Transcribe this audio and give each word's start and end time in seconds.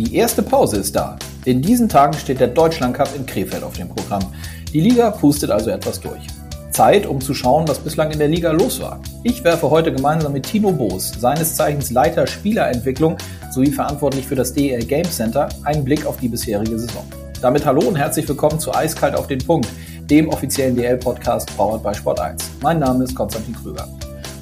Die 0.00 0.16
erste 0.16 0.42
Pause 0.42 0.78
ist 0.78 0.96
da. 0.96 1.18
In 1.44 1.60
diesen 1.60 1.86
Tagen 1.86 2.14
steht 2.14 2.40
der 2.40 2.48
Deutschland 2.48 2.96
Cup 2.96 3.14
in 3.14 3.26
Krefeld 3.26 3.62
auf 3.62 3.74
dem 3.74 3.90
Programm. 3.90 4.24
Die 4.72 4.80
Liga 4.80 5.10
pustet 5.10 5.50
also 5.50 5.68
etwas 5.68 6.00
durch. 6.00 6.26
Zeit, 6.70 7.04
um 7.04 7.20
zu 7.20 7.34
schauen, 7.34 7.68
was 7.68 7.80
bislang 7.80 8.10
in 8.10 8.18
der 8.18 8.28
Liga 8.28 8.50
los 8.50 8.80
war. 8.80 8.98
Ich 9.24 9.44
werfe 9.44 9.68
heute 9.68 9.92
gemeinsam 9.92 10.32
mit 10.32 10.46
Tino 10.46 10.72
Boos, 10.72 11.12
seines 11.20 11.54
Zeichens 11.54 11.90
Leiter 11.90 12.26
Spielerentwicklung 12.26 13.18
sowie 13.50 13.72
verantwortlich 13.72 14.26
für 14.26 14.36
das 14.36 14.54
DEL 14.54 14.86
Game 14.86 15.04
Center, 15.04 15.50
einen 15.64 15.84
Blick 15.84 16.06
auf 16.06 16.16
die 16.16 16.28
bisherige 16.28 16.78
Saison. 16.78 17.04
Damit 17.42 17.66
hallo 17.66 17.86
und 17.86 17.96
herzlich 17.96 18.26
willkommen 18.26 18.58
zu 18.58 18.72
Eiskalt 18.74 19.14
auf 19.14 19.26
den 19.26 19.40
Punkt, 19.40 19.68
dem 20.08 20.30
offiziellen 20.30 20.76
DL-Podcast 20.76 21.54
powered 21.58 21.82
by 21.82 21.94
Sport 21.94 22.20
1. 22.20 22.42
Mein 22.62 22.78
Name 22.78 23.04
ist 23.04 23.14
Konstantin 23.14 23.54
Krüger. 23.54 23.86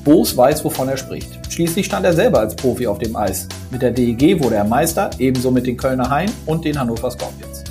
Boos 0.09 0.35
weiß, 0.35 0.65
wovon 0.65 0.89
er 0.89 0.97
spricht. 0.97 1.29
Schließlich 1.53 1.85
stand 1.85 2.07
er 2.07 2.15
selber 2.15 2.41
als 2.41 2.57
Profi 2.57 2.87
auf 2.87 2.99
dem 2.99 3.15
Eis. 3.15 3.47
Mit 3.71 3.83
der 3.83 3.91
DEG 3.91 4.43
wurde 4.43 4.55
er 4.55 4.65
Meister, 4.65 5.11
ebenso 5.19 5.51
mit 5.51 5.67
den 5.67 5.77
Kölner 5.77 6.09
Hain 6.09 6.31
und 6.47 6.65
den 6.65 6.81
Hannover 6.81 7.11
Scorpions. 7.11 7.63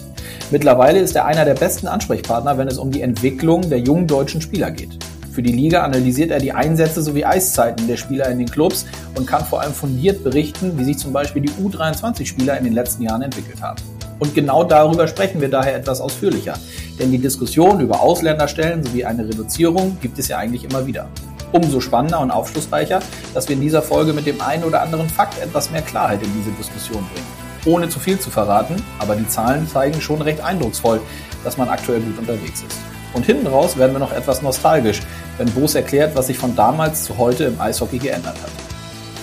Mittlerweile 0.52 1.00
ist 1.00 1.16
er 1.16 1.26
einer 1.26 1.46
der 1.46 1.55
besten 1.55 1.88
Ansprechpartner, 1.88 2.55
wenn 2.60 2.68
es 2.68 2.77
um 2.77 2.91
die 2.91 3.02
Entwicklung 3.02 3.68
der 3.68 3.80
jungen 3.80 4.05
deutschen 4.05 4.40
Spieler 4.40 4.70
geht. 4.70 5.00
Für 5.32 5.41
die 5.41 5.52
Liga 5.52 5.82
analysiert 5.82 6.30
er 6.30 6.38
die 6.38 6.52
Einsätze 6.52 7.02
sowie 7.02 7.26
Eiszeiten 7.26 7.88
der 7.88 7.98
Spieler 7.98 8.30
in 8.30 8.38
den 8.38 8.52
Clubs 8.52 8.85
und 9.16 9.26
kann 9.26 9.44
vor 9.44 9.62
allem 9.62 9.74
fundiert 9.74 10.24
berichten, 10.24 10.74
wie 10.77 10.84
sich 10.84 10.99
zum 10.99 11.13
Beispiel 11.13 11.41
die 11.41 11.49
U23-Spieler 11.49 12.55
in 12.60 12.66
den 12.66 12.74
letzten 12.74 13.02
Jahren 13.02 13.24
entwickelt 13.24 13.63
haben. 13.63 13.82
Und 14.20 14.35
genau 14.35 14.63
darüber 14.63 15.08
sprechen 15.08 15.41
wir 15.41 15.49
daher 15.49 15.76
etwas 15.76 16.02
ausführlicher. 16.02 16.54
Denn 16.99 17.12
die 17.12 17.18
Diskussion 17.18 17.80
über 17.80 17.99
Ausländerstellen 17.99 18.84
sowie 18.84 19.05
eine 19.05 19.27
Reduzierung 19.27 19.98
gibt 20.04 20.20
es 20.20 20.27
ja 20.27 20.38
eigentlich 20.38 20.66
immer 20.66 20.85
wieder. 20.85 21.10
Umso 21.52 21.80
spannender 21.80 22.20
und 22.20 22.32
aufschlussreicher, 22.32 23.00
dass 23.34 23.48
wir 23.48 23.55
in 23.55 23.62
dieser 23.62 23.82
Folge 23.82 24.14
mit 24.14 24.26
dem 24.26 24.42
einen 24.42 24.64
oder 24.64 24.82
anderen 24.82 25.10
Fakt 25.10 25.42
etwas 25.42 25.72
mehr 25.72 25.82
Klarheit 25.82 26.22
in 26.22 26.34
diese 26.34 26.52
Diskussion 26.52 27.08
bringen 27.14 27.48
ohne 27.68 27.90
zu 27.90 28.00
viel 28.00 28.20
zu 28.20 28.30
verraten, 28.30 28.82
aber 28.98 29.16
die 29.16 29.27
Zahlen 29.27 29.68
zeigen 29.68 30.02
schon 30.02 30.21
recht 30.21 30.41
eindrucksvoll, 30.41 31.02
dass 31.44 31.58
man 31.58 31.70
aktuell 31.70 31.99
gut 31.99 32.18
unterwegs 32.18 32.62
ist. 32.62 32.77
Und 33.13 33.26
hinten 33.26 33.48
raus 33.48 33.77
werden 33.77 33.94
wir 33.94 33.99
noch 33.99 34.12
etwas 34.12 34.41
nostalgisch, 34.41 35.02
wenn 35.38 35.49
Boos 35.52 35.76
erklärt, 35.76 36.16
was 36.16 36.27
sich 36.27 36.38
von 36.38 36.55
damals 36.55 37.04
zu 37.04 37.18
heute 37.18 37.46
im 37.46 37.60
Eishockey 37.60 37.99
geändert 37.99 38.36
hat. 38.41 38.52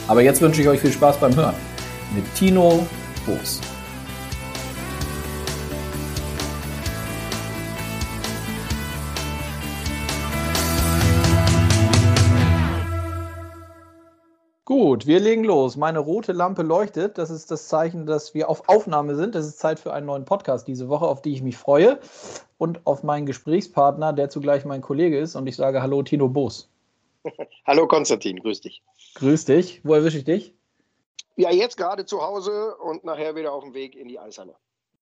Aber 0.09 0.23
jetzt 0.23 0.41
wünsche 0.41 0.61
ich 0.61 0.69
euch 0.69 0.81
viel 0.81 0.93
Spaß 0.93 1.17
beim 1.17 1.35
Hören 1.35 1.55
mit 2.15 2.25
Tino 2.35 2.87
Boos. 3.27 3.61
Gut, 15.05 15.09
wir 15.09 15.21
legen 15.21 15.45
los. 15.45 15.77
Meine 15.77 15.99
rote 15.99 16.33
Lampe 16.33 16.63
leuchtet. 16.63 17.19
Das 17.19 17.29
ist 17.29 17.51
das 17.51 17.69
Zeichen, 17.69 18.07
dass 18.07 18.33
wir 18.33 18.49
auf 18.49 18.71
Aufnahme 18.71 19.17
sind. 19.17 19.35
Es 19.35 19.47
ist 19.47 19.59
Zeit 19.59 19.79
für 19.79 19.93
einen 19.93 20.07
neuen 20.07 20.25
Podcast 20.25 20.67
diese 20.67 20.89
Woche, 20.89 21.07
auf 21.07 21.21
die 21.21 21.35
ich 21.35 21.43
mich 21.43 21.59
freue. 21.59 22.01
Und 22.57 22.87
auf 22.87 23.03
meinen 23.03 23.27
Gesprächspartner, 23.27 24.15
der 24.15 24.31
zugleich 24.31 24.65
mein 24.65 24.81
Kollege 24.81 25.19
ist. 25.19 25.37
Und 25.37 25.47
ich 25.47 25.57
sage 25.57 25.83
Hallo, 25.83 26.03
Tino 26.03 26.29
Boos. 26.29 26.71
Hallo, 27.67 27.87
Konstantin. 27.87 28.41
Grüß 28.41 28.63
dich. 28.63 28.83
Grüß 29.17 29.45
dich. 29.45 29.83
Wo 29.85 29.93
erwische 29.93 30.17
ich 30.17 30.25
dich? 30.25 30.55
Ja, 31.37 31.51
jetzt 31.51 31.77
gerade 31.77 32.07
zu 32.07 32.23
Hause 32.23 32.75
und 32.77 33.05
nachher 33.05 33.37
wieder 33.37 33.53
auf 33.53 33.63
dem 33.63 33.75
Weg 33.75 33.97
in 33.97 34.09
die 34.09 34.19
Eishalle. 34.19 34.55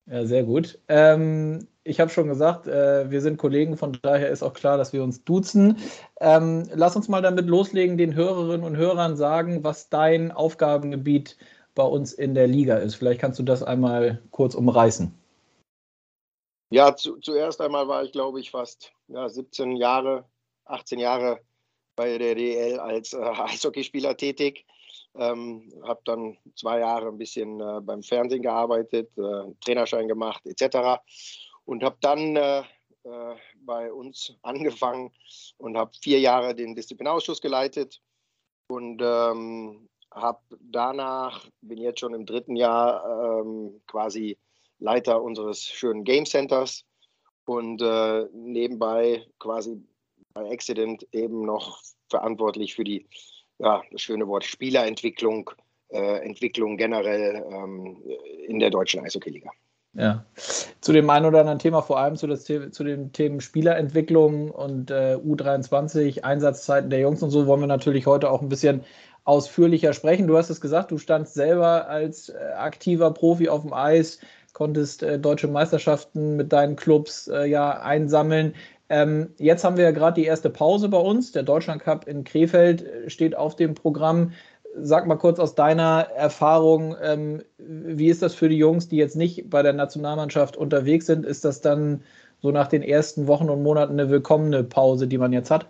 Ja, 0.06 0.25
sehr 0.27 0.42
gut. 0.42 0.78
Ähm, 0.89 1.69
ich 1.84 2.00
habe 2.00 2.11
schon 2.11 2.28
gesagt, 2.28 2.67
äh, 2.67 3.11
wir 3.11 3.20
sind 3.20 3.39
Kollegen, 3.39 3.77
von 3.77 3.98
daher 4.03 4.31
ist 4.31 4.42
auch 4.42 4.53
klar, 4.53 4.77
dass 4.77 4.92
wir 4.92 5.03
uns 5.03 5.25
duzen. 5.25 5.78
Ähm, 6.20 6.69
lass 6.75 6.97
uns 6.97 7.08
mal 7.08 7.22
damit 7.22 7.47
loslegen, 7.47 7.98
den 7.98 8.14
Hörerinnen 8.14 8.67
und 8.67 8.77
Hörern 8.77 9.17
sagen, 9.17 9.64
was 9.64 9.89
dein 9.89 10.33
Aufgabengebiet 10.33 11.36
bei 11.75 11.84
uns 11.84 12.12
in 12.12 12.34
der 12.34 12.47
Liga 12.47 12.77
ist. 12.77 12.95
Vielleicht 12.95 13.20
kannst 13.20 13.39
du 13.39 13.42
das 13.42 13.62
einmal 13.62 14.20
kurz 14.30 14.55
umreißen. 14.55 15.12
Ja, 16.70 16.97
zu, 16.97 17.19
zuerst 17.19 17.61
einmal 17.61 17.86
war 17.86 18.03
ich, 18.03 18.12
glaube 18.12 18.41
ich, 18.41 18.50
fast 18.50 18.92
ja, 19.08 19.29
17 19.29 19.77
Jahre, 19.77 20.24
18 20.64 20.98
Jahre 20.98 21.41
bei 21.96 22.17
der 22.18 22.35
DL 22.35 22.80
als 22.80 23.12
äh, 23.12 23.18
Eishockeyspieler 23.18 24.17
tätig. 24.17 24.64
Ähm, 25.14 25.70
habe 25.84 26.00
dann 26.05 26.39
zwei 26.56 26.80
Jahre 26.80 27.08
ein 27.08 27.18
bisschen 27.18 27.61
äh, 27.61 27.80
beim 27.83 28.02
Fernsehen 28.02 28.42
gearbeitet, 28.42 29.11
äh, 29.18 29.52
Trainerschein 29.64 30.08
gemacht 30.08 30.42
etc. 30.46 31.02
Und 31.64 31.83
habe 31.83 31.96
dann 32.00 32.36
äh, 32.36 32.61
äh 33.05 33.36
bei 33.64 33.92
uns 33.92 34.34
angefangen 34.42 35.12
und 35.58 35.77
habe 35.77 35.92
vier 36.00 36.20
Jahre 36.20 36.55
den 36.55 36.74
Disziplinarausschuss 36.74 37.40
geleitet 37.40 38.00
und 38.68 39.02
ähm, 39.02 39.89
habe 40.11 40.40
danach, 40.61 41.46
bin 41.61 41.79
jetzt 41.79 42.00
schon 42.00 42.14
im 42.14 42.27
dritten 42.27 42.56
Jahr 42.56 43.40
ähm, 43.40 43.83
quasi 43.86 44.39
Leiter 44.79 45.23
unseres 45.23 45.62
schönen 45.62 46.05
Game 46.05 46.27
Centers 46.27 46.84
und 47.44 47.83
äh, 47.83 48.27
nebenbei 48.33 49.27
quasi 49.39 49.83
bei 50.34 50.50
Accident 50.50 51.06
eben 51.12 51.44
noch 51.44 51.80
verantwortlich 52.08 52.74
für 52.74 52.84
die 52.84 53.06
ja, 53.58 53.83
das 53.90 54.01
schöne 54.01 54.27
Wort 54.29 54.45
Spielerentwicklung, 54.45 55.51
äh, 55.89 56.24
Entwicklung 56.24 56.77
generell 56.77 57.45
ähm, 57.51 58.02
in 58.46 58.58
der 58.58 58.70
deutschen 58.70 59.05
Eishockeyliga. 59.05 59.51
Ja, 59.95 60.24
zu 60.80 60.92
dem 60.95 61.11
einen 61.11 61.27
oder 61.27 61.40
anderen 61.40 61.58
Thema, 61.58 61.83
vor 61.83 61.98
allem 61.98 62.17
zu, 62.17 62.27
das, 62.27 62.45
zu 62.45 62.85
den 62.85 63.12
Themen 63.12 63.42
Spielerentwicklung 63.42 64.51
und 64.51 64.91
äh, 64.91 65.18
U23, 65.23 66.23
Einsatzzeiten 66.23 66.89
der 66.89 67.01
Jungs 67.01 67.23
und 67.23 67.30
so, 67.30 67.46
wollen 67.46 67.61
wir 67.61 67.67
natürlich 67.67 68.07
heute 68.07 68.30
auch 68.30 68.41
ein 68.41 68.48
bisschen 68.48 68.85
ausführlicher 69.24 69.92
sprechen. 69.92 70.27
Du 70.27 70.36
hast 70.36 70.48
es 70.48 70.62
gesagt, 70.62 70.91
du 70.91 70.98
standst 70.98 71.35
selber 71.35 71.89
als 71.89 72.30
äh, 72.30 72.39
aktiver 72.57 73.12
Profi 73.12 73.51
auf 73.51 73.62
dem 73.62 73.74
Eis, 73.74 74.18
konntest 74.55 75.02
äh, 75.02 75.18
deutsche 75.18 75.48
Meisterschaften 75.48 76.36
mit 76.36 76.52
deinen 76.52 76.77
Clubs 76.77 77.29
äh, 77.29 77.45
ja 77.45 77.80
einsammeln. 77.80 78.55
Ähm, 78.92 79.30
jetzt 79.39 79.64
haben 79.64 79.79
wir 79.79 79.85
ja 79.85 79.91
gerade 79.91 80.20
die 80.20 80.27
erste 80.27 80.51
Pause 80.51 80.91
bei 80.91 80.98
uns. 80.98 81.33
Der 81.33 81.42
Deutschland 81.42 81.83
Cup 81.83 82.07
in 82.07 82.25
Krefeld 82.25 82.83
äh, 82.83 83.08
steht 83.08 83.35
auf 83.35 83.57
dem 83.57 83.75
Programm. 83.75 84.33
Sag 84.77 85.07
mal 85.07 85.17
kurz 85.17 85.39
aus 85.39 85.55
deiner 85.55 86.08
Erfahrung, 86.14 86.95
ähm, 87.03 87.42
wie 87.57 88.08
ist 88.08 88.20
das 88.20 88.35
für 88.35 88.51
die 88.51 88.58
Jungs, 88.58 88.89
die 88.89 88.97
jetzt 88.97 89.17
nicht 89.17 89.48
bei 89.48 89.63
der 89.63 89.73
Nationalmannschaft 89.73 90.58
unterwegs 90.58 91.07
sind? 91.07 91.25
Ist 91.25 91.47
das 91.47 91.63
dann 91.63 92.03
so 92.42 92.51
nach 92.51 92.69
den 92.69 92.83
ersten 92.83 93.27
Wochen 93.29 93.48
und 93.48 93.63
Monaten 93.63 93.98
eine 93.98 94.11
willkommene 94.11 94.63
Pause, 94.63 95.09
die 95.09 95.17
man 95.17 95.33
jetzt 95.33 95.51
hat? 95.51 95.69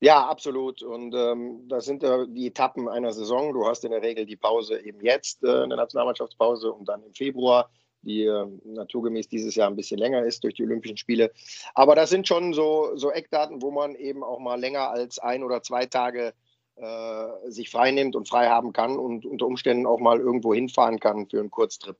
Ja, 0.00 0.26
absolut. 0.26 0.82
Und 0.82 1.14
ähm, 1.14 1.66
das 1.66 1.86
sind 1.86 2.04
äh, 2.04 2.26
die 2.28 2.48
Etappen 2.48 2.90
einer 2.90 3.14
Saison. 3.14 3.54
Du 3.54 3.66
hast 3.66 3.86
in 3.86 3.92
der 3.92 4.02
Regel 4.02 4.26
die 4.26 4.36
Pause 4.36 4.84
eben 4.84 5.00
jetzt, 5.00 5.42
äh, 5.42 5.62
eine 5.62 5.76
Nationalmannschaftspause, 5.76 6.70
und 6.70 6.86
dann 6.90 7.02
im 7.04 7.14
Februar 7.14 7.70
die 8.06 8.24
äh, 8.24 8.46
naturgemäß 8.64 9.28
dieses 9.28 9.54
Jahr 9.54 9.68
ein 9.68 9.76
bisschen 9.76 9.98
länger 9.98 10.24
ist 10.24 10.44
durch 10.44 10.54
die 10.54 10.62
Olympischen 10.62 10.96
Spiele. 10.96 11.32
Aber 11.74 11.94
das 11.94 12.08
sind 12.08 12.26
schon 12.26 12.54
so, 12.54 12.92
so 12.94 13.10
Eckdaten, 13.10 13.60
wo 13.60 13.70
man 13.70 13.94
eben 13.94 14.24
auch 14.24 14.38
mal 14.38 14.58
länger 14.58 14.88
als 14.90 15.18
ein 15.18 15.42
oder 15.42 15.62
zwei 15.62 15.84
Tage 15.84 16.32
äh, 16.76 17.50
sich 17.50 17.70
frei 17.70 17.90
nimmt 17.90 18.16
und 18.16 18.28
frei 18.28 18.48
haben 18.48 18.72
kann 18.72 18.98
und 18.98 19.26
unter 19.26 19.46
Umständen 19.46 19.86
auch 19.86 19.98
mal 19.98 20.18
irgendwo 20.18 20.54
hinfahren 20.54 21.00
kann 21.00 21.28
für 21.28 21.40
einen 21.40 21.50
Kurztrip. 21.50 21.96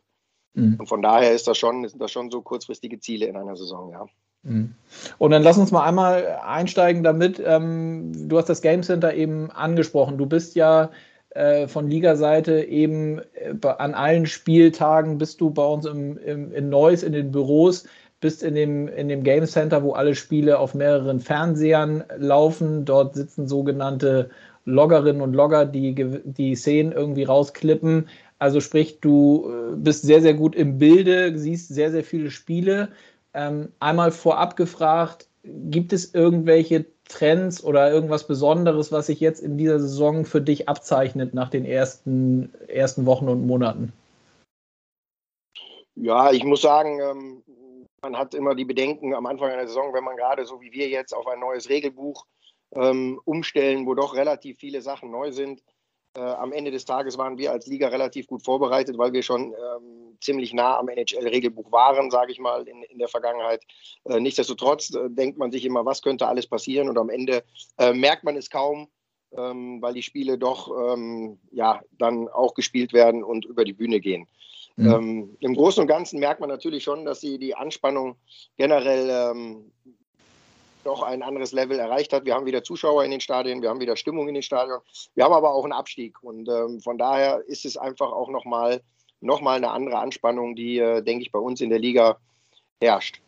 Mhm. 0.55 0.77
Und 0.79 0.89
von 0.89 1.03
daher 1.03 1.33
ist 1.33 1.47
das 1.47 1.59
schon, 1.59 1.87
sind 1.89 2.01
das 2.01 2.13
schon 2.13 2.31
so 2.31 2.41
kurzfristige 2.43 2.99
Ziele 2.99 3.27
in 3.27 3.37
einer 3.37 3.57
Saison, 3.57 3.91
ja. 3.91 4.07
Mhm. 4.43 4.75
Und 5.19 5.31
dann 5.33 5.43
lass 5.43 5.59
uns 5.59 5.73
mal 5.73 5.85
einmal 5.85 6.41
einsteigen 6.45 7.03
damit. 7.03 7.43
Ähm, 7.45 8.29
du 8.29 8.39
hast 8.39 8.49
das 8.49 8.63
Game 8.63 8.83
Center 8.83 9.15
eben 9.15 9.51
angesprochen. 9.51 10.19
Du 10.19 10.27
bist 10.27 10.55
ja 10.55 10.91
äh, 11.37 11.69
von 11.69 11.89
Ligaseite 11.89 12.63
eben 12.65 13.21
äh, 13.35 13.67
an 13.67 13.95
allen 13.95 14.27
Spieltagen 14.27 15.19
bist 15.19 15.41
du 15.41 15.51
bei 15.51 15.65
uns 15.65 15.85
im, 15.85 16.17
im, 16.19 16.53
in 16.53 16.71
Neuss 16.71 17.03
in 17.03 17.13
den 17.13 17.31
Büros, 17.31 17.87
bist 18.21 18.43
in 18.43 18.55
dem, 18.55 18.89
in 18.89 19.09
dem 19.09 19.23
Game 19.23 19.45
Center, 19.45 19.83
wo 19.83 19.93
alle 19.93 20.15
Spiele 20.15 20.59
auf 20.59 20.75
mehreren 20.75 21.21
Fernsehern 21.21 22.05
laufen. 22.17 22.87
Dort 22.87 23.15
sitzen 23.15 23.47
sogenannte 23.47 24.31
Loggerinnen 24.65 25.21
und 25.21 25.35
Logger, 25.35 25.67
die 25.67 25.95
die 26.25 26.55
Szenen 26.57 26.93
irgendwie 26.93 27.25
rausklippen. 27.25 28.09
Also 28.39 28.61
sprich, 28.61 29.01
du 29.01 29.51
äh, 29.51 29.77
bist 29.77 30.03
sehr, 30.03 30.23
sehr 30.23 30.35
gut 30.35 30.57
im 30.57 30.79
Bilde, 30.79 31.39
siehst 31.39 31.69
sehr, 31.69 31.91
sehr 31.91 32.05
viele 32.05 32.31
Spiele. 32.31 32.89
Ähm, 33.35 33.69
einmal 33.79 34.11
vorab 34.11 34.57
gefragt, 34.57 35.29
gibt 35.45 35.93
es 35.93 36.15
irgendwelche 36.15 36.87
Trends 37.09 37.63
oder 37.63 37.91
irgendwas 37.91 38.27
Besonderes, 38.27 38.93
was 38.93 39.07
sich 39.07 39.21
jetzt 39.21 39.41
in 39.41 39.57
dieser 39.57 39.79
Saison 39.81 40.25
für 40.25 40.41
dich 40.41 40.69
abzeichnet 40.69 41.35
nach 41.35 41.51
den 41.51 41.65
ersten, 41.65 42.53
ersten 42.69 43.07
Wochen 43.07 43.29
und 43.29 43.47
Monaten? 43.47 43.93
Ja, 45.95 46.31
ich 46.31 46.45
muss 46.45 46.63
sagen, 46.63 47.01
ähm, 47.01 47.43
man 48.03 48.19
hat 48.19 48.35
immer 48.35 48.55
die 48.55 48.65
Bedenken 48.65 49.15
am 49.15 49.27
Anfang 49.27 49.51
einer 49.51 49.67
Saison, 49.67 49.95
wenn 49.95 50.05
man 50.05 50.17
gerade 50.17 50.45
so 50.45 50.61
wie 50.61 50.73
wir 50.73 50.89
jetzt 50.89 51.15
auf 51.15 51.27
ein 51.27 51.41
neues 51.41 51.69
Regelbuch 51.69 52.27
ähm, 52.75 53.21
umstellen, 53.25 53.87
wo 53.87 53.95
doch 53.95 54.15
relativ 54.15 54.59
viele 54.59 54.83
Sachen 54.83 55.11
neu 55.11 55.33
sind. 55.33 55.63
Äh, 56.17 56.21
am 56.21 56.53
Ende 56.53 56.71
des 56.71 56.85
Tages 56.85 57.19
waren 57.19 57.37
wir 57.39 57.53
als 57.53 57.67
Liga 57.67 57.89
relativ 57.89 58.27
gut 58.27 58.43
vorbereitet, 58.43 58.97
weil 58.97 59.13
wir 59.13 59.23
schon 59.23 59.53
ähm, 59.53 60.17
ziemlich 60.21 60.55
nah 60.55 60.79
am 60.79 60.89
NHL-Regelbuch 60.89 61.71
waren, 61.71 62.11
sage 62.11 62.33
ich 62.33 62.39
mal, 62.39 62.67
in, 62.67 62.83
in 62.85 62.99
der 62.99 63.09
Vergangenheit. 63.09 63.63
Äh, 64.05 64.21
nichtsdestotrotz 64.21 64.95
äh, 64.95 65.11
denkt 65.11 65.39
man 65.39 65.51
sich 65.51 65.65
immer, 65.65 65.85
was 65.85 66.03
könnte 66.03 66.27
alles 66.27 66.47
passieren 66.47 66.89
und 66.89 66.99
am 66.99 67.11
Ende 67.11 67.45
äh, 67.79 67.93
merkt 67.93 68.25
man 68.25 68.37
es 68.37 68.49
kaum, 68.49 68.89
ähm, 69.37 69.83
weil 69.83 69.95
die 69.95 70.03
Spiele 70.03 70.39
doch 70.39 70.71
ähm, 70.93 71.39
ja, 71.51 71.83
dann 71.99 72.29
auch 72.29 72.55
gespielt 72.55 72.93
werden 72.93 73.23
und 73.23 73.45
über 73.45 73.65
die 73.65 73.75
Bühne 73.75 74.01
gehen. 74.01 74.27
Mhm. 74.77 74.93
Ähm, 74.93 75.37
Im 75.41 75.55
Großen 75.55 75.81
und 75.81 75.89
Ganzen 75.89 76.21
merkt 76.21 76.41
man 76.41 76.49
natürlich 76.49 76.85
schon, 76.85 77.05
dass 77.05 77.21
sie 77.21 77.39
die 77.39 77.55
Anspannung 77.55 78.17
generell 78.57 79.09
ähm, 79.11 79.73
doch 80.87 81.03
ein 81.03 81.23
anderes 81.23 81.53
Level 81.53 81.79
erreicht 81.79 82.13
hat. 82.13 82.25
Wir 82.25 82.35
haben 82.35 82.47
wieder 82.47 82.63
Zuschauer 82.63 83.05
in 83.05 83.11
den 83.11 83.21
Stadien, 83.21 83.63
wir 83.63 83.71
haben 83.71 83.81
wieder 83.81 83.97
Stimmung 83.97 84.29
in 84.29 84.35
den 84.35 84.43
Stadien, 84.43 84.79
wir 85.15 85.25
haben 85.25 85.33
aber 85.33 85.53
auch 85.53 85.65
einen 85.65 85.73
Abstieg. 85.73 86.23
Und 86.23 86.49
ähm, 86.49 86.81
von 86.81 86.99
daher 86.99 87.43
ist 87.47 87.65
es 87.65 87.77
einfach 87.77 88.13
auch 88.13 88.31
nochmal 88.31 88.81
noch 89.21 89.41
mal 89.41 89.57
eine 89.57 89.71
andere 89.71 89.99
Anspannung, 89.99 90.55
die, 90.55 90.79
äh, 90.79 91.03
denke 91.03 91.23
ich, 91.23 91.33
bei 91.33 91.39
uns 91.39 91.61
in 91.61 91.71
der 91.71 91.79
Liga 91.79 92.19
herrscht. 92.81 93.21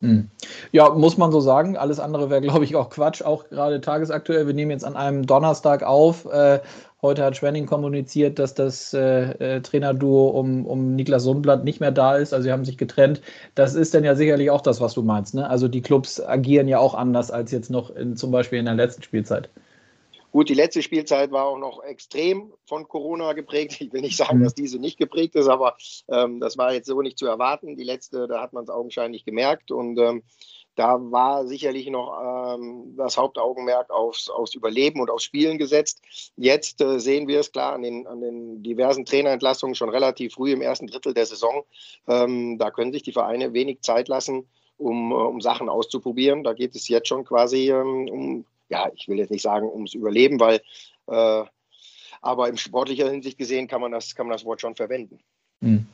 Hm. 0.00 0.30
Ja, 0.70 0.90
muss 0.90 1.16
man 1.18 1.32
so 1.32 1.40
sagen. 1.40 1.76
Alles 1.76 1.98
andere 1.98 2.30
wäre, 2.30 2.40
glaube 2.40 2.64
ich, 2.64 2.76
auch 2.76 2.88
Quatsch. 2.90 3.22
Auch 3.22 3.48
gerade 3.48 3.80
tagesaktuell. 3.80 4.46
Wir 4.46 4.54
nehmen 4.54 4.70
jetzt 4.70 4.84
an 4.84 4.94
einem 4.94 5.26
Donnerstag 5.26 5.82
auf. 5.82 6.24
Äh, 6.26 6.60
heute 7.02 7.24
hat 7.24 7.36
Schwenning 7.36 7.66
kommuniziert, 7.66 8.38
dass 8.38 8.54
das 8.54 8.94
äh, 8.94 9.56
äh, 9.56 9.60
Trainerduo 9.60 10.28
um, 10.28 10.66
um 10.66 10.94
Niklas 10.94 11.24
Sundblatt 11.24 11.64
nicht 11.64 11.80
mehr 11.80 11.90
da 11.90 12.16
ist. 12.16 12.32
Also 12.32 12.44
sie 12.44 12.52
haben 12.52 12.64
sich 12.64 12.78
getrennt. 12.78 13.20
Das 13.56 13.74
ist 13.74 13.92
dann 13.92 14.04
ja 14.04 14.14
sicherlich 14.14 14.50
auch 14.50 14.60
das, 14.60 14.80
was 14.80 14.94
du 14.94 15.02
meinst. 15.02 15.34
Ne? 15.34 15.48
Also 15.50 15.66
die 15.66 15.82
Clubs 15.82 16.20
agieren 16.20 16.68
ja 16.68 16.78
auch 16.78 16.94
anders 16.94 17.32
als 17.32 17.50
jetzt 17.50 17.70
noch 17.70 17.90
in, 17.90 18.16
zum 18.16 18.30
Beispiel 18.30 18.60
in 18.60 18.66
der 18.66 18.74
letzten 18.74 19.02
Spielzeit. 19.02 19.48
Gut, 20.30 20.48
die 20.48 20.54
letzte 20.54 20.82
Spielzeit 20.82 21.30
war 21.30 21.46
auch 21.46 21.58
noch 21.58 21.82
extrem 21.82 22.52
von 22.66 22.86
Corona 22.86 23.32
geprägt. 23.32 23.80
Ich 23.80 23.92
will 23.92 24.02
nicht 24.02 24.16
sagen, 24.16 24.42
dass 24.42 24.54
diese 24.54 24.78
nicht 24.78 24.98
geprägt 24.98 25.34
ist, 25.36 25.48
aber 25.48 25.76
ähm, 26.08 26.40
das 26.40 26.58
war 26.58 26.72
jetzt 26.72 26.86
so 26.86 27.00
nicht 27.00 27.18
zu 27.18 27.26
erwarten. 27.26 27.76
Die 27.76 27.84
letzte, 27.84 28.28
da 28.28 28.42
hat 28.42 28.52
man 28.52 28.64
es 28.64 28.70
augenscheinlich 28.70 29.24
gemerkt 29.24 29.70
und 29.70 29.98
ähm, 29.98 30.22
da 30.78 30.96
war 31.00 31.44
sicherlich 31.46 31.90
noch 31.90 32.54
ähm, 32.56 32.94
das 32.96 33.16
Hauptaugenmerk 33.16 33.90
aufs, 33.90 34.30
aufs, 34.30 34.54
Überleben 34.54 35.00
und 35.00 35.10
aufs 35.10 35.24
Spielen 35.24 35.58
gesetzt. 35.58 36.02
Jetzt 36.36 36.80
äh, 36.80 37.00
sehen 37.00 37.26
wir 37.26 37.40
es 37.40 37.50
klar 37.50 37.72
an 37.72 37.82
den, 37.82 38.06
an 38.06 38.20
den, 38.20 38.62
diversen 38.62 39.04
Trainerentlassungen 39.04 39.74
schon 39.74 39.88
relativ 39.88 40.34
früh 40.34 40.52
im 40.52 40.62
ersten 40.62 40.86
Drittel 40.86 41.14
der 41.14 41.26
Saison. 41.26 41.64
Ähm, 42.06 42.58
da 42.58 42.70
können 42.70 42.92
sich 42.92 43.02
die 43.02 43.12
Vereine 43.12 43.54
wenig 43.54 43.80
Zeit 43.80 44.06
lassen, 44.06 44.46
um, 44.76 45.10
äh, 45.10 45.14
um 45.14 45.40
Sachen 45.40 45.68
auszuprobieren. 45.68 46.44
Da 46.44 46.52
geht 46.52 46.76
es 46.76 46.86
jetzt 46.86 47.08
schon 47.08 47.24
quasi 47.24 47.72
ähm, 47.72 48.08
um 48.08 48.44
ja, 48.68 48.90
ich 48.94 49.08
will 49.08 49.18
jetzt 49.18 49.30
nicht 49.30 49.42
sagen 49.42 49.68
ums 49.70 49.94
Überleben, 49.94 50.40
weil, 50.40 50.60
äh, 51.06 51.44
aber 52.20 52.48
in 52.48 52.56
sportlicher 52.56 53.10
Hinsicht 53.10 53.38
gesehen 53.38 53.68
kann 53.68 53.80
man 53.80 53.92
das, 53.92 54.14
kann 54.14 54.26
man 54.26 54.36
das 54.36 54.44
Wort 54.44 54.60
schon 54.60 54.74
verwenden. 54.74 55.20
Hm. 55.62 55.86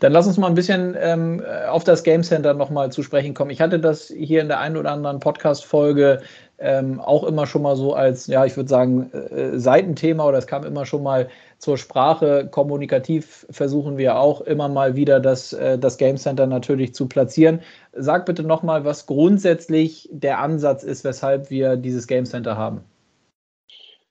Dann 0.00 0.12
lass 0.12 0.26
uns 0.26 0.36
mal 0.36 0.48
ein 0.48 0.54
bisschen 0.54 0.94
ähm, 0.98 1.42
auf 1.68 1.84
das 1.84 2.02
Game 2.02 2.22
Center 2.22 2.52
nochmal 2.52 2.92
zu 2.92 3.02
sprechen 3.02 3.32
kommen. 3.32 3.50
Ich 3.50 3.60
hatte 3.60 3.80
das 3.80 4.08
hier 4.08 4.42
in 4.42 4.48
der 4.48 4.60
einen 4.60 4.76
oder 4.76 4.92
anderen 4.92 5.20
Podcast-Folge 5.20 6.22
ähm, 6.58 7.00
auch 7.00 7.24
immer 7.24 7.46
schon 7.46 7.62
mal 7.62 7.76
so 7.76 7.94
als, 7.94 8.26
ja, 8.26 8.44
ich 8.44 8.56
würde 8.56 8.68
sagen, 8.68 9.10
äh, 9.12 9.58
Seitenthema 9.58 10.26
oder 10.26 10.38
es 10.38 10.46
kam 10.46 10.64
immer 10.64 10.84
schon 10.86 11.02
mal 11.02 11.28
zur 11.58 11.78
Sprache. 11.78 12.48
Kommunikativ 12.50 13.46
versuchen 13.50 13.96
wir 13.96 14.18
auch 14.18 14.40
immer 14.40 14.68
mal 14.68 14.96
wieder 14.96 15.20
das, 15.20 15.52
äh, 15.52 15.78
das 15.78 15.98
Game 15.98 16.16
Center 16.16 16.46
natürlich 16.46 16.94
zu 16.94 17.08
platzieren. 17.08 17.62
Sag 17.92 18.26
bitte 18.26 18.42
nochmal, 18.42 18.84
was 18.84 19.06
grundsätzlich 19.06 20.08
der 20.12 20.38
Ansatz 20.40 20.82
ist, 20.82 21.04
weshalb 21.04 21.50
wir 21.50 21.76
dieses 21.76 22.06
Game 22.06 22.26
Center 22.26 22.56
haben. 22.56 22.84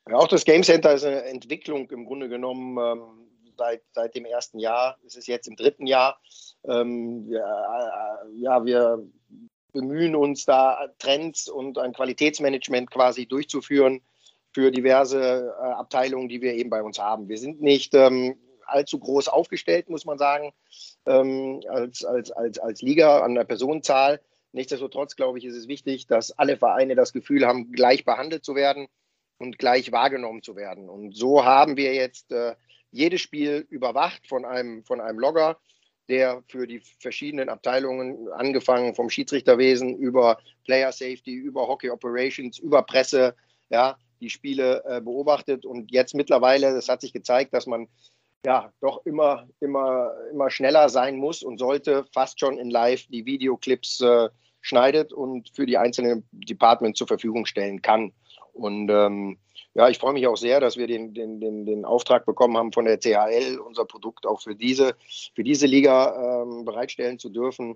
Ja, 0.10 0.18
auch 0.18 0.28
das 0.28 0.46
Game 0.46 0.64
Center 0.64 0.94
ist 0.94 1.06
eine 1.06 1.24
Entwicklung 1.24 1.90
im 1.90 2.06
Grunde 2.06 2.30
genommen 2.30 2.78
ähm, 2.78 3.02
seit, 3.58 3.82
seit 3.94 4.16
dem 4.16 4.26
ersten 4.26 4.60
Jahr. 4.60 4.98
Es 5.06 5.16
ist 5.16 5.28
jetzt 5.28 5.48
im 5.48 5.56
dritten 5.56 5.88
Jahr. 5.88 6.20
Ähm, 6.68 7.26
ja, 7.28 8.24
äh, 8.24 8.38
ja, 8.38 8.66
wir 8.66 9.04
bemühen 9.72 10.16
uns 10.16 10.46
da 10.46 10.90
Trends 11.00 11.50
und 11.50 11.78
ein 11.78 11.94
Qualitätsmanagement 11.94 12.90
quasi 12.92 13.26
durchzuführen 13.26 14.02
für 14.56 14.72
diverse 14.72 15.54
äh, 15.60 15.62
Abteilungen, 15.62 16.30
die 16.30 16.42
wir 16.42 16.54
eben 16.54 16.70
bei 16.70 16.82
uns 16.82 16.98
haben. 16.98 17.28
Wir 17.28 17.38
sind 17.38 17.62
nicht 17.62 17.94
ähm, 17.94 18.38
allzu 18.66 18.98
groß 18.98 19.28
aufgestellt, 19.28 19.90
muss 19.90 20.06
man 20.06 20.18
sagen, 20.18 20.54
ähm, 21.06 21.60
als, 21.68 22.06
als, 22.06 22.32
als, 22.32 22.58
als 22.60 22.82
Liga 22.82 23.20
an 23.20 23.36
der 23.36 23.44
Personenzahl. 23.44 24.22
Nichtsdestotrotz, 24.54 25.18
glaube 25.18 25.40
ich, 25.40 25.44
ist 25.44 25.58
es 25.58 25.68
wichtig, 25.68 26.08
dass 26.08 26.32
alle 26.32 26.56
Vereine 26.56 26.96
das 26.96 27.12
Gefühl 27.12 27.46
haben, 27.46 27.74
gleich 27.74 28.06
behandelt 28.06 28.46
zu 28.46 28.56
werden 28.56 28.88
und 29.40 29.60
gleich 29.60 29.92
wahrgenommen 29.92 30.42
zu 30.42 30.56
werden. 30.56 30.88
Und 30.88 31.18
so 31.18 31.44
haben 31.44 31.76
wir 31.76 31.94
jetzt 31.94 32.32
äh, 32.32 32.56
jedes 32.92 33.20
Spiel 33.20 33.68
überwacht 33.70 34.26
von 34.26 34.46
einem, 34.46 34.86
von 34.86 35.02
einem 35.02 35.20
Logger, 35.20 35.58
der 36.08 36.44
für 36.48 36.66
die 36.66 36.80
verschiedenen 37.02 37.50
Abteilungen, 37.50 38.30
angefangen 38.32 38.96
vom 38.96 39.10
Schiedsrichterwesen 39.10 39.98
über 39.98 40.40
Player 40.64 40.94
Safety, 40.94 41.34
über 41.34 41.68
Hockey 41.68 41.90
Operations, 41.90 42.58
über 42.58 42.84
Presse, 42.84 43.36
ja, 43.70 43.98
die 44.26 44.32
Spiele 44.32 44.84
äh, 44.88 45.02
beobachtet. 45.02 45.66
Und 45.66 45.92
jetzt 45.92 46.16
mittlerweile, 46.16 46.74
das 46.74 46.90
hat 46.90 47.02
sich 47.02 47.14
gezeigt, 47.14 47.54
dass 47.54 47.68
man 47.68 47.88
ja 48.44 48.72
doch 48.82 49.06
immer, 49.06 49.48
immer, 49.60 50.12
immer 50.32 50.50
schneller 50.50 50.90
sein 50.90 51.18
muss 51.18 51.44
und 51.44 51.60
sollte 51.60 52.06
fast 52.12 52.40
schon 52.40 52.58
in 52.58 52.70
Live 52.70 53.06
die 53.08 53.26
Videoclips 53.26 54.02
äh, 54.02 54.30
schneidet 54.62 55.14
und 55.14 55.52
für 55.54 55.68
die 55.68 55.78
einzelnen 55.78 56.28
Departments 56.32 56.98
zur 56.98 57.08
Verfügung 57.08 57.46
stellen 57.46 57.84
kann. 57.84 58.14
Und 58.54 58.90
ähm, 58.90 59.38
ja, 59.76 59.90
ich 59.90 60.00
freue 60.00 60.14
mich 60.14 60.26
auch 60.26 60.38
sehr, 60.38 60.60
dass 60.60 60.78
wir 60.78 60.88
den, 60.88 61.14
den, 61.14 61.40
den, 61.40 61.66
den 61.66 61.86
Auftrag 61.86 62.26
bekommen 62.26 62.58
haben 62.58 62.72
von 62.72 62.86
der 62.86 62.98
CHL, 62.98 63.60
unser 63.60 63.86
Produkt 63.86 64.26
auch 64.26 64.42
für 64.42 64.56
diese, 64.56 64.96
für 65.36 65.44
diese 65.44 65.68
Liga 65.68 66.42
ähm, 66.42 66.66
bereitstellen 66.66 67.20
zu 67.20 67.30
dürfen. 67.30 67.76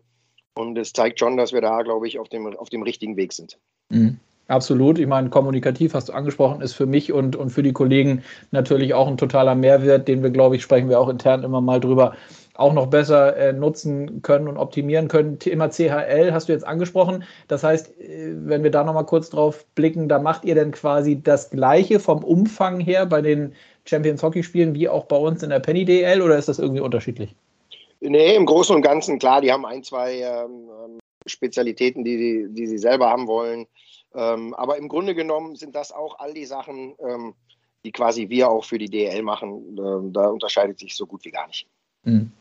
Und 0.55 0.77
es 0.77 0.93
zeigt 0.93 1.19
schon, 1.19 1.37
dass 1.37 1.53
wir 1.53 1.61
da, 1.61 1.83
glaube 1.83 2.07
ich, 2.07 2.17
auf 2.17 2.29
dem, 2.29 2.47
auf 2.57 2.69
dem 2.69 2.81
richtigen 2.81 3.17
Weg 3.17 3.33
sind. 3.33 3.59
Mhm. 3.89 4.19
Absolut. 4.49 4.97
Ich 4.97 5.05
meine, 5.05 5.29
kommunikativ 5.29 5.93
hast 5.93 6.09
du 6.09 6.13
angesprochen, 6.13 6.61
ist 6.61 6.73
für 6.73 6.87
mich 6.87 7.13
und, 7.13 7.35
und 7.35 7.51
für 7.51 7.61
die 7.61 7.71
Kollegen 7.71 8.23
natürlich 8.49 8.95
auch 8.95 9.07
ein 9.07 9.15
totaler 9.15 9.53
Mehrwert, 9.53 10.07
den 10.07 10.23
wir, 10.23 10.31
glaube 10.31 10.55
ich, 10.55 10.63
sprechen 10.63 10.89
wir 10.89 10.99
auch 10.99 11.07
intern 11.07 11.43
immer 11.43 11.61
mal 11.61 11.79
drüber, 11.79 12.15
auch 12.55 12.73
noch 12.73 12.87
besser 12.87 13.37
äh, 13.37 13.53
nutzen 13.53 14.23
können 14.23 14.47
und 14.47 14.57
optimieren 14.57 15.07
können. 15.07 15.37
Thema 15.37 15.69
CHL 15.69 16.33
hast 16.33 16.49
du 16.49 16.53
jetzt 16.53 16.65
angesprochen. 16.65 17.23
Das 17.47 17.63
heißt, 17.63 17.99
äh, 18.01 18.33
wenn 18.37 18.63
wir 18.63 18.71
da 18.71 18.83
nochmal 18.83 19.05
kurz 19.05 19.29
drauf 19.29 19.67
blicken, 19.75 20.09
da 20.09 20.17
macht 20.17 20.43
ihr 20.45 20.55
denn 20.55 20.71
quasi 20.71 21.21
das 21.21 21.51
Gleiche 21.51 21.99
vom 21.99 22.23
Umfang 22.23 22.79
her 22.79 23.05
bei 23.05 23.21
den 23.21 23.53
Champions 23.85 24.23
Hockey 24.23 24.41
Spielen 24.41 24.73
wie 24.73 24.89
auch 24.89 25.05
bei 25.05 25.17
uns 25.17 25.43
in 25.43 25.51
der 25.51 25.59
Penny 25.59 25.85
DL 25.85 26.23
oder 26.23 26.39
ist 26.39 26.49
das 26.49 26.57
irgendwie 26.57 26.81
unterschiedlich? 26.81 27.35
Nee, 28.01 28.35
im 28.35 28.47
Großen 28.47 28.75
und 28.75 28.81
Ganzen, 28.81 29.19
klar, 29.19 29.41
die 29.41 29.51
haben 29.51 29.67
ein, 29.67 29.83
zwei 29.83 30.21
ähm, 30.21 30.69
ähm 30.85 30.99
Spezialitäten, 31.27 32.03
die, 32.03 32.17
die, 32.17 32.47
die 32.49 32.65
sie 32.65 32.79
selber 32.79 33.09
haben 33.09 33.27
wollen. 33.27 33.67
Ähm, 34.15 34.53
aber 34.55 34.77
im 34.77 34.87
Grunde 34.87 35.15
genommen 35.15 35.55
sind 35.55 35.75
das 35.75 35.91
auch 35.91 36.19
all 36.19 36.33
die 36.33 36.45
Sachen, 36.45 36.95
ähm, 36.99 37.33
die 37.83 37.91
quasi 37.91 38.29
wir 38.29 38.49
auch 38.49 38.65
für 38.65 38.77
die 38.77 38.89
DL 38.89 39.21
machen. 39.21 39.77
Ähm, 39.77 40.13
da 40.13 40.27
unterscheidet 40.27 40.79
sich 40.79 40.95
so 40.95 41.05
gut 41.05 41.23
wie 41.25 41.31
gar 41.31 41.47
nicht. 41.47 41.67
Mhm. 42.03 42.31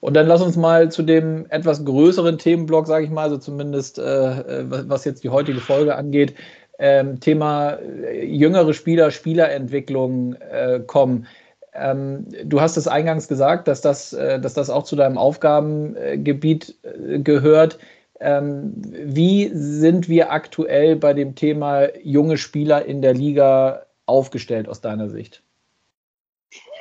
Und 0.00 0.14
dann 0.14 0.26
lass 0.26 0.40
uns 0.40 0.56
mal 0.56 0.90
zu 0.90 1.02
dem 1.02 1.46
etwas 1.50 1.84
größeren 1.84 2.38
Themenblock, 2.38 2.86
sage 2.86 3.04
ich 3.04 3.10
mal, 3.10 3.24
also 3.24 3.36
zumindest 3.36 3.98
äh, 3.98 4.02
äh 4.02 4.64
was 4.88 5.04
jetzt 5.04 5.22
die 5.22 5.28
heutige 5.28 5.60
Folge 5.60 5.94
angeht, 5.94 6.34
ähm, 6.78 7.20
Thema 7.20 7.72
äh, 7.74 8.24
jüngere 8.24 8.72
Spieler, 8.72 9.10
Spielerentwicklung 9.10 10.34
äh, 10.34 10.80
kommen. 10.86 11.26
Ähm, 11.74 12.26
du 12.44 12.60
hast 12.60 12.76
es 12.76 12.88
eingangs 12.88 13.28
gesagt, 13.28 13.68
dass 13.68 13.82
das, 13.82 14.14
äh, 14.14 14.40
dass 14.40 14.54
das 14.54 14.70
auch 14.70 14.84
zu 14.84 14.96
deinem 14.96 15.18
Aufgabengebiet 15.18 16.74
äh, 16.82 17.18
gehört. 17.18 17.78
Ähm, 18.20 18.74
wie 18.76 19.50
sind 19.52 20.08
wir 20.08 20.30
aktuell 20.30 20.96
bei 20.96 21.14
dem 21.14 21.34
Thema 21.34 21.88
junge 22.02 22.36
Spieler 22.36 22.84
in 22.84 23.00
der 23.00 23.14
Liga 23.14 23.86
aufgestellt 24.04 24.68
aus 24.68 24.80
deiner 24.80 25.08
Sicht? 25.08 25.42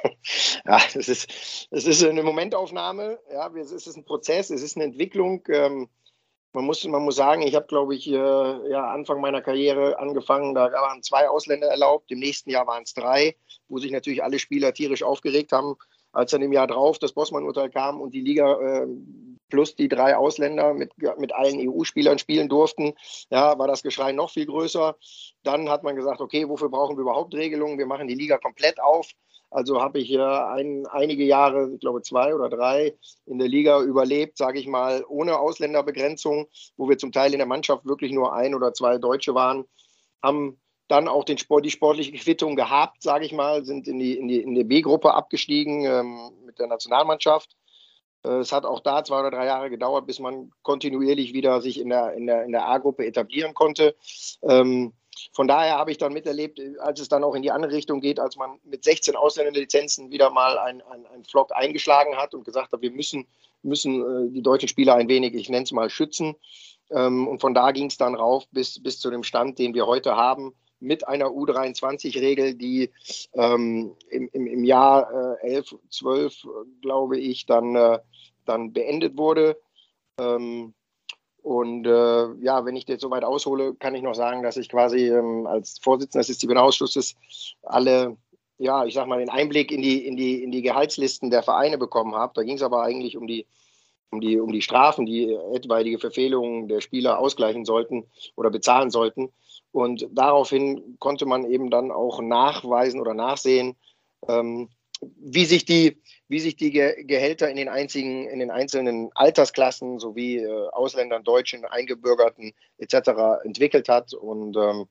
Ja, 0.65 0.79
es 0.95 1.07
ist, 1.07 1.67
es 1.71 1.85
ist 1.85 2.03
eine 2.03 2.23
Momentaufnahme, 2.23 3.19
ja, 3.31 3.49
es 3.55 3.71
ist 3.71 3.97
ein 3.97 4.05
Prozess, 4.05 4.49
es 4.49 4.61
ist 4.61 4.77
eine 4.77 4.85
Entwicklung. 4.85 5.43
Ähm, 5.49 5.89
man, 6.53 6.65
muss, 6.65 6.83
man 6.85 7.03
muss 7.03 7.15
sagen, 7.15 7.41
ich 7.41 7.55
habe, 7.55 7.67
glaube 7.67 7.95
ich, 7.95 8.07
äh, 8.07 8.13
ja, 8.13 8.91
Anfang 8.91 9.21
meiner 9.21 9.41
Karriere 9.41 9.99
angefangen, 9.99 10.55
da 10.55 10.71
waren 10.71 11.03
zwei 11.03 11.29
Ausländer 11.29 11.67
erlaubt, 11.67 12.11
im 12.11 12.19
nächsten 12.19 12.49
Jahr 12.49 12.67
waren 12.67 12.83
es 12.83 12.93
drei, 12.93 13.35
wo 13.67 13.77
sich 13.77 13.91
natürlich 13.91 14.23
alle 14.23 14.39
Spieler 14.39 14.73
tierisch 14.73 15.03
aufgeregt 15.03 15.51
haben, 15.51 15.75
als 16.11 16.31
dann 16.31 16.41
im 16.41 16.53
Jahr 16.53 16.67
drauf 16.67 16.99
das 16.99 17.13
Bossmann-Urteil 17.13 17.69
kam 17.69 18.01
und 18.01 18.13
die 18.13 18.21
Liga 18.21 18.59
äh, 18.59 18.87
plus 19.49 19.75
die 19.75 19.87
drei 19.87 20.15
Ausländer 20.15 20.73
mit, 20.73 20.91
mit 21.17 21.33
allen 21.33 21.59
EU-Spielern 21.59 22.19
spielen 22.19 22.49
durften, 22.49 22.93
ja, 23.29 23.57
war 23.57 23.67
das 23.67 23.83
Geschrei 23.83 24.11
noch 24.11 24.29
viel 24.31 24.45
größer. 24.45 24.95
Dann 25.43 25.69
hat 25.69 25.83
man 25.83 25.95
gesagt, 25.95 26.21
okay, 26.21 26.47
wofür 26.47 26.69
brauchen 26.69 26.97
wir 26.97 27.01
überhaupt 27.01 27.33
Regelungen? 27.33 27.77
Wir 27.77 27.87
machen 27.87 28.07
die 28.07 28.15
Liga 28.15 28.37
komplett 28.37 28.79
auf. 28.81 29.11
Also 29.51 29.81
habe 29.81 29.99
ich 29.99 30.07
hier 30.07 30.47
ein, 30.49 30.85
einige 30.87 31.23
Jahre, 31.23 31.71
ich 31.73 31.79
glaube 31.79 32.03
zwei 32.03 32.35
oder 32.35 32.49
drei, 32.49 32.95
in 33.25 33.39
der 33.39 33.47
Liga 33.47 33.81
überlebt, 33.81 34.37
sage 34.37 34.59
ich 34.59 34.67
mal, 34.67 35.03
ohne 35.07 35.39
Ausländerbegrenzung, 35.39 36.47
wo 36.77 36.87
wir 36.87 36.99
zum 36.99 37.11
Teil 37.11 37.33
in 37.33 37.39
der 37.39 37.47
Mannschaft 37.47 37.85
wirklich 37.85 38.11
nur 38.11 38.33
ein 38.33 38.53
oder 38.53 38.73
zwei 38.73 38.99
Deutsche 38.99 39.33
waren, 39.33 39.65
haben 40.21 40.59
dann 40.87 41.07
auch 41.07 41.23
den 41.23 41.37
Sport, 41.37 41.65
die 41.65 41.71
sportliche 41.71 42.11
Quittung 42.11 42.55
gehabt, 42.55 43.01
sage 43.01 43.25
ich 43.25 43.31
mal, 43.31 43.63
sind 43.63 43.87
in 43.87 43.99
die, 43.99 44.17
in 44.17 44.27
die, 44.27 44.41
in 44.41 44.55
die 44.55 44.63
B-Gruppe 44.63 45.13
abgestiegen 45.13 45.85
ähm, 45.85 46.31
mit 46.45 46.59
der 46.59 46.67
Nationalmannschaft. 46.67 47.55
Äh, 48.23 48.39
es 48.39 48.51
hat 48.51 48.65
auch 48.65 48.79
da 48.81 49.03
zwei 49.03 49.19
oder 49.19 49.31
drei 49.31 49.45
Jahre 49.45 49.69
gedauert, 49.69 50.05
bis 50.05 50.19
man 50.19 50.51
kontinuierlich 50.61 51.33
wieder 51.33 51.61
sich 51.61 51.79
in 51.79 51.89
der, 51.89 52.13
in 52.13 52.27
der, 52.27 52.43
in 52.43 52.51
der 52.51 52.67
A-Gruppe 52.67 53.05
etablieren 53.05 53.53
konnte. 53.53 53.95
Ähm, 54.41 54.93
von 55.33 55.47
daher 55.47 55.77
habe 55.77 55.91
ich 55.91 55.97
dann 55.97 56.13
miterlebt, 56.13 56.61
als 56.79 56.99
es 56.99 57.09
dann 57.09 57.23
auch 57.23 57.35
in 57.35 57.41
die 57.41 57.51
andere 57.51 57.73
Richtung 57.73 57.99
geht, 57.99 58.19
als 58.19 58.37
man 58.37 58.59
mit 58.63 58.83
16 58.83 59.15
Ausländerlizenzen 59.15 60.11
wieder 60.11 60.29
mal 60.29 60.57
ein, 60.57 60.81
ein, 60.81 61.05
ein 61.07 61.23
Flock 61.25 61.51
eingeschlagen 61.53 62.15
hat 62.15 62.33
und 62.33 62.45
gesagt 62.45 62.71
hat, 62.71 62.81
wir 62.81 62.91
müssen, 62.91 63.27
müssen 63.61 64.01
äh, 64.01 64.31
die 64.31 64.41
deutschen 64.41 64.69
Spieler 64.69 64.95
ein 64.95 65.09
wenig, 65.09 65.33
ich 65.33 65.49
nenne 65.49 65.63
es 65.63 65.71
mal, 65.71 65.89
schützen. 65.89 66.35
Ähm, 66.91 67.27
und 67.27 67.41
von 67.41 67.53
da 67.53 67.71
ging 67.71 67.87
es 67.87 67.97
dann 67.97 68.15
rauf 68.15 68.47
bis, 68.51 68.81
bis 68.81 68.99
zu 68.99 69.09
dem 69.11 69.23
Stand, 69.23 69.59
den 69.59 69.73
wir 69.73 69.85
heute 69.87 70.15
haben, 70.15 70.53
mit 70.79 71.07
einer 71.07 71.27
U23-Regel, 71.27 72.55
die 72.55 72.91
ähm, 73.33 73.95
im, 74.09 74.29
im, 74.31 74.47
im, 74.47 74.63
Jahr 74.63 75.37
äh, 75.43 75.55
11, 75.55 75.75
12, 75.89 76.47
glaube 76.81 77.17
ich, 77.19 77.45
dann, 77.45 77.75
äh, 77.75 77.99
dann 78.45 78.73
beendet 78.73 79.17
wurde. 79.17 79.59
Ähm, 80.19 80.73
und 81.41 81.87
äh, 81.87 82.33
ja, 82.41 82.65
wenn 82.65 82.75
ich 82.75 82.87
jetzt 82.87 83.01
so 83.01 83.11
weit 83.11 83.23
aushole, 83.23 83.75
kann 83.75 83.95
ich 83.95 84.01
noch 84.01 84.15
sagen, 84.15 84.43
dass 84.43 84.57
ich 84.57 84.69
quasi 84.69 85.07
ähm, 85.07 85.47
als 85.47 85.79
Vorsitzender 85.81 86.21
des 86.21 86.27
Disziplinausschusses 86.27 87.15
alle, 87.63 88.17
ja, 88.57 88.85
ich 88.85 88.93
sag 88.93 89.07
mal, 89.07 89.19
den 89.19 89.29
Einblick 89.29 89.71
in 89.71 89.81
die, 89.81 90.05
in 90.05 90.17
die, 90.17 90.43
in 90.43 90.51
die 90.51 90.61
Gehaltslisten 90.61 91.29
der 91.29 91.43
Vereine 91.43 91.77
bekommen 91.77 92.15
habe. 92.15 92.33
Da 92.35 92.43
ging 92.43 92.55
es 92.55 92.61
aber 92.61 92.83
eigentlich 92.83 93.15
um 93.15 93.25
die, 93.25 93.45
um, 94.11 94.19
die, 94.19 94.39
um 94.39 94.51
die 94.51 94.61
Strafen, 94.61 95.05
die 95.05 95.33
etwaige 95.53 95.97
Verfehlungen 95.97 96.67
der 96.67 96.81
Spieler 96.81 97.19
ausgleichen 97.19 97.65
sollten 97.65 98.05
oder 98.35 98.49
bezahlen 98.49 98.89
sollten. 98.89 99.31
Und 99.71 100.07
daraufhin 100.11 100.97
konnte 100.99 101.25
man 101.25 101.45
eben 101.45 101.69
dann 101.69 101.91
auch 101.91 102.21
nachweisen 102.21 102.99
oder 102.99 103.13
nachsehen, 103.13 103.75
ähm, 104.27 104.69
wie 105.01 105.45
sich 105.45 105.65
die, 105.65 106.01
wie 106.27 106.39
sich 106.39 106.55
die 106.55 106.71
Gehälter 106.71 107.49
in 107.49 107.55
den, 107.55 107.69
einzigen, 107.69 108.27
in 108.27 108.39
den 108.39 108.51
einzelnen 108.51 109.09
Altersklassen 109.15 109.99
sowie 109.99 110.37
äh, 110.37 110.67
Ausländern, 110.69 111.23
Deutschen, 111.23 111.65
Eingebürgerten 111.65 112.53
etc. 112.77 113.43
entwickelt 113.43 113.87
hat. 113.87 114.13
Und 114.13 114.57
ähm, 114.57 114.87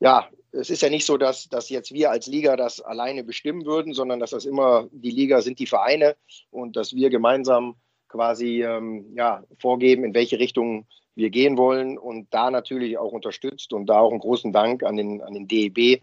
ja, 0.00 0.28
es 0.50 0.68
ist 0.68 0.82
ja 0.82 0.90
nicht 0.90 1.06
so, 1.06 1.16
dass, 1.16 1.48
dass 1.48 1.70
jetzt 1.70 1.92
wir 1.92 2.10
als 2.10 2.26
Liga 2.26 2.56
das 2.56 2.80
alleine 2.80 3.24
bestimmen 3.24 3.64
würden, 3.64 3.94
sondern 3.94 4.20
dass 4.20 4.30
das 4.30 4.44
immer 4.44 4.88
die 4.90 5.10
Liga 5.10 5.40
sind 5.40 5.58
die 5.58 5.66
Vereine 5.66 6.16
und 6.50 6.76
dass 6.76 6.92
wir 6.92 7.08
gemeinsam 7.08 7.76
quasi 8.12 8.62
ähm, 8.62 9.06
ja, 9.16 9.42
vorgeben, 9.58 10.04
in 10.04 10.14
welche 10.14 10.38
Richtung 10.38 10.86
wir 11.14 11.30
gehen 11.30 11.58
wollen 11.58 11.98
und 11.98 12.28
da 12.30 12.50
natürlich 12.50 12.96
auch 12.98 13.12
unterstützt 13.12 13.72
und 13.72 13.86
da 13.86 13.98
auch 13.98 14.10
einen 14.10 14.20
großen 14.20 14.52
Dank 14.52 14.82
an 14.82 14.96
den, 14.96 15.20
an 15.22 15.34
den 15.34 15.48
DEB, 15.48 16.00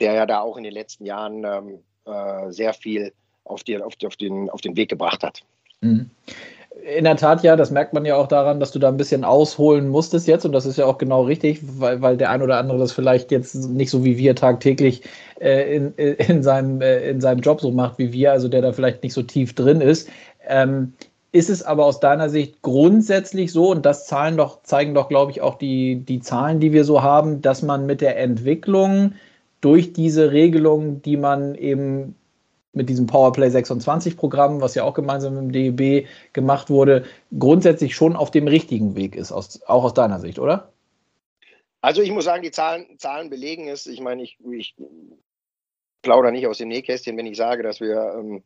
der 0.00 0.14
ja 0.14 0.26
da 0.26 0.40
auch 0.40 0.56
in 0.56 0.64
den 0.64 0.72
letzten 0.72 1.06
Jahren 1.06 1.44
ähm, 1.44 1.78
äh, 2.04 2.50
sehr 2.50 2.72
viel 2.74 3.12
auf, 3.44 3.62
die, 3.62 3.80
auf, 3.80 3.96
die, 3.96 4.06
auf, 4.06 4.16
den, 4.16 4.50
auf 4.50 4.60
den 4.60 4.76
Weg 4.76 4.90
gebracht 4.90 5.22
hat. 5.22 5.40
Mhm. 5.80 6.10
In 6.96 7.04
der 7.04 7.16
Tat, 7.16 7.42
ja, 7.42 7.54
das 7.54 7.70
merkt 7.70 7.92
man 7.92 8.04
ja 8.04 8.16
auch 8.16 8.26
daran, 8.26 8.58
dass 8.58 8.72
du 8.72 8.78
da 8.78 8.88
ein 8.88 8.96
bisschen 8.96 9.24
ausholen 9.24 9.88
musstest 9.88 10.26
jetzt 10.26 10.44
und 10.44 10.52
das 10.52 10.66
ist 10.66 10.78
ja 10.78 10.86
auch 10.86 10.98
genau 10.98 11.22
richtig, 11.22 11.60
weil, 11.62 12.00
weil 12.00 12.16
der 12.16 12.30
ein 12.30 12.42
oder 12.42 12.56
andere 12.56 12.78
das 12.78 12.92
vielleicht 12.92 13.30
jetzt 13.30 13.54
nicht 13.54 13.90
so 13.90 14.04
wie 14.04 14.16
wir 14.16 14.34
tagtäglich 14.34 15.02
äh, 15.38 15.76
in, 15.76 15.94
in, 15.94 16.42
seinem, 16.42 16.80
äh, 16.80 17.08
in 17.08 17.20
seinem 17.20 17.40
Job 17.40 17.60
so 17.60 17.70
macht 17.70 17.98
wie 17.98 18.12
wir, 18.12 18.32
also 18.32 18.48
der 18.48 18.62
da 18.62 18.72
vielleicht 18.72 19.02
nicht 19.02 19.12
so 19.12 19.22
tief 19.22 19.54
drin 19.54 19.80
ist. 19.80 20.08
Ähm, 20.48 20.94
ist 21.32 21.48
es 21.48 21.62
aber 21.62 21.86
aus 21.86 21.98
deiner 21.98 22.28
Sicht 22.28 22.60
grundsätzlich 22.60 23.52
so, 23.52 23.70
und 23.70 23.86
das 23.86 24.06
Zahlen 24.06 24.36
doch, 24.36 24.62
zeigen 24.62 24.94
doch, 24.94 25.08
glaube 25.08 25.32
ich, 25.32 25.40
auch 25.40 25.56
die, 25.56 25.96
die 25.96 26.20
Zahlen, 26.20 26.60
die 26.60 26.72
wir 26.72 26.84
so 26.84 27.02
haben, 27.02 27.40
dass 27.40 27.62
man 27.62 27.86
mit 27.86 28.02
der 28.02 28.18
Entwicklung 28.18 29.14
durch 29.62 29.94
diese 29.94 30.30
Regelung, 30.32 31.00
die 31.00 31.16
man 31.16 31.54
eben 31.54 32.14
mit 32.74 32.88
diesem 32.88 33.06
Powerplay 33.06 33.48
26 33.48 34.16
Programm, 34.16 34.60
was 34.60 34.74
ja 34.74 34.84
auch 34.84 34.94
gemeinsam 34.94 35.34
mit 35.34 35.54
dem 35.54 35.76
DEB 35.76 36.06
gemacht 36.32 36.70
wurde, 36.70 37.04
grundsätzlich 37.38 37.94
schon 37.94 38.14
auf 38.16 38.30
dem 38.30 38.46
richtigen 38.46 38.94
Weg 38.94 39.14
ist, 39.14 39.32
aus, 39.32 39.62
auch 39.66 39.84
aus 39.84 39.94
deiner 39.94 40.20
Sicht, 40.20 40.38
oder? 40.38 40.72
Also 41.80 42.02
ich 42.02 42.10
muss 42.10 42.24
sagen, 42.24 42.42
die 42.42 42.50
Zahlen, 42.50 42.98
Zahlen 42.98 43.28
belegen 43.28 43.68
es. 43.68 43.86
Ich 43.86 44.00
meine, 44.00 44.22
ich, 44.22 44.38
ich 44.52 44.74
plaudere 46.02 46.32
nicht 46.32 46.46
aus 46.46 46.58
dem 46.58 46.68
Nähkästchen, 46.68 47.16
wenn 47.16 47.26
ich 47.26 47.36
sage, 47.36 47.62
dass 47.62 47.80
wir 47.80 48.14
ähm, 48.18 48.36
äh, 48.36 48.40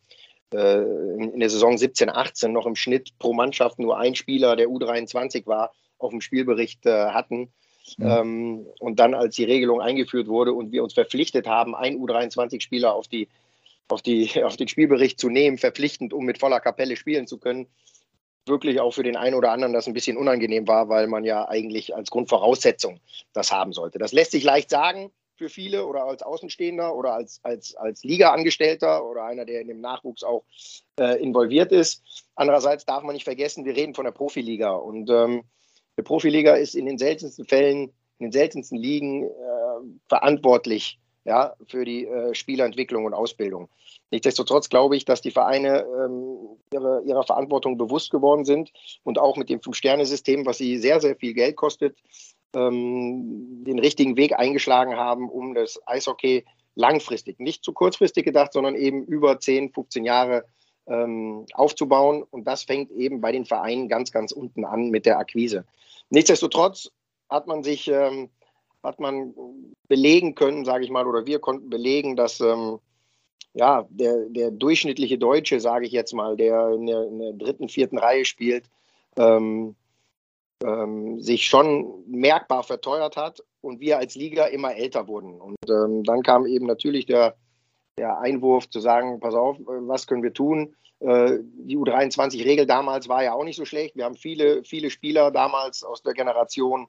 in 0.52 1.40
der 1.40 1.50
Saison 1.50 1.76
17, 1.76 2.08
18 2.08 2.52
noch 2.52 2.66
im 2.66 2.76
Schnitt 2.76 3.18
pro 3.18 3.32
Mannschaft 3.32 3.78
nur 3.78 3.98
ein 3.98 4.14
Spieler, 4.14 4.56
der 4.56 4.68
U23 4.68 5.46
war, 5.46 5.72
auf 5.98 6.10
dem 6.10 6.20
Spielbericht 6.20 6.86
äh, 6.86 7.06
hatten. 7.08 7.52
Mhm. 7.98 8.06
Ähm, 8.06 8.66
und 8.78 8.98
dann, 8.98 9.14
als 9.14 9.36
die 9.36 9.44
Regelung 9.44 9.80
eingeführt 9.80 10.28
wurde 10.28 10.52
und 10.52 10.72
wir 10.72 10.82
uns 10.82 10.94
verpflichtet 10.94 11.46
haben, 11.46 11.74
ein 11.74 11.96
U23-Spieler 11.96 12.94
auf, 12.94 13.08
die, 13.08 13.28
auf, 13.88 14.02
die, 14.02 14.30
auf 14.44 14.56
den 14.56 14.68
Spielbericht 14.68 15.18
zu 15.18 15.28
nehmen, 15.28 15.58
verpflichtend, 15.58 16.12
um 16.12 16.24
mit 16.24 16.38
voller 16.38 16.60
Kapelle 16.60 16.96
spielen 16.96 17.26
zu 17.26 17.38
können, 17.38 17.66
wirklich 18.46 18.80
auch 18.80 18.92
für 18.92 19.02
den 19.02 19.16
einen 19.16 19.34
oder 19.34 19.50
anderen 19.50 19.72
das 19.72 19.86
ein 19.86 19.94
bisschen 19.94 20.16
unangenehm 20.16 20.68
war, 20.68 20.88
weil 20.88 21.08
man 21.08 21.24
ja 21.24 21.48
eigentlich 21.48 21.94
als 21.94 22.10
Grundvoraussetzung 22.10 23.00
das 23.32 23.50
haben 23.50 23.72
sollte. 23.72 23.98
Das 23.98 24.12
lässt 24.12 24.30
sich 24.30 24.44
leicht 24.44 24.70
sagen, 24.70 25.10
für 25.36 25.48
viele 25.48 25.86
oder 25.86 26.04
als 26.04 26.22
Außenstehender 26.22 26.94
oder 26.94 27.14
als, 27.14 27.40
als, 27.42 27.74
als 27.76 28.02
Liga-Angestellter 28.04 29.08
oder 29.08 29.24
einer, 29.24 29.44
der 29.44 29.60
in 29.60 29.68
dem 29.68 29.80
Nachwuchs 29.80 30.22
auch 30.22 30.44
äh, 30.98 31.22
involviert 31.22 31.72
ist. 31.72 32.02
Andererseits 32.34 32.84
darf 32.84 33.02
man 33.02 33.14
nicht 33.14 33.24
vergessen, 33.24 33.64
wir 33.64 33.76
reden 33.76 33.94
von 33.94 34.04
der 34.04 34.12
Profiliga 34.12 34.72
und 34.72 35.10
ähm, 35.10 35.44
die 35.98 36.02
Profiliga 36.02 36.54
ist 36.54 36.74
in 36.74 36.86
den 36.86 36.98
seltensten 36.98 37.46
Fällen, 37.46 37.92
in 38.18 38.26
den 38.26 38.32
seltensten 38.32 38.78
Ligen 38.78 39.24
äh, 39.24 39.30
verantwortlich 40.08 40.98
ja, 41.24 41.54
für 41.66 41.84
die 41.84 42.06
äh, 42.06 42.34
Spielerentwicklung 42.34 43.04
und 43.04 43.14
Ausbildung. 43.14 43.68
Nichtsdestotrotz 44.10 44.68
glaube 44.68 44.96
ich, 44.96 45.04
dass 45.04 45.20
die 45.20 45.32
Vereine 45.32 45.80
ähm, 45.80 46.56
ihre, 46.72 47.02
ihrer 47.04 47.24
Verantwortung 47.24 47.76
bewusst 47.76 48.10
geworden 48.10 48.44
sind 48.44 48.72
und 49.02 49.18
auch 49.18 49.36
mit 49.36 49.48
dem 49.48 49.60
Fünf-Sterne-System, 49.60 50.46
was 50.46 50.58
sie 50.58 50.78
sehr, 50.78 51.00
sehr 51.00 51.16
viel 51.16 51.34
Geld 51.34 51.56
kostet, 51.56 51.96
ähm, 52.54 53.64
den 53.64 53.78
richtigen 53.78 54.16
Weg 54.16 54.38
eingeschlagen 54.38 54.96
haben, 54.96 55.28
um 55.28 55.54
das 55.54 55.80
Eishockey 55.86 56.44
langfristig, 56.74 57.40
nicht 57.40 57.64
zu 57.64 57.72
kurzfristig 57.72 58.24
gedacht, 58.24 58.52
sondern 58.52 58.74
eben 58.74 59.04
über 59.04 59.40
10, 59.40 59.72
15 59.72 60.04
Jahre 60.04 60.44
ähm, 60.86 61.46
aufzubauen. 61.54 62.22
Und 62.22 62.44
das 62.44 62.62
fängt 62.62 62.90
eben 62.92 63.20
bei 63.20 63.32
den 63.32 63.44
Vereinen 63.44 63.88
ganz, 63.88 64.12
ganz 64.12 64.32
unten 64.32 64.64
an 64.64 64.90
mit 64.90 65.06
der 65.06 65.18
Akquise. 65.18 65.64
Nichtsdestotrotz 66.10 66.90
hat 67.28 67.46
man 67.46 67.62
sich, 67.62 67.88
ähm, 67.88 68.30
hat 68.82 69.00
man 69.00 69.34
belegen 69.88 70.34
können, 70.34 70.64
sage 70.64 70.84
ich 70.84 70.90
mal, 70.90 71.06
oder 71.06 71.26
wir 71.26 71.40
konnten 71.40 71.70
belegen, 71.70 72.14
dass 72.14 72.40
ähm, 72.40 72.78
ja, 73.54 73.86
der, 73.88 74.26
der 74.28 74.50
durchschnittliche 74.50 75.18
Deutsche, 75.18 75.60
sage 75.60 75.86
ich 75.86 75.92
jetzt 75.92 76.12
mal, 76.12 76.36
der 76.36 76.68
in 76.74 76.86
der, 76.86 77.02
in 77.04 77.18
der 77.18 77.32
dritten, 77.32 77.68
vierten 77.68 77.98
Reihe 77.98 78.26
spielt, 78.26 78.66
ähm, 79.16 79.74
ähm, 80.64 81.20
sich 81.20 81.46
schon 81.46 82.04
merkbar 82.06 82.62
verteuert 82.62 83.16
hat 83.16 83.42
und 83.60 83.80
wir 83.80 83.98
als 83.98 84.14
Liga 84.14 84.46
immer 84.46 84.74
älter 84.74 85.06
wurden. 85.08 85.40
Und 85.40 85.56
ähm, 85.68 86.04
dann 86.04 86.22
kam 86.22 86.46
eben 86.46 86.66
natürlich 86.66 87.06
der, 87.06 87.36
der 87.98 88.18
Einwurf 88.18 88.68
zu 88.68 88.80
sagen, 88.80 89.20
pass 89.20 89.34
auf, 89.34 89.58
was 89.66 90.06
können 90.06 90.22
wir 90.22 90.32
tun? 90.32 90.74
Äh, 91.00 91.38
die 91.42 91.76
U23-Regel 91.76 92.66
damals 92.66 93.08
war 93.08 93.22
ja 93.22 93.34
auch 93.34 93.44
nicht 93.44 93.56
so 93.56 93.64
schlecht. 93.64 93.96
Wir 93.96 94.04
haben 94.04 94.16
viele, 94.16 94.64
viele 94.64 94.90
Spieler 94.90 95.30
damals 95.30 95.84
aus 95.84 96.02
der 96.02 96.14
Generation, 96.14 96.86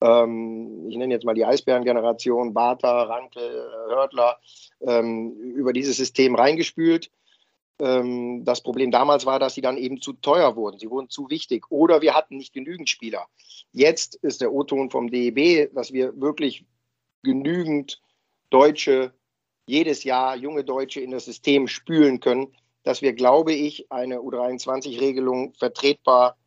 ähm, 0.00 0.86
ich 0.88 0.96
nenne 0.96 1.12
jetzt 1.12 1.24
mal 1.24 1.34
die 1.34 1.44
Eisbären-Generation, 1.44 2.54
Barter, 2.54 3.08
Rankel, 3.08 3.68
Hörtler, 3.88 4.38
ähm, 4.80 5.32
über 5.32 5.72
dieses 5.72 5.96
System 5.96 6.36
reingespült. 6.36 7.10
Ähm, 7.80 8.44
das 8.44 8.62
Problem 8.62 8.90
damals 8.90 9.26
war, 9.26 9.38
dass 9.38 9.54
sie 9.54 9.60
dann 9.60 9.76
eben 9.76 10.00
zu 10.00 10.12
teuer 10.14 10.56
wurden. 10.56 10.78
Sie 10.78 10.90
wurden 10.90 11.10
zu 11.10 11.30
wichtig 11.30 11.70
oder 11.70 12.02
wir 12.02 12.14
hatten 12.14 12.36
nicht 12.36 12.52
genügend 12.52 12.88
Spieler. 12.88 13.26
Jetzt 13.72 14.16
ist 14.16 14.40
der 14.40 14.52
O-Ton 14.52 14.90
vom 14.90 15.10
DEB, 15.10 15.72
dass 15.74 15.92
wir 15.92 16.20
wirklich 16.20 16.64
genügend 17.22 18.00
Deutsche 18.50 19.12
jedes 19.66 20.02
Jahr, 20.04 20.34
junge 20.34 20.64
Deutsche 20.64 21.00
in 21.00 21.10
das 21.10 21.26
System 21.26 21.68
spülen 21.68 22.20
können, 22.20 22.56
dass 22.84 23.02
wir, 23.02 23.12
glaube 23.12 23.52
ich, 23.52 23.92
eine 23.92 24.18
U23-Regelung 24.20 25.54
vertretbar 25.54 26.38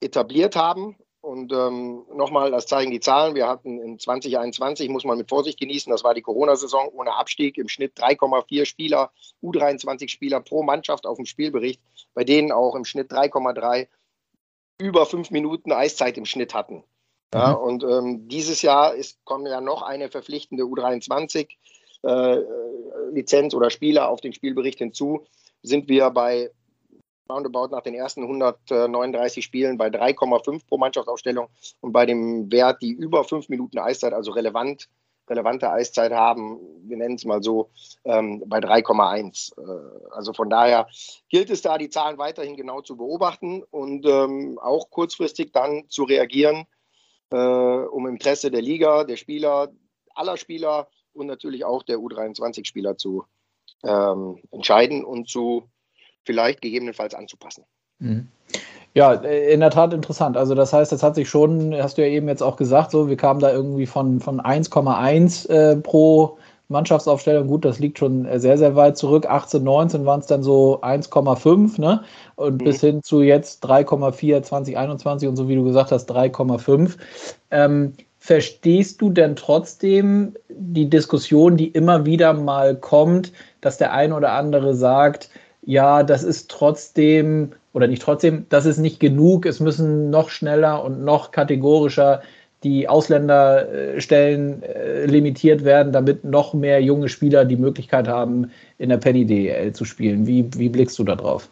etabliert 0.00 0.56
haben 0.56 0.96
und 1.22 1.52
ähm, 1.52 2.04
nochmal, 2.12 2.50
das 2.50 2.66
zeigen 2.66 2.90
die 2.90 2.98
Zahlen. 2.98 3.36
Wir 3.36 3.48
hatten 3.48 3.80
in 3.80 3.98
2021, 3.98 4.88
muss 4.88 5.04
man 5.04 5.16
mit 5.16 5.28
Vorsicht 5.28 5.58
genießen, 5.58 5.90
das 5.90 6.02
war 6.02 6.14
die 6.14 6.22
Corona-Saison 6.22 6.88
ohne 6.92 7.14
Abstieg, 7.14 7.58
im 7.58 7.68
Schnitt 7.68 7.96
3,4 7.96 8.66
Spieler, 8.66 9.12
U23-Spieler 9.40 10.40
pro 10.40 10.64
Mannschaft 10.64 11.06
auf 11.06 11.16
dem 11.16 11.26
Spielbericht, 11.26 11.80
bei 12.12 12.24
denen 12.24 12.50
auch 12.50 12.74
im 12.74 12.84
Schnitt 12.84 13.12
3,3 13.12 13.86
über 14.78 15.06
fünf 15.06 15.30
Minuten 15.30 15.70
Eiszeit 15.70 16.18
im 16.18 16.26
Schnitt 16.26 16.54
hatten. 16.54 16.82
Ja, 17.32 17.50
mhm. 17.50 17.56
Und 17.56 17.84
ähm, 17.84 18.28
dieses 18.28 18.62
Jahr 18.62 18.94
ist, 18.94 19.24
kommen 19.24 19.46
ja 19.46 19.60
noch 19.60 19.82
eine 19.82 20.10
verpflichtende 20.10 20.64
U23-Lizenz 20.64 23.52
äh, 23.52 23.56
oder 23.56 23.70
Spieler 23.70 24.08
auf 24.08 24.20
den 24.20 24.32
Spielbericht 24.32 24.78
hinzu. 24.78 25.24
Sind 25.62 25.88
wir 25.88 26.10
bei 26.10 26.50
roundabout 27.28 27.68
nach 27.68 27.82
den 27.82 27.94
ersten 27.94 28.22
139 28.22 29.44
Spielen 29.44 29.78
bei 29.78 29.88
3,5 29.88 30.66
pro 30.66 30.78
Mannschaftsaufstellung 30.78 31.48
und 31.80 31.92
bei 31.92 32.06
dem 32.06 32.50
Wert, 32.50 32.82
die 32.82 32.92
über 32.92 33.24
fünf 33.24 33.48
Minuten 33.48 33.78
Eiszeit, 33.78 34.12
also 34.12 34.32
relevant, 34.32 34.88
relevante 35.28 35.70
Eiszeit 35.70 36.12
haben, 36.12 36.58
wir 36.84 36.96
nennen 36.96 37.14
es 37.14 37.24
mal 37.24 37.42
so, 37.42 37.70
ähm, 38.04 38.42
bei 38.46 38.58
3,1. 38.58 39.52
Äh, 39.56 40.10
also 40.10 40.32
von 40.32 40.50
daher 40.50 40.88
gilt 41.28 41.50
es 41.50 41.62
da, 41.62 41.78
die 41.78 41.90
Zahlen 41.90 42.18
weiterhin 42.18 42.56
genau 42.56 42.80
zu 42.82 42.96
beobachten 42.96 43.62
und 43.70 44.04
ähm, 44.06 44.58
auch 44.60 44.90
kurzfristig 44.90 45.52
dann 45.52 45.84
zu 45.88 46.04
reagieren. 46.04 46.66
äh, 47.32 47.36
um 47.36 48.06
im 48.06 48.14
Interesse 48.14 48.50
der 48.50 48.62
Liga, 48.62 49.04
der 49.04 49.16
Spieler, 49.16 49.72
aller 50.14 50.36
Spieler 50.36 50.88
und 51.14 51.26
natürlich 51.26 51.64
auch 51.64 51.82
der 51.82 51.98
U23-Spieler 51.98 52.96
zu 52.96 53.24
ähm, 53.82 54.42
entscheiden 54.50 55.04
und 55.04 55.28
zu 55.28 55.68
vielleicht 56.24 56.60
gegebenenfalls 56.60 57.14
anzupassen. 57.14 57.64
Mhm. 57.98 58.28
Ja, 58.94 59.14
in 59.14 59.60
der 59.60 59.70
Tat 59.70 59.94
interessant. 59.94 60.36
Also 60.36 60.54
das 60.54 60.72
heißt, 60.72 60.92
das 60.92 61.02
hat 61.02 61.14
sich 61.14 61.28
schon, 61.28 61.74
hast 61.74 61.96
du 61.96 62.02
ja 62.02 62.08
eben 62.08 62.28
jetzt 62.28 62.42
auch 62.42 62.56
gesagt, 62.56 62.90
so 62.90 63.08
wir 63.08 63.16
kamen 63.16 63.40
da 63.40 63.50
irgendwie 63.50 63.86
von, 63.86 64.20
von 64.20 64.40
1,1 64.40 65.48
äh, 65.48 65.76
pro 65.76 66.36
Mannschaftsaufstellung. 66.68 67.46
Gut, 67.46 67.64
das 67.64 67.78
liegt 67.78 67.98
schon 67.98 68.26
sehr, 68.38 68.58
sehr 68.58 68.76
weit 68.76 68.98
zurück. 68.98 69.26
18, 69.26 69.62
19 69.62 70.04
waren 70.04 70.20
es 70.20 70.26
dann 70.26 70.42
so 70.42 70.82
1,5, 70.82 71.80
ne? 71.80 72.02
Und 72.36 72.60
mhm. 72.60 72.64
bis 72.64 72.80
hin 72.80 73.02
zu 73.02 73.22
jetzt 73.22 73.64
3,4, 73.64 74.42
2021 74.42 75.28
und 75.28 75.36
so 75.36 75.48
wie 75.48 75.54
du 75.54 75.64
gesagt 75.64 75.90
hast, 75.90 76.10
3,5. 76.10 76.96
Ähm, 77.50 77.94
verstehst 78.18 79.00
du 79.00 79.10
denn 79.10 79.36
trotzdem 79.36 80.34
die 80.48 80.88
Diskussion, 80.88 81.56
die 81.56 81.68
immer 81.68 82.04
wieder 82.04 82.34
mal 82.34 82.76
kommt, 82.76 83.32
dass 83.60 83.78
der 83.78 83.92
eine 83.92 84.14
oder 84.14 84.32
andere 84.32 84.74
sagt, 84.74 85.30
ja, 85.64 86.02
das 86.02 86.22
ist 86.22 86.50
trotzdem, 86.50 87.52
oder 87.72 87.86
nicht 87.86 88.02
trotzdem, 88.02 88.46
das 88.48 88.66
ist 88.66 88.78
nicht 88.78 89.00
genug, 89.00 89.46
es 89.46 89.60
müssen 89.60 90.10
noch 90.10 90.30
schneller 90.30 90.84
und 90.84 91.04
noch 91.04 91.30
kategorischer 91.30 92.22
die 92.62 92.88
Ausländerstellen 92.88 94.62
äh, 94.62 95.06
limitiert 95.06 95.64
werden, 95.64 95.92
damit 95.92 96.22
noch 96.22 96.54
mehr 96.54 96.80
junge 96.80 97.08
Spieler 97.08 97.44
die 97.44 97.56
Möglichkeit 97.56 98.06
haben, 98.06 98.52
in 98.78 98.88
der 98.88 98.98
Penny 98.98 99.24
DEL 99.24 99.72
zu 99.72 99.84
spielen. 99.84 100.26
Wie, 100.26 100.48
wie 100.54 100.68
blickst 100.68 100.98
du 100.98 101.04
da 101.04 101.16
drauf? 101.16 101.48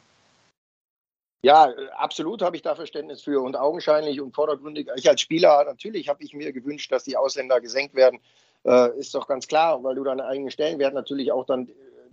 Ja, 1.43 1.73
absolut 1.97 2.43
habe 2.43 2.55
ich 2.55 2.63
da 2.63 2.75
Verständnis 2.75 3.23
für 3.23 3.41
und 3.41 3.57
augenscheinlich 3.57 4.21
und 4.21 4.35
vordergründig. 4.35 4.89
Ich 4.97 5.09
als 5.09 5.21
Spieler, 5.21 5.65
natürlich 5.65 6.09
habe 6.09 6.23
ich 6.23 6.35
mir 6.35 6.53
gewünscht, 6.53 6.93
dass 6.93 7.05
die 7.05 7.17
Ausländer 7.17 7.61
gesenkt 7.61 7.95
werden. 7.95 8.21
Äh, 8.65 8.97
ist 8.99 9.15
doch 9.15 9.27
ganz 9.27 9.49
klar, 9.49 9.83
weil 9.83 9.95
du 9.95 10.05
deine 10.05 10.27
eigenen 10.27 10.51
Stellenwert 10.51 10.95
natürlich 10.95 11.33
auch 11.33 11.47
dann 11.47 11.69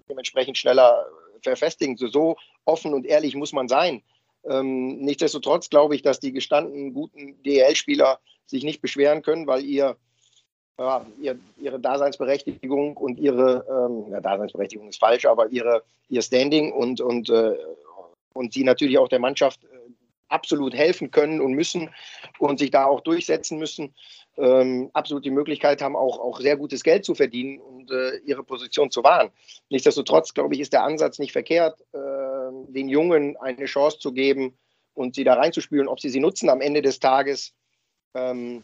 dementsprechend 0.09 0.57
schneller 0.57 1.05
verfestigen. 1.41 1.97
So, 1.97 2.07
so 2.07 2.35
offen 2.65 2.93
und 2.93 3.05
ehrlich 3.05 3.35
muss 3.35 3.53
man 3.53 3.67
sein. 3.67 4.03
Ähm, 4.45 4.99
nichtsdestotrotz 4.99 5.69
glaube 5.69 5.95
ich, 5.95 6.01
dass 6.01 6.19
die 6.19 6.31
gestandenen 6.31 6.93
guten 6.93 7.41
DEL-Spieler 7.43 8.19
sich 8.45 8.63
nicht 8.63 8.81
beschweren 8.81 9.21
können, 9.21 9.47
weil 9.47 9.63
ihr, 9.65 9.97
ja, 10.79 11.05
ihr 11.19 11.39
ihre 11.57 11.79
Daseinsberechtigung 11.79 12.95
und 12.95 13.19
ihre, 13.19 13.65
ähm, 13.69 14.11
ja, 14.11 14.21
Daseinsberechtigung 14.21 14.87
ist 14.87 14.99
falsch, 14.99 15.25
aber 15.25 15.49
ihre, 15.49 15.83
ihr 16.09 16.21
Standing 16.21 16.71
und, 16.71 17.01
und, 17.01 17.29
äh, 17.29 17.57
und 18.33 18.53
sie 18.53 18.63
natürlich 18.63 18.97
auch 18.97 19.09
der 19.09 19.19
Mannschaft 19.19 19.63
äh, 19.65 19.67
absolut 20.29 20.73
helfen 20.73 21.11
können 21.11 21.41
und 21.41 21.53
müssen 21.53 21.89
und 22.39 22.59
sich 22.59 22.71
da 22.71 22.85
auch 22.85 23.01
durchsetzen 23.01 23.57
müssen, 23.57 23.93
ähm, 24.37 24.89
absolut 24.93 25.25
die 25.25 25.31
Möglichkeit 25.31 25.81
haben, 25.81 25.95
auch, 25.95 26.19
auch 26.19 26.39
sehr 26.39 26.57
gutes 26.57 26.83
Geld 26.83 27.03
zu 27.03 27.15
verdienen 27.15 27.59
und 27.87 27.91
äh, 27.97 28.17
ihre 28.25 28.43
Position 28.43 28.91
zu 28.91 29.03
wahren. 29.03 29.29
Nichtsdestotrotz, 29.69 30.33
glaube 30.33 30.55
ich, 30.55 30.61
ist 30.61 30.73
der 30.73 30.83
Ansatz 30.83 31.19
nicht 31.19 31.31
verkehrt, 31.31 31.81
äh, 31.93 31.97
den 32.69 32.89
Jungen 32.89 33.37
eine 33.37 33.65
Chance 33.65 33.99
zu 33.99 34.11
geben 34.11 34.57
und 34.93 35.15
sie 35.15 35.23
da 35.23 35.35
reinzuspülen, 35.35 35.87
ob 35.87 35.99
sie 35.99 36.09
sie 36.09 36.19
nutzen 36.19 36.49
am 36.49 36.61
Ende 36.61 36.81
des 36.81 36.99
Tages. 36.99 37.53
Ähm, 38.13 38.63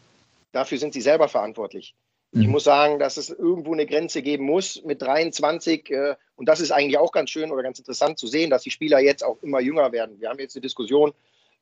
dafür 0.52 0.78
sind 0.78 0.92
sie 0.92 1.00
selber 1.00 1.28
verantwortlich. 1.28 1.94
Ich 2.32 2.46
mhm. 2.46 2.52
muss 2.52 2.64
sagen, 2.64 2.98
dass 2.98 3.16
es 3.16 3.30
irgendwo 3.30 3.72
eine 3.72 3.86
Grenze 3.86 4.20
geben 4.20 4.44
muss 4.44 4.82
mit 4.84 5.00
23. 5.00 5.90
Äh, 5.90 6.16
und 6.36 6.48
das 6.48 6.60
ist 6.60 6.72
eigentlich 6.72 6.98
auch 6.98 7.12
ganz 7.12 7.30
schön 7.30 7.52
oder 7.52 7.62
ganz 7.62 7.78
interessant 7.78 8.18
zu 8.18 8.26
sehen, 8.26 8.50
dass 8.50 8.62
die 8.62 8.70
Spieler 8.70 8.98
jetzt 8.98 9.24
auch 9.24 9.40
immer 9.42 9.60
jünger 9.60 9.92
werden. 9.92 10.20
Wir 10.20 10.28
haben 10.28 10.40
jetzt 10.40 10.56
eine 10.56 10.62
Diskussion 10.62 11.12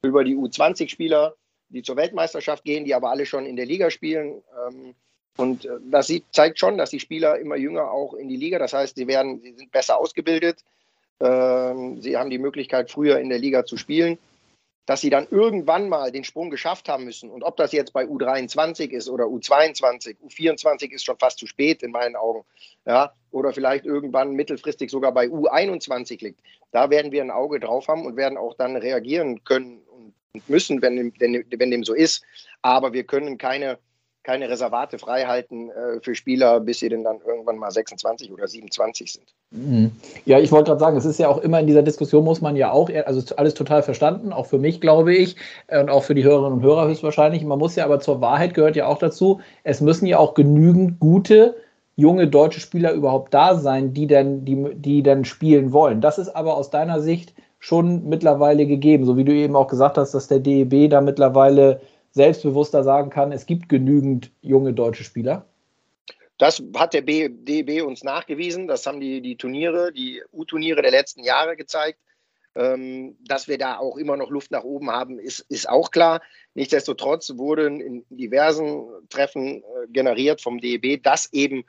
über 0.02 0.25
die 0.25 0.35
U20-Spieler, 0.35 1.35
die 1.69 1.83
zur 1.83 1.97
Weltmeisterschaft 1.97 2.64
gehen, 2.64 2.85
die 2.85 2.95
aber 2.95 3.11
alle 3.11 3.26
schon 3.26 3.47
in 3.47 3.57
der 3.57 3.66
Liga 3.66 3.90
spielen. 3.90 4.42
Ähm, 4.66 4.95
und 5.36 5.64
äh, 5.64 5.78
das 5.90 6.06
sieht, 6.06 6.24
zeigt 6.32 6.58
schon, 6.58 6.78
dass 6.78 6.90
die 6.90 7.00
Spieler 7.00 7.38
immer 7.38 7.56
jünger 7.56 7.90
auch 7.90 8.14
in 8.14 8.28
die 8.28 8.36
Liga. 8.36 8.58
Das 8.58 8.72
heißt, 8.72 8.96
sie 8.96 9.06
werden, 9.06 9.40
sie 9.40 9.54
sind 9.54 9.72
besser 9.72 9.98
ausgebildet. 9.98 10.64
Ähm, 11.20 12.00
sie 12.00 12.16
haben 12.16 12.30
die 12.30 12.38
Möglichkeit, 12.38 12.90
früher 12.90 13.18
in 13.18 13.28
der 13.28 13.38
Liga 13.38 13.64
zu 13.64 13.76
spielen. 13.76 14.18
Dass 14.84 15.00
sie 15.00 15.10
dann 15.10 15.28
irgendwann 15.30 15.88
mal 15.88 16.10
den 16.10 16.25
Sprung 16.25 16.50
geschafft 16.50 16.88
haben 16.88 17.04
müssen. 17.04 17.30
Und 17.30 17.45
ob 17.45 17.56
das 17.56 17.71
jetzt 17.71 17.92
bei 17.92 18.04
U23 18.04 18.90
ist 18.90 19.08
oder 19.08 19.26
U22, 19.26 20.16
U24 20.26 20.90
ist 20.90 21.04
schon 21.04 21.18
fast 21.18 21.38
zu 21.38 21.47
spät 21.47 21.84
in 21.84 21.92
meinen 21.92 22.16
Augen. 22.16 22.45
Ja, 22.84 23.12
oder 23.30 23.52
vielleicht 23.52 23.86
irgendwann 23.86 24.32
mittelfristig 24.32 24.90
sogar 24.90 25.12
bei 25.12 25.26
U21 25.26 26.23
liegt. 26.25 26.40
Da 26.73 26.90
werden 26.90 27.12
wir 27.12 27.23
ein 27.23 27.30
Auge 27.30 27.60
drauf 27.60 27.86
haben 27.86 28.04
und 28.06 28.16
werden 28.16 28.36
auch 28.36 28.54
dann 28.54 28.76
reagieren 28.76 29.45
können 29.45 29.82
müssen, 30.49 30.82
wenn, 30.82 31.12
wenn, 31.18 31.45
wenn 31.49 31.71
dem 31.71 31.84
so 31.84 31.95
ist. 31.95 32.25
Aber 32.62 32.92
wir 32.92 33.04
können 33.04 33.38
keine, 33.38 33.78
keine 34.23 34.49
Reservate 34.49 34.99
freihalten 34.99 35.71
äh, 35.71 36.00
für 36.00 36.15
Spieler, 36.15 36.61
bis 36.61 36.78
sie 36.78 36.89
denn 36.89 37.04
dann 37.04 37.19
irgendwann 37.26 37.56
mal 37.56 37.71
26 37.71 38.32
oder 38.32 38.47
27 38.47 39.13
sind. 39.13 39.35
Mhm. 39.50 39.93
Ja, 40.25 40.39
ich 40.39 40.52
wollte 40.52 40.71
gerade 40.71 40.80
sagen, 40.80 40.97
es 40.97 41.04
ist 41.04 41.19
ja 41.19 41.28
auch 41.28 41.39
immer 41.39 41.61
in 41.61 41.67
dieser 41.67 41.82
Diskussion, 41.82 42.25
muss 42.25 42.41
man 42.41 42.56
ja 42.56 42.71
auch, 42.71 42.91
also 43.06 43.35
alles 43.37 43.54
total 43.54 43.82
verstanden, 43.82 44.32
auch 44.32 44.47
für 44.47 44.58
mich, 44.58 44.80
glaube 44.80 45.15
ich, 45.15 45.37
äh, 45.67 45.80
und 45.80 45.91
auch 45.91 46.04
für 46.04 46.15
die 46.15 46.25
Hörerinnen 46.25 46.58
und 46.58 46.63
Hörer 46.63 46.89
höchstwahrscheinlich. 46.89 47.45
Man 47.45 47.58
muss 47.58 47.76
ja 47.76 47.85
aber 47.85 48.00
zur 48.00 48.21
Wahrheit 48.21 48.54
gehört 48.54 48.76
ja 48.76 48.87
auch 48.87 48.99
dazu, 48.99 49.41
es 49.65 49.80
müssen 49.80 50.06
ja 50.06 50.19
auch 50.19 50.35
genügend 50.35 51.00
gute 51.00 51.56
junge 51.97 52.26
deutsche 52.26 52.61
Spieler 52.61 52.93
überhaupt 52.93 53.35
da 53.35 53.56
sein, 53.56 53.93
die 53.93 54.06
dann, 54.06 54.45
die, 54.45 54.75
die 54.75 55.02
dann 55.02 55.25
spielen 55.25 55.73
wollen. 55.73 56.00
Das 56.00 56.19
ist 56.19 56.30
aber 56.30 56.56
aus 56.56 56.71
deiner 56.71 57.00
Sicht 57.00 57.35
schon 57.58 58.08
mittlerweile 58.08 58.67
gegeben. 58.67 59.04
So 59.04 59.17
wie 59.17 59.25
du 59.25 59.32
eben 59.32 59.56
auch 59.56 59.69
gesagt 59.69 59.99
hast, 59.99 60.13
dass 60.15 60.26
der 60.26 60.41
DEB 60.41 60.91
da 60.91 61.00
mittlerweile 61.00 61.80
selbstbewusster 62.12 62.84
sagen 62.84 63.10
kann, 63.10 63.32
es 63.32 63.46
gibt 63.46 63.68
genügend 63.68 64.30
junge 64.40 64.72
deutsche 64.72 65.04
Spieler? 65.04 65.46
Das 66.38 66.62
hat 66.76 66.94
der 66.94 67.02
DEB 67.02 67.84
uns 67.86 68.02
nachgewiesen. 68.04 68.66
Das 68.66 68.86
haben 68.86 69.00
die, 69.00 69.20
die 69.20 69.36
Turniere, 69.36 69.92
die 69.92 70.22
U-Turniere 70.32 70.82
der 70.82 70.90
letzten 70.90 71.22
Jahre 71.22 71.56
gezeigt. 71.56 71.98
Ähm, 72.54 73.16
dass 73.20 73.48
wir 73.48 73.56
da 73.56 73.78
auch 73.78 73.96
immer 73.96 74.16
noch 74.18 74.28
Luft 74.28 74.50
nach 74.50 74.62
oben 74.62 74.90
haben, 74.90 75.18
ist, 75.18 75.40
ist 75.48 75.68
auch 75.68 75.90
klar. 75.90 76.20
Nichtsdestotrotz 76.54 77.32
wurden 77.36 77.80
in 77.80 78.04
diversen 78.10 78.84
Treffen 79.08 79.62
äh, 79.62 79.62
generiert 79.88 80.42
vom 80.42 80.60
DEB, 80.60 81.02
dass 81.02 81.32
eben 81.32 81.64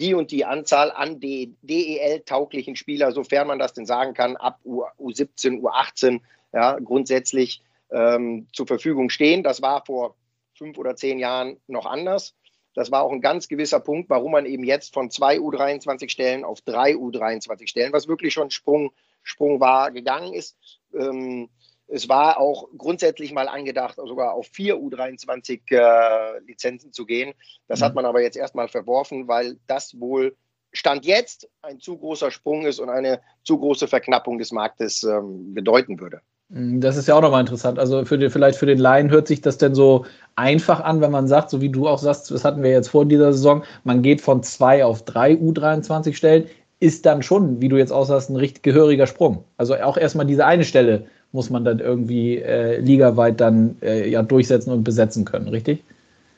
die 0.00 0.14
und 0.14 0.30
die 0.30 0.44
Anzahl 0.44 0.90
an 0.90 1.18
DEL-tauglichen 1.20 2.76
Spieler, 2.76 3.12
sofern 3.12 3.48
man 3.48 3.58
das 3.58 3.72
denn 3.72 3.86
sagen 3.86 4.12
kann, 4.12 4.36
ab 4.36 4.60
U, 4.64 4.84
17 5.10 5.62
U18 5.62 6.20
ja, 6.52 6.78
grundsätzlich 6.78 7.62
ähm, 7.90 8.48
zur 8.52 8.66
Verfügung 8.66 9.10
stehen. 9.10 9.42
Das 9.42 9.62
war 9.62 9.84
vor 9.84 10.16
fünf 10.54 10.78
oder 10.78 10.96
zehn 10.96 11.18
Jahren 11.18 11.58
noch 11.66 11.86
anders. 11.86 12.34
Das 12.74 12.90
war 12.90 13.02
auch 13.02 13.12
ein 13.12 13.20
ganz 13.20 13.48
gewisser 13.48 13.80
Punkt, 13.80 14.10
warum 14.10 14.32
man 14.32 14.46
eben 14.46 14.64
jetzt 14.64 14.94
von 14.94 15.10
zwei 15.10 15.38
U23-Stellen 15.38 16.44
auf 16.44 16.60
drei 16.60 16.92
U23-Stellen, 16.92 17.92
was 17.92 18.08
wirklich 18.08 18.32
schon 18.32 18.50
Sprung, 18.50 18.92
Sprung 19.22 19.60
war, 19.60 19.90
gegangen 19.90 20.32
ist. 20.32 20.56
Ähm, 20.94 21.48
es 21.88 22.08
war 22.08 22.38
auch 22.38 22.68
grundsätzlich 22.76 23.32
mal 23.32 23.48
angedacht, 23.48 23.96
sogar 23.96 24.34
auf 24.34 24.46
vier 24.46 24.76
U23-Lizenzen 24.76 26.90
äh, 26.90 26.92
zu 26.92 27.06
gehen. 27.06 27.34
Das 27.66 27.80
mhm. 27.80 27.84
hat 27.84 27.94
man 27.94 28.04
aber 28.04 28.20
jetzt 28.22 28.36
erstmal 28.36 28.68
verworfen, 28.68 29.26
weil 29.26 29.58
das 29.66 29.98
wohl 29.98 30.36
Stand 30.72 31.06
jetzt 31.06 31.48
ein 31.62 31.80
zu 31.80 31.96
großer 31.96 32.30
Sprung 32.30 32.66
ist 32.66 32.78
und 32.78 32.90
eine 32.90 33.22
zu 33.42 33.58
große 33.58 33.88
Verknappung 33.88 34.38
des 34.38 34.52
Marktes 34.52 35.02
ähm, 35.02 35.54
bedeuten 35.54 35.98
würde. 35.98 36.20
Mhm, 36.50 36.80
das 36.80 36.96
ist 36.96 37.08
ja 37.08 37.14
auch 37.14 37.22
nochmal 37.22 37.40
interessant. 37.40 37.78
Also 37.78 38.04
für 38.04 38.18
die, 38.18 38.30
vielleicht 38.30 38.58
für 38.58 38.66
den 38.66 38.78
Laien 38.78 39.10
hört 39.10 39.28
sich 39.28 39.40
das 39.40 39.58
denn 39.58 39.74
so 39.74 40.06
einfach 40.36 40.80
an, 40.80 41.00
wenn 41.00 41.10
man 41.10 41.28
sagt, 41.28 41.50
so 41.50 41.60
wie 41.60 41.68
du 41.68 41.88
auch 41.88 41.98
sagst, 41.98 42.30
das 42.30 42.44
hatten 42.44 42.62
wir 42.62 42.70
jetzt 42.70 42.88
vor 42.88 43.04
dieser 43.04 43.32
Saison, 43.32 43.64
man 43.84 44.02
geht 44.02 44.20
von 44.20 44.42
zwei 44.42 44.84
auf 44.84 45.04
drei 45.04 45.32
U23 45.32 46.14
Stellen, 46.14 46.48
ist 46.80 47.06
dann 47.06 47.22
schon, 47.22 47.60
wie 47.60 47.68
du 47.68 47.76
jetzt 47.76 47.90
auch 47.90 48.04
sagst, 48.04 48.30
ein 48.30 48.36
richtig 48.36 48.62
gehöriger 48.62 49.06
Sprung. 49.06 49.44
Also 49.56 49.74
auch 49.76 49.96
erstmal 49.96 50.26
diese 50.26 50.46
eine 50.46 50.64
Stelle 50.64 51.06
muss 51.32 51.50
man 51.50 51.64
dann 51.64 51.80
irgendwie 51.80 52.38
äh, 52.38 52.78
ligaweit 52.78 53.40
dann 53.40 53.76
äh, 53.82 54.08
ja 54.08 54.22
durchsetzen 54.22 54.72
und 54.72 54.84
besetzen 54.84 55.24
können, 55.24 55.48
richtig? 55.48 55.82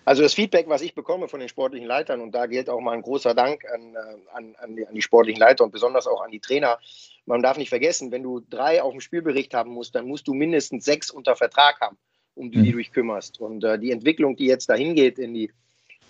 Also 0.05 0.23
das 0.23 0.35
Feedback, 0.35 0.68
was 0.68 0.83
ich 0.83 0.94
bekomme 0.94 1.29
von 1.29 1.38
den 1.38 1.49
sportlichen 1.49 1.87
Leitern, 1.87 2.20
und 2.20 2.35
da 2.35 2.46
gilt 2.46 2.68
auch 2.68 2.81
mal 2.81 2.92
ein 2.92 3.03
großer 3.03 3.35
Dank 3.35 3.64
an, 3.73 3.94
äh, 3.94 4.37
an, 4.37 4.57
an, 4.61 4.75
die, 4.75 4.87
an 4.87 4.94
die 4.94 5.03
sportlichen 5.03 5.38
Leiter 5.38 5.62
und 5.62 5.70
besonders 5.70 6.07
auch 6.07 6.23
an 6.25 6.33
die 6.33 6.40
Trainer. 6.40 6.79
Man 7.26 7.42
darf 7.42 7.56
nicht 7.56 7.68
vergessen, 7.68 8.12
wenn 8.12 8.22
du 8.22 8.40
drei 8.40 8.83
auf 8.83 8.92
dem 8.92 9.00
Spielbericht 9.00 9.54
haben 9.54 9.72
musst, 9.72 9.94
dann 9.94 10.06
musst 10.06 10.26
du 10.28 10.35
mindestens 10.35 10.85
sechs 10.85 11.11
unter 11.11 11.37
Vertrag 11.37 11.80
haben, 11.80 11.98
um 12.35 12.50
die 12.50 12.59
mhm. 12.59 12.72
du 12.72 12.78
dich 12.78 12.92
kümmerst. 12.92 13.40
Und 13.40 13.64
äh, 13.64 13.78
die 13.78 13.90
Entwicklung, 13.90 14.37
die 14.37 14.46
jetzt 14.46 14.68
dahin 14.68 14.94
geht 14.94 15.18
in 15.18 15.35
die 15.35 15.50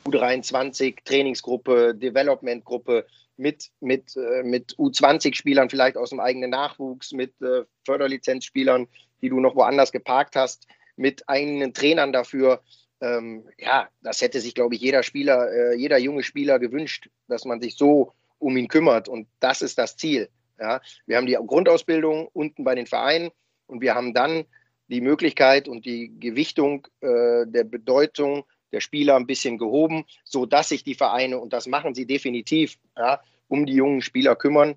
U23 0.07 0.97
Trainingsgruppe, 1.05 1.95
Development-Gruppe, 1.95 3.07
mit, 3.41 3.71
mit, 3.81 4.17
äh, 4.17 4.43
mit 4.43 4.75
U20-Spielern 4.77 5.71
vielleicht 5.71 5.97
aus 5.97 6.11
dem 6.11 6.21
eigenen 6.21 6.51
Nachwuchs, 6.51 7.13
mit 7.13 7.41
äh, 7.41 7.65
Förderlizenzspielern, 7.85 8.87
die 9.23 9.31
du 9.31 9.41
noch 9.41 9.57
woanders 9.57 9.93
geparkt 9.93 10.37
hast, 10.37 10.67
mit 10.97 11.29
eigenen 11.29 11.73
Trainern 11.73 12.13
dafür. 12.13 12.63
Ähm, 13.01 13.49
ja, 13.59 13.89
das 14.03 14.21
hätte 14.21 14.41
sich, 14.41 14.55
glaube 14.55 14.75
ich, 14.75 14.83
jeder 14.83 15.03
Spieler, 15.03 15.51
äh, 15.51 15.75
jeder 15.75 15.99
junge 15.99 16.23
Spieler 16.23 16.59
gewünscht, 16.59 17.09
dass 17.29 17.47
man 17.47 17.61
sich 17.61 17.77
so 17.77 18.13
um 18.39 18.57
ihn 18.57 18.69
kümmert. 18.69 19.09
Und 19.09 19.27
das 19.41 19.63
ist 19.63 19.79
das 19.79 19.97
Ziel. 19.97 20.29
Ja, 20.61 20.81
wir 21.07 21.17
haben 21.17 21.27
die 21.27 21.35
Grundausbildung 21.35 22.29
unten 22.33 22.65
bei 22.65 22.75
den 22.75 22.87
Vereinen 22.87 23.31
und 23.67 23.81
wir 23.81 23.95
haben 23.95 24.13
dann 24.13 24.45
die 24.89 25.01
Möglichkeit 25.01 25.69
und 25.69 25.87
die 25.87 26.13
Gewichtung 26.21 26.87
äh, 27.01 27.47
der 27.47 27.65
Bedeutung 27.65 28.45
der 28.73 28.81
Spieler 28.81 29.17
ein 29.17 29.27
bisschen 29.27 29.57
gehoben, 29.57 30.05
sodass 30.25 30.69
sich 30.69 30.85
die 30.85 30.95
Vereine, 30.95 31.39
und 31.39 31.53
das 31.53 31.67
machen 31.67 31.95
sie 31.95 32.07
definitiv, 32.07 32.77
ja, 32.97 33.21
um 33.49 33.67
die 33.67 33.75
jungen 33.75 34.03
Spieler 34.03 34.37
kümmern. 34.37 34.77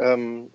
Ähm, 0.00 0.50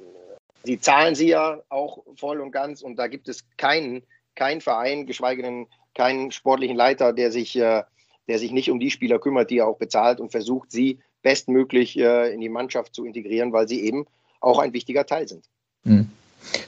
sie 0.63 0.79
zahlen 0.79 1.15
sie 1.15 1.29
ja 1.29 1.61
auch 1.69 2.03
voll 2.15 2.41
und 2.41 2.51
ganz 2.51 2.81
und 2.81 2.95
da 2.97 3.07
gibt 3.07 3.29
es 3.29 3.45
keinen, 3.57 4.03
keinen 4.35 4.61
Verein, 4.61 5.05
geschweige 5.05 5.43
denn 5.43 5.67
keinen 5.93 6.31
sportlichen 6.31 6.75
Leiter, 6.75 7.13
der 7.13 7.31
sich, 7.31 7.55
äh, 7.55 7.83
der 8.27 8.39
sich 8.39 8.51
nicht 8.51 8.71
um 8.71 8.79
die 8.79 8.91
Spieler 8.91 9.19
kümmert, 9.19 9.49
die 9.49 9.59
er 9.59 9.67
auch 9.67 9.77
bezahlt 9.77 10.19
und 10.19 10.31
versucht, 10.31 10.71
sie 10.71 10.99
bestmöglich 11.21 11.97
äh, 11.97 12.33
in 12.33 12.41
die 12.41 12.49
Mannschaft 12.49 12.95
zu 12.95 13.05
integrieren, 13.05 13.53
weil 13.53 13.67
sie 13.67 13.85
eben 13.85 14.05
auch 14.43 14.59
ein 14.59 14.73
wichtiger 14.73 15.05
Teil 15.05 15.27
sind. 15.27 15.45
Mhm. 15.83 16.09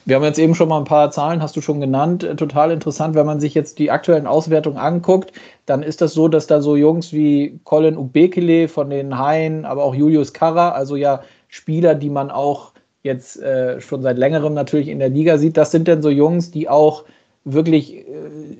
Wir 0.04 0.16
haben 0.16 0.24
jetzt 0.24 0.38
eben 0.38 0.54
schon 0.54 0.68
mal 0.68 0.78
ein 0.78 0.84
paar 0.84 1.10
Zahlen, 1.10 1.42
hast 1.42 1.56
du 1.56 1.60
schon 1.60 1.80
genannt. 1.80 2.24
Äh, 2.24 2.36
total 2.36 2.70
interessant, 2.70 3.14
wenn 3.14 3.26
man 3.26 3.40
sich 3.40 3.54
jetzt 3.54 3.78
die 3.78 3.90
aktuellen 3.90 4.26
Auswertungen 4.26 4.78
anguckt, 4.78 5.32
dann 5.66 5.82
ist 5.82 6.00
das 6.00 6.14
so, 6.14 6.28
dass 6.28 6.46
da 6.46 6.60
so 6.60 6.76
Jungs 6.76 7.12
wie 7.12 7.60
Colin 7.64 7.96
Ubekele 7.96 8.68
von 8.68 8.90
den 8.90 9.18
Haien, 9.18 9.64
aber 9.64 9.84
auch 9.84 9.94
Julius 9.94 10.32
Karra, 10.32 10.70
also 10.70 10.96
ja 10.96 11.22
Spieler, 11.48 11.94
die 11.94 12.10
man 12.10 12.30
auch 12.30 12.72
jetzt 13.02 13.40
äh, 13.40 13.80
schon 13.80 14.02
seit 14.02 14.18
längerem 14.18 14.54
natürlich 14.54 14.88
in 14.88 14.98
der 14.98 15.10
Liga 15.10 15.38
sieht, 15.38 15.56
das 15.56 15.70
sind 15.70 15.86
denn 15.86 16.02
so 16.02 16.10
Jungs, 16.10 16.50
die 16.50 16.68
auch 16.68 17.04
wirklich 17.44 17.94
äh, 17.94 18.04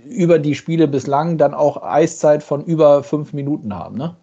über 0.09 0.39
die 0.39 0.55
Spiele 0.55 0.87
bislang 0.87 1.39
dann 1.39 1.55
auch 1.55 1.83
Eiszeit 1.83 2.43
von 2.43 2.65
über 2.65 3.03
fünf 3.03 3.33
Minuten 3.33 3.75
haben, 3.75 3.97
ne? 3.97 4.15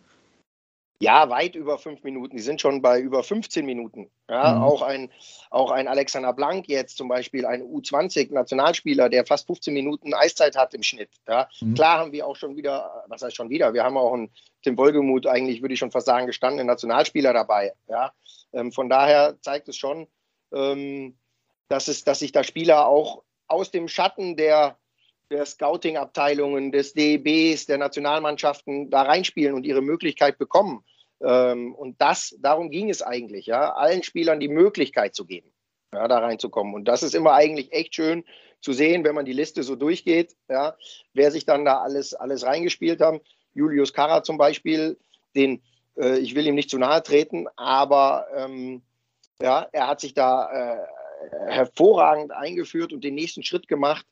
Ja, 1.03 1.29
weit 1.29 1.55
über 1.55 1.77
fünf 1.77 2.01
Minuten. 2.03 2.37
Die 2.37 2.41
sind 2.41 2.61
schon 2.61 2.81
bei 2.81 2.99
über 3.01 3.23
15 3.23 3.65
Minuten. 3.65 4.09
Ja, 4.29 4.53
mhm. 4.53 4.63
auch, 4.63 4.81
ein, 4.81 5.11
auch 5.49 5.69
ein 5.69 5.89
Alexander 5.89 6.31
Blank 6.31 6.69
jetzt 6.69 6.95
zum 6.95 7.09
Beispiel, 7.09 7.45
ein 7.45 7.61
U20-Nationalspieler, 7.61 9.09
der 9.09 9.25
fast 9.25 9.47
15 9.47 9.73
Minuten 9.73 10.13
Eiszeit 10.13 10.55
hat 10.55 10.73
im 10.73 10.81
Schnitt. 10.81 11.09
Ja. 11.27 11.49
Mhm. 11.59 11.73
Klar 11.73 11.99
haben 11.99 12.13
wir 12.13 12.25
auch 12.25 12.37
schon 12.37 12.55
wieder, 12.55 13.03
was 13.09 13.21
heißt 13.21 13.35
schon 13.35 13.49
wieder, 13.49 13.73
wir 13.73 13.83
haben 13.83 13.97
auch 13.97 14.13
einen 14.13 14.31
Tim 14.61 14.77
Wolgemuth, 14.77 15.27
eigentlich 15.27 15.61
würde 15.61 15.73
ich 15.73 15.79
schon 15.79 15.91
fast 15.91 16.05
sagen, 16.05 16.25
gestandenen 16.25 16.67
Nationalspieler 16.67 17.33
dabei. 17.33 17.73
Ja. 17.89 18.13
Ähm, 18.53 18.71
von 18.71 18.89
daher 18.89 19.35
zeigt 19.41 19.67
es 19.67 19.75
schon, 19.75 20.07
ähm, 20.53 21.17
dass, 21.67 21.89
es, 21.89 22.05
dass 22.05 22.19
sich 22.19 22.31
da 22.31 22.45
Spieler 22.45 22.87
auch 22.87 23.23
aus 23.47 23.71
dem 23.71 23.89
Schatten 23.89 24.37
der, 24.37 24.77
der 25.29 25.45
Scouting-Abteilungen, 25.45 26.71
des 26.71 26.93
DEBs, 26.93 27.65
der 27.65 27.77
Nationalmannschaften 27.77 28.89
da 28.89 29.01
reinspielen 29.01 29.53
und 29.53 29.65
ihre 29.65 29.81
Möglichkeit 29.81 30.37
bekommen. 30.37 30.85
Ähm, 31.23 31.73
und 31.73 31.99
das, 32.01 32.35
darum 32.39 32.69
ging 32.69 32.89
es 32.89 33.01
eigentlich, 33.01 33.45
ja, 33.45 33.73
allen 33.73 34.03
Spielern 34.03 34.39
die 34.39 34.49
Möglichkeit 34.49 35.15
zu 35.15 35.25
geben, 35.25 35.51
ja, 35.93 36.07
da 36.07 36.19
reinzukommen. 36.19 36.73
Und 36.73 36.85
das 36.85 37.01
ist 37.01 37.15
immer 37.15 37.33
eigentlich 37.33 37.71
echt 37.71 37.95
schön 37.95 38.25
zu 38.59 38.73
sehen, 38.73 39.03
wenn 39.03 39.15
man 39.15 39.25
die 39.25 39.33
Liste 39.33 39.63
so 39.63 39.75
durchgeht, 39.75 40.35
ja, 40.49 40.75
wer 41.13 41.31
sich 41.31 41.45
dann 41.45 41.65
da 41.65 41.79
alles, 41.79 42.13
alles 42.13 42.45
reingespielt 42.45 43.01
haben. 43.01 43.21
Julius 43.53 43.93
Karra 43.93 44.23
zum 44.23 44.37
Beispiel, 44.37 44.97
den, 45.35 45.61
äh, 45.97 46.17
ich 46.19 46.35
will 46.35 46.45
ihm 46.45 46.55
nicht 46.55 46.69
zu 46.69 46.77
nahe 46.77 47.03
treten, 47.03 47.47
aber 47.55 48.27
ähm, 48.35 48.81
ja, 49.41 49.67
er 49.71 49.87
hat 49.87 50.01
sich 50.01 50.13
da 50.13 50.49
äh, 50.51 50.77
hervorragend 51.47 52.31
eingeführt 52.31 52.91
und 52.91 53.03
den 53.03 53.15
nächsten 53.15 53.43
Schritt 53.43 53.67
gemacht. 53.67 54.05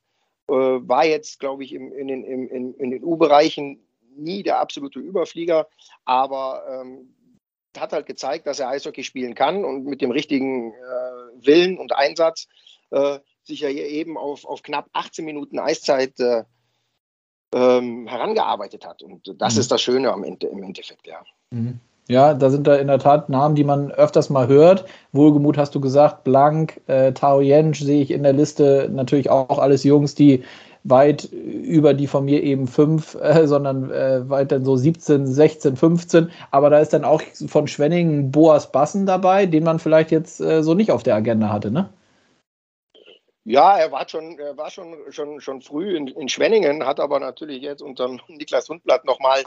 Äh, 0.47 0.53
war 0.53 1.05
jetzt, 1.05 1.39
glaube 1.39 1.63
ich, 1.63 1.73
im, 1.73 1.91
in 1.91 2.07
den, 2.07 2.23
in, 2.23 2.73
in 2.75 2.91
den 2.91 3.03
U-Bereichen 3.03 3.79
nie 4.15 4.43
der 4.43 4.59
absolute 4.59 4.99
Überflieger, 4.99 5.67
aber 6.05 6.63
ähm, 6.69 7.15
hat 7.77 7.93
halt 7.93 8.05
gezeigt, 8.05 8.47
dass 8.47 8.59
er 8.59 8.69
Eishockey 8.69 9.03
spielen 9.03 9.35
kann 9.35 9.63
und 9.63 9.85
mit 9.85 10.01
dem 10.01 10.11
richtigen 10.11 10.73
äh, 10.73 11.45
Willen 11.45 11.77
und 11.77 11.93
Einsatz 11.93 12.47
äh, 12.91 13.19
sich 13.43 13.61
ja 13.61 13.69
hier 13.69 13.87
eben 13.87 14.17
auf, 14.17 14.45
auf 14.45 14.61
knapp 14.61 14.89
18 14.93 15.23
Minuten 15.25 15.59
Eiszeit 15.59 16.19
äh, 16.19 16.43
ähm, 17.53 18.07
herangearbeitet 18.07 18.85
hat. 18.85 19.01
Und 19.01 19.35
das 19.37 19.55
mhm. 19.55 19.59
ist 19.61 19.71
das 19.71 19.81
Schöne 19.81 20.11
am 20.11 20.23
im 20.23 20.63
Endeffekt, 20.63 21.07
ja. 21.07 21.21
Mhm. 21.51 21.79
Ja, 22.07 22.33
da 22.33 22.49
sind 22.49 22.67
da 22.67 22.75
in 22.75 22.87
der 22.87 22.99
Tat 22.99 23.29
Namen, 23.29 23.55
die 23.55 23.63
man 23.63 23.91
öfters 23.91 24.29
mal 24.29 24.47
hört. 24.47 24.85
Wohlgemut 25.13 25.57
hast 25.57 25.75
du 25.75 25.79
gesagt, 25.79 26.25
Blank, 26.25 26.81
äh, 26.87 27.13
Tao 27.13 27.39
Jensch 27.39 27.79
sehe 27.79 28.01
ich 28.01 28.11
in 28.11 28.23
der 28.23 28.33
Liste 28.33 28.89
natürlich 28.91 29.29
auch 29.29 29.59
alles 29.59 29.83
Jungs, 29.83 30.13
die 30.15 30.43
weit 30.83 31.25
über 31.25 31.93
die 31.93 32.07
von 32.07 32.25
mir 32.25 32.43
eben 32.43 32.67
fünf, 32.67 33.15
äh, 33.21 33.47
sondern 33.47 33.91
äh, 33.91 34.29
weit 34.29 34.51
dann 34.51 34.65
so 34.65 34.75
17, 34.75 35.27
16, 35.27 35.77
15. 35.77 36.31
Aber 36.51 36.69
da 36.69 36.79
ist 36.79 36.93
dann 36.93 37.05
auch 37.05 37.21
von 37.47 37.67
Schwenningen 37.67 38.31
Boas 38.31 38.71
Bassen 38.71 39.05
dabei, 39.05 39.45
den 39.45 39.63
man 39.63 39.79
vielleicht 39.79 40.11
jetzt 40.11 40.41
äh, 40.41 40.63
so 40.63 40.73
nicht 40.73 40.91
auf 40.91 41.03
der 41.03 41.15
Agenda 41.15 41.49
hatte, 41.49 41.71
ne? 41.71 41.89
Ja, 43.43 43.75
er 43.77 43.91
war 43.91 44.07
schon, 44.07 44.37
er 44.37 44.55
war 44.55 44.69
schon, 44.69 44.95
schon, 45.09 45.41
schon 45.41 45.61
früh 45.61 45.95
in, 45.97 46.07
in 46.07 46.29
Schwenningen, 46.29 46.85
hat 46.85 46.99
aber 46.99 47.19
natürlich 47.19 47.63
jetzt 47.63 47.81
unter 47.81 48.07
Niklas 48.27 48.69
Hundblatt 48.69 49.03
nochmal 49.03 49.41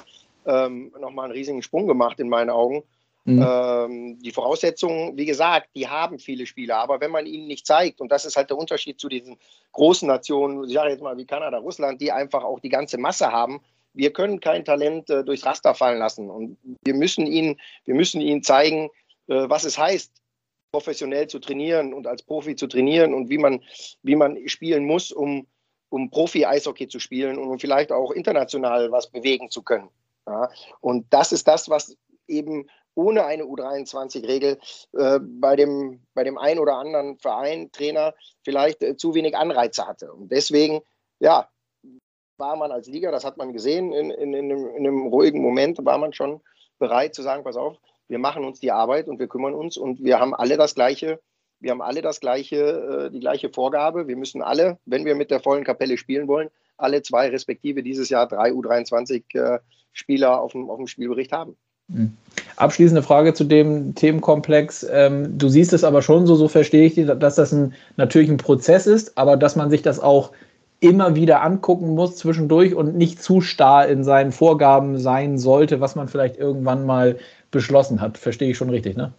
ähm, 0.47 0.93
noch 0.99 1.17
einen 1.17 1.33
riesigen 1.33 1.63
Sprung 1.63 1.87
gemacht 1.87 2.19
in 2.19 2.29
meinen 2.29 2.51
Augen. 2.51 2.83
Mhm. 3.25 3.43
Ähm, 3.43 4.19
die 4.21 4.33
Voraussetzungen, 4.33 5.17
wie 5.17 5.25
gesagt, 5.25 5.71
die 5.75 5.89
haben 5.89 6.19
viele 6.19 6.45
Spieler, 6.45 6.77
aber 6.77 7.01
wenn 7.01 7.11
man 7.11 7.25
ihnen 7.25 7.47
nicht 7.47 7.67
zeigt, 7.67 8.01
und 8.01 8.13
das 8.13 8.27
ist 8.27 8.37
halt 8.37 8.51
der 8.51 8.59
Unterschied 8.59 9.01
zu 9.01 9.09
diesen 9.09 9.39
großen 9.73 10.07
Nationen, 10.07 10.65
ich 10.65 10.75
sage 10.75 10.91
jetzt 10.91 11.03
mal 11.03 11.17
wie 11.17 11.25
Kanada, 11.25 11.59
Russland, 11.59 12.01
die 12.03 12.13
einfach 12.13 12.45
auch 12.45 12.61
die 12.61 12.69
ganze 12.69 12.99
Masse 12.99 13.33
haben, 13.33 13.63
wir 13.95 14.13
können 14.13 14.41
kein 14.41 14.65
Talent 14.65 15.09
äh, 15.09 15.25
durchs 15.25 15.47
Raster 15.47 15.75
fallen 15.75 15.99
lassen. 15.99 16.29
Und 16.29 16.59
wir 16.85 16.95
müssen 16.95 17.27
ihnen, 17.27 17.59
wir 17.85 17.95
müssen 17.95 18.21
ihnen 18.21 18.43
zeigen, 18.43 18.91
äh, 19.29 19.49
was 19.49 19.65
es 19.65 19.79
heißt, 19.79 20.13
professionell 20.73 21.29
zu 21.29 21.39
trainieren 21.39 21.95
und 21.95 22.07
als 22.07 22.23
Profi 22.23 22.57
zu 22.57 22.67
trainieren 22.67 23.15
und 23.15 23.31
wie 23.31 23.39
man, 23.39 23.63
wie 24.03 24.17
man 24.17 24.49
spielen 24.49 24.85
muss, 24.85 25.13
um, 25.13 25.47
um 25.89 26.11
Profi-Eishockey 26.11 26.89
zu 26.89 26.99
spielen 26.99 27.39
und 27.39 27.49
um 27.49 27.59
vielleicht 27.59 27.93
auch 27.93 28.11
international 28.11 28.91
was 28.91 29.09
bewegen 29.09 29.49
zu 29.51 29.63
können. 29.63 29.89
Ja? 30.27 30.51
Und 30.81 31.07
das 31.11 31.31
ist 31.31 31.47
das, 31.47 31.71
was 31.71 31.97
eben 32.27 32.67
ohne 32.95 33.25
eine 33.25 33.45
U23-Regel 33.45 34.59
äh, 34.93 35.19
bei, 35.21 35.57
dem, 35.57 36.03
bei 36.15 36.25
dem 36.25 36.39
einen 36.39 36.61
oder 36.61 36.77
anderen 36.77 37.19
Verein, 37.19 37.71
Trainer 37.73 38.15
vielleicht 38.43 38.83
äh, 38.83 38.97
zu 38.97 39.15
wenig 39.15 39.37
Anreize 39.37 39.87
hatte. 39.87 40.13
Und 40.13 40.31
deswegen, 40.31 40.81
ja, 41.21 41.49
war 42.37 42.57
man 42.57 42.73
als 42.73 42.89
Liga, 42.89 43.11
das 43.11 43.25
hat 43.25 43.37
man 43.37 43.53
gesehen, 43.53 43.93
in, 43.93 44.11
in, 44.11 44.35
in, 44.35 44.51
einem, 44.51 44.69
in 44.69 44.87
einem 44.87 45.07
ruhigen 45.07 45.41
Moment 45.41 45.79
war 45.85 45.99
man 45.99 46.13
schon 46.13 46.41
bereit 46.79 47.15
zu 47.15 47.23
sagen, 47.23 47.45
pass 47.45 47.57
auf, 47.57 47.77
wir 48.09 48.19
machen 48.19 48.45
uns 48.45 48.61
die 48.61 48.73
Arbeit 48.73 49.09
und 49.09 49.19
wir 49.19 49.29
kümmern 49.29 49.55
uns 49.55 49.77
und 49.77 50.03
wir 50.03 50.19
haben 50.19 50.35
alle 50.35 50.57
das 50.57 50.75
gleiche, 50.75 51.21
wir 51.61 51.71
haben 51.71 51.83
alle 51.83 52.03
das 52.03 52.21
gleiche, 52.21 52.57
äh, 53.07 53.11
die 53.11 53.21
gleiche 53.21 53.51
Vorgabe. 53.51 54.07
Wir 54.07 54.17
müssen 54.17 54.43
alle, 54.43 54.79
wenn 54.85 55.05
wir 55.05 55.15
mit 55.15 55.31
der 55.31 55.41
vollen 55.41 55.65
Kapelle 55.65 55.97
spielen 55.97 56.29
wollen, 56.29 56.51
alle 56.77 57.03
zwei 57.03 57.29
respektive 57.29 57.83
dieses 57.83 58.09
Jahr 58.11 58.29
drei 58.29 58.51
U23-Spieler 58.51 60.41
auf 60.41 60.53
dem, 60.53 60.69
auf 60.69 60.77
dem 60.77 60.87
Spielbericht 60.87 61.33
haben. 61.33 61.57
Hm. 61.93 62.17
Abschließende 62.57 63.03
Frage 63.03 63.35
zu 63.35 63.45
dem 63.45 63.95
Themenkomplex. 63.95 64.87
Ähm, 64.91 65.39
du 65.39 65.49
siehst 65.49 65.73
es 65.73 65.85
aber 65.85 66.03
schon 66.03 66.27
so, 66.27 66.35
so 66.35 66.49
verstehe 66.49 66.87
ich, 66.87 66.95
dass 66.95 67.37
das 67.37 67.53
ein, 67.53 67.75
natürlich 67.97 68.31
ein 68.31 68.39
Prozess 68.39 68.87
ist, 68.87 69.17
aber 69.17 69.37
dass 69.37 69.57
man 69.57 69.71
sich 69.71 69.83
das 69.83 70.01
auch 70.01 70.33
immer 70.81 71.15
wieder 71.15 71.43
angucken 71.43 71.95
muss 71.95 72.17
zwischendurch 72.17 72.75
und 72.75 72.97
nicht 72.97 73.23
zu 73.23 73.41
starr 73.41 73.89
in 73.89 74.05
seinen 74.05 74.33
Vorgaben 74.33 74.99
sein 74.99 75.39
sollte, 75.39 75.81
was 75.81 75.95
man 75.95 76.09
vielleicht 76.09 76.37
irgendwann 76.37 76.85
mal 76.85 77.19
beschlossen 77.51 78.01
hat. 78.01 78.19
Verstehe 78.19 78.51
ich 78.51 78.57
schon 78.57 78.71
richtig, 78.71 78.97
ne? 78.97 79.13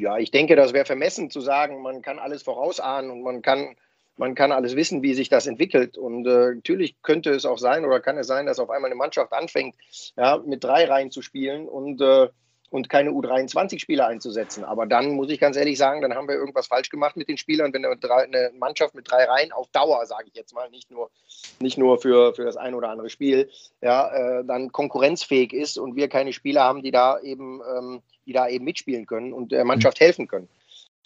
Ja, 0.00 0.16
ich 0.16 0.30
denke, 0.30 0.56
das 0.56 0.72
wäre 0.72 0.86
vermessen 0.86 1.30
zu 1.30 1.40
sagen, 1.40 1.82
man 1.82 2.00
kann 2.00 2.18
alles 2.18 2.42
vorausahnen 2.42 3.10
und 3.10 3.22
man 3.22 3.42
kann 3.42 3.76
man 4.20 4.34
kann 4.34 4.52
alles 4.52 4.76
wissen, 4.76 5.02
wie 5.02 5.14
sich 5.14 5.30
das 5.30 5.46
entwickelt. 5.46 5.96
Und 5.96 6.26
äh, 6.26 6.54
natürlich 6.54 7.00
könnte 7.02 7.30
es 7.30 7.46
auch 7.46 7.56
sein 7.56 7.86
oder 7.86 8.00
kann 8.00 8.18
es 8.18 8.26
sein, 8.26 8.44
dass 8.44 8.58
auf 8.58 8.68
einmal 8.68 8.90
eine 8.90 8.98
Mannschaft 8.98 9.32
anfängt, 9.32 9.74
ja, 10.14 10.36
mit 10.44 10.62
drei 10.62 10.84
Reihen 10.84 11.10
zu 11.10 11.22
spielen 11.22 11.66
und, 11.66 12.02
äh, 12.02 12.28
und 12.68 12.90
keine 12.90 13.12
U23-Spieler 13.12 14.06
einzusetzen. 14.06 14.62
Aber 14.62 14.84
dann 14.84 15.12
muss 15.12 15.30
ich 15.30 15.40
ganz 15.40 15.56
ehrlich 15.56 15.78
sagen, 15.78 16.02
dann 16.02 16.14
haben 16.14 16.28
wir 16.28 16.34
irgendwas 16.34 16.66
falsch 16.66 16.90
gemacht 16.90 17.16
mit 17.16 17.30
den 17.30 17.38
Spielern, 17.38 17.72
wenn 17.72 17.86
eine, 17.86 18.50
Mannschaft 18.58 18.94
mit 18.94 19.10
drei 19.10 19.24
Reihen 19.24 19.52
auf 19.52 19.68
Dauer, 19.68 20.04
sage 20.04 20.26
ich 20.28 20.34
jetzt 20.34 20.54
mal, 20.54 20.68
nicht 20.68 20.90
nur, 20.90 21.10
nicht 21.58 21.78
nur 21.78 21.98
für, 21.98 22.34
für 22.34 22.44
das 22.44 22.58
ein 22.58 22.74
oder 22.74 22.90
andere 22.90 23.08
Spiel, 23.08 23.48
ja, 23.80 24.40
äh, 24.40 24.44
dann 24.44 24.70
konkurrenzfähig 24.70 25.54
ist 25.54 25.78
und 25.78 25.96
wir 25.96 26.08
keine 26.08 26.34
Spieler 26.34 26.64
haben, 26.64 26.82
die 26.82 26.90
da 26.90 27.18
eben, 27.20 27.62
ähm, 27.74 28.02
die 28.26 28.34
da 28.34 28.48
eben 28.48 28.66
mitspielen 28.66 29.06
können 29.06 29.32
und 29.32 29.50
der 29.50 29.64
Mannschaft 29.64 29.98
helfen 29.98 30.28
können. 30.28 30.50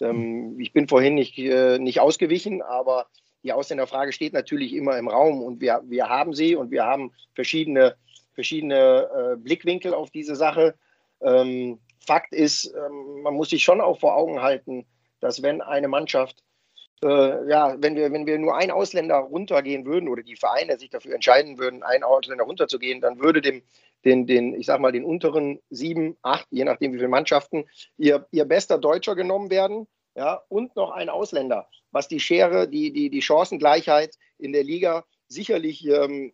Ähm, 0.01 0.59
ich 0.59 0.73
bin 0.73 0.87
vorhin 0.87 1.15
nicht, 1.15 1.37
äh, 1.37 1.79
nicht 1.79 1.99
ausgewichen, 1.99 2.61
aber 2.61 3.07
die 3.43 3.53
Ausländerfrage 3.53 4.11
steht 4.11 4.33
natürlich 4.33 4.73
immer 4.73 4.97
im 4.97 5.07
Raum 5.07 5.41
und 5.41 5.61
wir, 5.61 5.81
wir 5.85 6.09
haben 6.09 6.33
sie 6.33 6.55
und 6.55 6.71
wir 6.71 6.85
haben 6.85 7.11
verschiedene, 7.33 7.95
verschiedene 8.33 9.09
äh, 9.33 9.37
Blickwinkel 9.37 9.93
auf 9.93 10.09
diese 10.09 10.35
Sache. 10.35 10.75
Ähm, 11.21 11.79
Fakt 12.05 12.33
ist, 12.33 12.65
ähm, 12.65 13.21
man 13.21 13.33
muss 13.33 13.49
sich 13.49 13.63
schon 13.63 13.81
auch 13.81 13.99
vor 13.99 14.15
Augen 14.15 14.41
halten, 14.41 14.85
dass 15.19 15.41
wenn 15.41 15.61
eine 15.61 15.87
Mannschaft, 15.87 16.43
äh, 17.03 17.49
ja, 17.49 17.75
wenn 17.79 17.95
wir, 17.95 18.11
wenn 18.11 18.25
wir 18.25 18.37
nur 18.39 18.55
ein 18.55 18.71
Ausländer 18.71 19.17
runtergehen 19.17 19.85
würden 19.85 20.09
oder 20.09 20.23
die 20.23 20.35
Vereine 20.35 20.77
sich 20.77 20.89
dafür 20.89 21.15
entscheiden 21.15 21.57
würden, 21.57 21.83
einen 21.83 22.03
Ausländer 22.03 22.45
runterzugehen, 22.45 23.01
dann 23.01 23.19
würde 23.19 23.41
dem, 23.41 23.61
den, 24.05 24.27
den, 24.27 24.53
ich 24.53 24.65
sag 24.65 24.79
mal, 24.79 24.91
den 24.91 25.03
unteren 25.03 25.59
sieben, 25.69 26.17
acht, 26.21 26.47
je 26.51 26.63
nachdem 26.63 26.93
wie 26.93 26.97
viele 26.97 27.09
Mannschaften, 27.09 27.65
ihr, 27.97 28.25
ihr 28.31 28.45
bester 28.45 28.77
Deutscher 28.77 29.15
genommen 29.15 29.49
werden, 29.49 29.87
ja, 30.15 30.41
und 30.47 30.75
noch 30.77 30.91
ein 30.91 31.09
Ausländer, 31.09 31.67
was 31.91 32.07
die 32.07 32.21
Schere, 32.21 32.69
die, 32.69 32.93
die, 32.93 33.09
die 33.09 33.21
Chancengleichheit 33.21 34.15
in 34.37 34.53
der 34.53 34.63
Liga 34.63 35.03
sicherlich 35.27 35.85
ähm, 35.87 36.31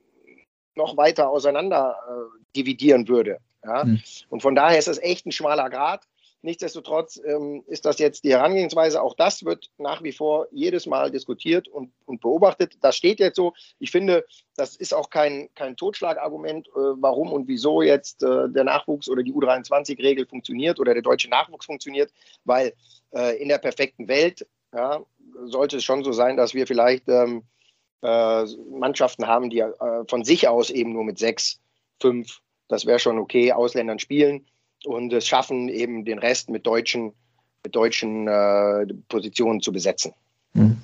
noch 0.76 0.98
weiter 0.98 1.30
auseinander 1.30 1.98
äh, 2.08 2.44
dividieren 2.56 3.08
würde. 3.08 3.40
Ja? 3.64 3.84
Mhm. 3.84 4.02
Und 4.30 4.42
von 4.42 4.56
daher 4.56 4.78
ist 4.78 4.88
es 4.88 5.00
echt 5.00 5.26
ein 5.26 5.32
schmaler 5.32 5.70
Grad. 5.70 6.08
Nichtsdestotrotz 6.44 7.22
ähm, 7.24 7.64
ist 7.68 7.86
das 7.86 8.00
jetzt 8.00 8.24
die 8.24 8.32
Herangehensweise. 8.32 9.02
Auch 9.02 9.14
das 9.14 9.46
wird 9.46 9.70
nach 9.78 10.02
wie 10.02 10.12
vor 10.12 10.48
jedes 10.52 10.88
Mal 10.88 11.12
diskutiert 11.12 11.68
und, 11.68 11.92
und 12.06 12.20
beobachtet. 12.20 12.78
Das 12.82 12.96
steht 12.96 13.20
jetzt 13.20 13.36
so. 13.36 13.54
Ich 13.78 13.92
finde, 13.92 14.26
das 14.56 14.76
ist 14.76 14.94
auch 14.94 15.12
kein, 15.12 15.50
kein 15.54 15.78
Totschlagargument, 15.78 16.68
äh, 16.70 16.72
warum 16.74 17.32
und 17.32 17.48
wieso 17.48 17.84
jetzt 17.84 18.24
äh, 18.24 18.50
der 18.50 18.64
Nachwuchs 18.64 19.08
oder 19.08 19.22
die 19.22 19.34
U23-Regel 19.34 20.26
funktioniert 20.26 20.80
oder 20.80 20.94
der 20.94 21.04
deutsche 21.04 21.30
Nachwuchs 21.30 21.68
funktioniert, 21.68 22.12
weil 22.44 22.74
äh, 23.14 23.40
in 23.40 23.48
der 23.48 23.60
perfekten 23.60 24.08
Welt 24.08 24.48
ja, 24.74 25.06
sollte 25.46 25.78
es 25.78 25.84
schon 25.84 26.04
so 26.04 26.12
sein, 26.12 26.38
dass 26.38 26.56
wir 26.56 26.66
vielleicht 26.66 27.08
ähm, 27.08 27.44
äh, 28.02 28.46
Mannschaften 28.72 29.28
haben, 29.28 29.52
die 29.52 29.60
äh, 29.60 30.06
von 30.08 30.24
sich 30.24 30.48
aus 30.48 30.72
eben 30.72 30.94
nur 30.94 31.04
mit 31.04 31.20
sechs, 31.20 31.62
fünf, 32.02 32.40
das 32.68 32.88
wäre 32.88 32.98
schon 32.98 33.20
okay, 33.20 33.52
Ausländern 33.52 34.00
spielen 34.00 34.48
und 34.86 35.14
es 35.14 35.28
schaffen, 35.28 35.70
eben 35.70 36.06
den 36.06 36.20
Rest 36.20 36.50
mit 36.50 36.66
deutschen, 36.66 37.14
mit 37.64 37.76
deutschen 37.76 38.28
äh, 38.28 38.86
Positionen 39.10 39.62
zu 39.62 39.72
besetzen. 39.72 40.14
Mhm. 40.54 40.78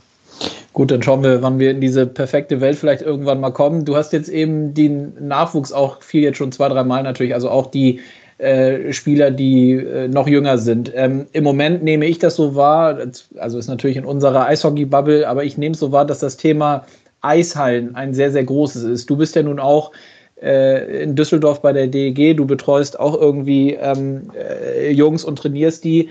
Gut, 0.73 0.91
dann 0.91 1.01
schauen 1.01 1.23
wir, 1.23 1.41
wann 1.41 1.57
wir 1.57 1.71
in 1.71 1.81
diese 1.81 2.05
perfekte 2.05 2.61
Welt 2.61 2.77
vielleicht 2.77 3.01
irgendwann 3.01 3.39
mal 3.39 3.49
kommen. 3.49 3.85
Du 3.85 3.95
hast 3.95 4.13
jetzt 4.13 4.29
eben 4.29 4.75
den 4.75 5.27
Nachwuchs 5.27 5.71
auch 5.71 6.03
viel 6.03 6.21
jetzt 6.21 6.37
schon 6.37 6.51
zwei, 6.51 6.69
drei 6.69 6.83
Mal 6.83 7.01
natürlich, 7.01 7.33
also 7.33 7.49
auch 7.49 7.67
die 7.67 8.01
äh, 8.37 8.93
Spieler, 8.93 9.31
die 9.31 9.71
äh, 9.71 10.07
noch 10.07 10.27
jünger 10.27 10.59
sind. 10.59 10.91
Ähm, 10.93 11.25
Im 11.31 11.43
Moment 11.43 11.81
nehme 11.81 12.05
ich 12.05 12.19
das 12.19 12.35
so 12.35 12.53
wahr, 12.53 12.99
also 13.37 13.57
ist 13.57 13.67
natürlich 13.67 13.97
in 13.97 14.05
unserer 14.05 14.45
Eishockey-Bubble, 14.45 15.27
aber 15.27 15.43
ich 15.43 15.57
nehme 15.57 15.73
es 15.73 15.79
so 15.79 15.91
wahr, 15.91 16.05
dass 16.05 16.19
das 16.19 16.37
Thema 16.37 16.85
Eishallen 17.21 17.95
ein 17.95 18.13
sehr, 18.13 18.31
sehr 18.31 18.43
großes 18.43 18.83
ist. 18.83 19.09
Du 19.09 19.17
bist 19.17 19.35
ja 19.35 19.41
nun 19.41 19.59
auch 19.59 19.91
äh, 20.41 21.03
in 21.03 21.15
Düsseldorf 21.15 21.61
bei 21.61 21.73
der 21.73 21.87
DEG, 21.87 22.35
du 22.35 22.45
betreust 22.45 22.99
auch 22.99 23.19
irgendwie 23.19 23.73
ähm, 23.73 24.31
äh, 24.35 24.91
Jungs 24.91 25.23
und 25.23 25.37
trainierst 25.37 25.83
die. 25.83 26.09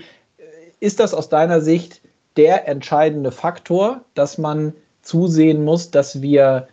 Ist 0.79 0.99
das 0.99 1.13
aus 1.13 1.29
deiner 1.29 1.61
Sicht 1.61 2.01
der 2.35 2.67
entscheidende 2.67 3.31
Faktor, 3.31 4.01
dass 4.13 4.37
man 4.37 4.73
zusehen 5.01 5.63
muss, 5.63 5.91
dass 5.91 6.21
wir 6.21 6.67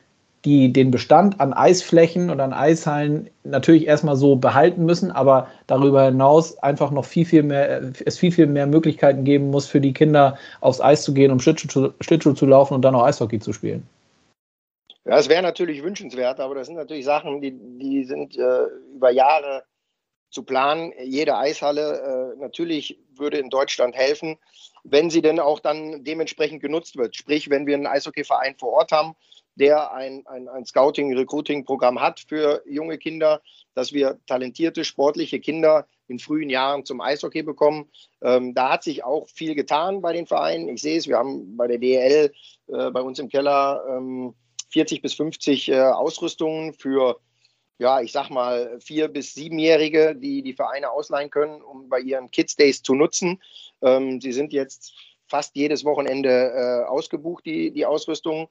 die 0.45 0.73
den 0.73 0.91
Bestand 0.91 1.41
an 1.41 1.55
Eisflächen 1.55 2.29
und 2.29 2.39
an 2.41 2.53
Eishallen 2.53 3.31
natürlich 3.45 3.87
erstmal 3.87 4.17
so 4.17 4.37
behalten 4.37 4.85
müssen, 4.85 5.11
aber 5.11 5.49
darüber 5.67 6.05
hinaus 6.05 6.59
einfach 6.59 6.91
noch 6.91 7.07
viel, 7.07 7.25
viel 7.25 7.43
mehr, 7.43 7.81
es 8.05 8.19
viel, 8.19 8.31
viel 8.31 8.47
mehr 8.47 8.67
Möglichkeiten 8.67 9.25
geben 9.25 9.51
muss, 9.51 9.67
für 9.67 9.81
die 9.81 9.95
Kinder 9.95 10.37
aufs 10.61 10.83
Eis 10.83 11.03
zu 11.03 11.15
gehen, 11.15 11.31
um 11.31 11.41
Schlittschuh, 11.41 11.91
Schlittschuh 12.01 12.35
zu 12.35 12.45
laufen 12.45 12.75
und 12.75 12.83
dann 12.83 12.95
auch 12.95 13.05
Eishockey 13.05 13.41
zu 13.41 13.55
spielen. 13.55 13.87
Ja, 15.07 15.19
es 15.19 15.29
wäre 15.29 15.43
natürlich 15.43 15.83
wünschenswert, 15.83 16.41
aber 16.41 16.55
das 16.55 16.67
sind 16.67 16.77
natürlich 16.77 17.05
Sachen, 17.05 17.43
die, 17.43 17.53
die 17.53 18.05
sind 18.05 18.37
äh, 18.39 18.65
über 18.95 19.11
Jahre 19.11 19.65
zu 20.31 20.45
planen. 20.45 20.93
Jede 21.03 21.37
Eishalle 21.37 22.35
äh, 22.35 22.41
natürlich 22.41 22.99
würde 23.15 23.39
in 23.39 23.51
Deutschland 23.51 23.95
helfen, 23.95 24.37
wenn 24.83 25.11
sie 25.11 25.21
denn 25.21 25.41
auch 25.41 25.61
dann 25.61 26.05
dementsprechend 26.05 26.63
genutzt 26.63 26.97
wird. 26.97 27.17
Sprich, 27.17 27.51
wenn 27.51 27.67
wir 27.67 27.75
einen 27.75 27.87
Eishockeyverein 27.87 28.57
vor 28.57 28.73
Ort 28.73 28.93
haben, 28.93 29.15
der 29.57 29.93
ein, 29.93 30.27
ein, 30.27 30.49
ein 30.49 30.65
Scouting-Recruiting-Programm 30.65 32.01
hat 32.01 32.21
für 32.21 32.63
junge 32.67 32.99
Kinder, 32.99 33.43
dass 33.75 33.93
wir 33.93 34.19
talentierte, 34.27 34.85
sportliche 34.85 35.39
Kinder 35.39 35.87
in 36.09 36.19
frühen 36.19 36.51
Jahren 36.51 36.85
zum 36.85 37.01
Eishockey 37.01 37.43
bekommen. 37.43 37.91
Ähm, 38.23 38.55
da 38.55 38.73
hat 38.73 38.83
sich 38.83 39.05
auch 39.05 39.29
viel 39.29 39.55
getan 39.55 40.01
bei 40.01 40.13
den 40.13 40.27
Vereinen. 40.27 40.69
Ich 40.69 40.83
sehe 40.83 40.99
es, 40.99 41.07
wir 41.07 41.19
haben 41.19 41.57
bei 41.57 41.69
der 41.69 41.79
DL 41.79 42.33
äh, 42.69 42.91
bei 42.91 43.01
uns 43.01 43.19
im 43.19 43.29
Keller 43.29 43.85
ähm, 43.89 44.35
40 44.75 45.03
bis 45.03 45.15
50 45.15 45.69
äh, 45.69 45.81
Ausrüstungen 45.81 46.73
für, 46.73 47.21
ja, 47.79 48.01
ich 48.01 48.11
sag 48.11 48.29
mal, 48.29 48.81
vier- 48.81 49.07
bis 49.07 49.33
siebenjährige, 49.33 50.17
die 50.17 50.43
die 50.43 50.53
Vereine 50.53 50.91
ausleihen 50.91 51.31
können, 51.31 51.63
um 51.63 51.89
bei 51.89 52.01
ihren 52.01 52.29
Kids 52.33 52.57
Days 52.57 52.83
zu 52.83 52.97
nutzen. 52.97 53.41
Ähm, 53.83 54.21
sie 54.21 54.33
sind 54.33 54.53
jetzt 54.53 54.93
fast 55.29 55.55
jedes 55.55 55.85
Wochenende 55.85 56.29
äh, 56.29 56.89
ausgebucht, 56.89 57.47
die, 57.47 57.71
die 57.71 57.87
Ausrüstung. 57.87 58.49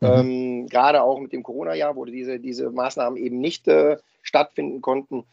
Mhm. 0.00 0.08
Ähm, 0.08 0.66
Gerade 0.68 1.02
auch 1.02 1.20
mit 1.20 1.34
dem 1.34 1.42
Corona-Jahr, 1.42 1.94
wo 1.94 2.06
diese, 2.06 2.40
diese 2.40 2.70
Maßnahmen 2.70 3.18
eben 3.18 3.38
nicht 3.38 3.68
äh, 3.68 3.98
stattfinden 4.22 4.80
konnten. 4.80 5.24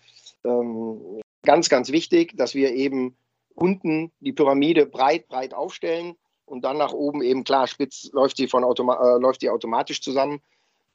Ähm, 0.43 1.21
ganz, 1.43 1.69
ganz 1.69 1.89
wichtig, 1.89 2.35
dass 2.35 2.53
wir 2.53 2.73
eben 2.73 3.15
unten 3.55 4.11
die 4.19 4.33
Pyramide 4.33 4.87
breit, 4.87 5.29
breit 5.29 5.53
aufstellen 5.53 6.17
und 6.45 6.63
dann 6.63 6.77
nach 6.77 6.93
oben 6.93 7.21
eben 7.21 7.43
klar, 7.43 7.67
spitz 7.67 8.09
läuft 8.13 8.37
sie 8.37 8.47
von 8.47 8.63
Automa 8.63 8.95
äh, 8.95 9.19
läuft 9.19 9.41
die 9.41 9.49
automatisch 9.49 10.01
zusammen 10.01 10.41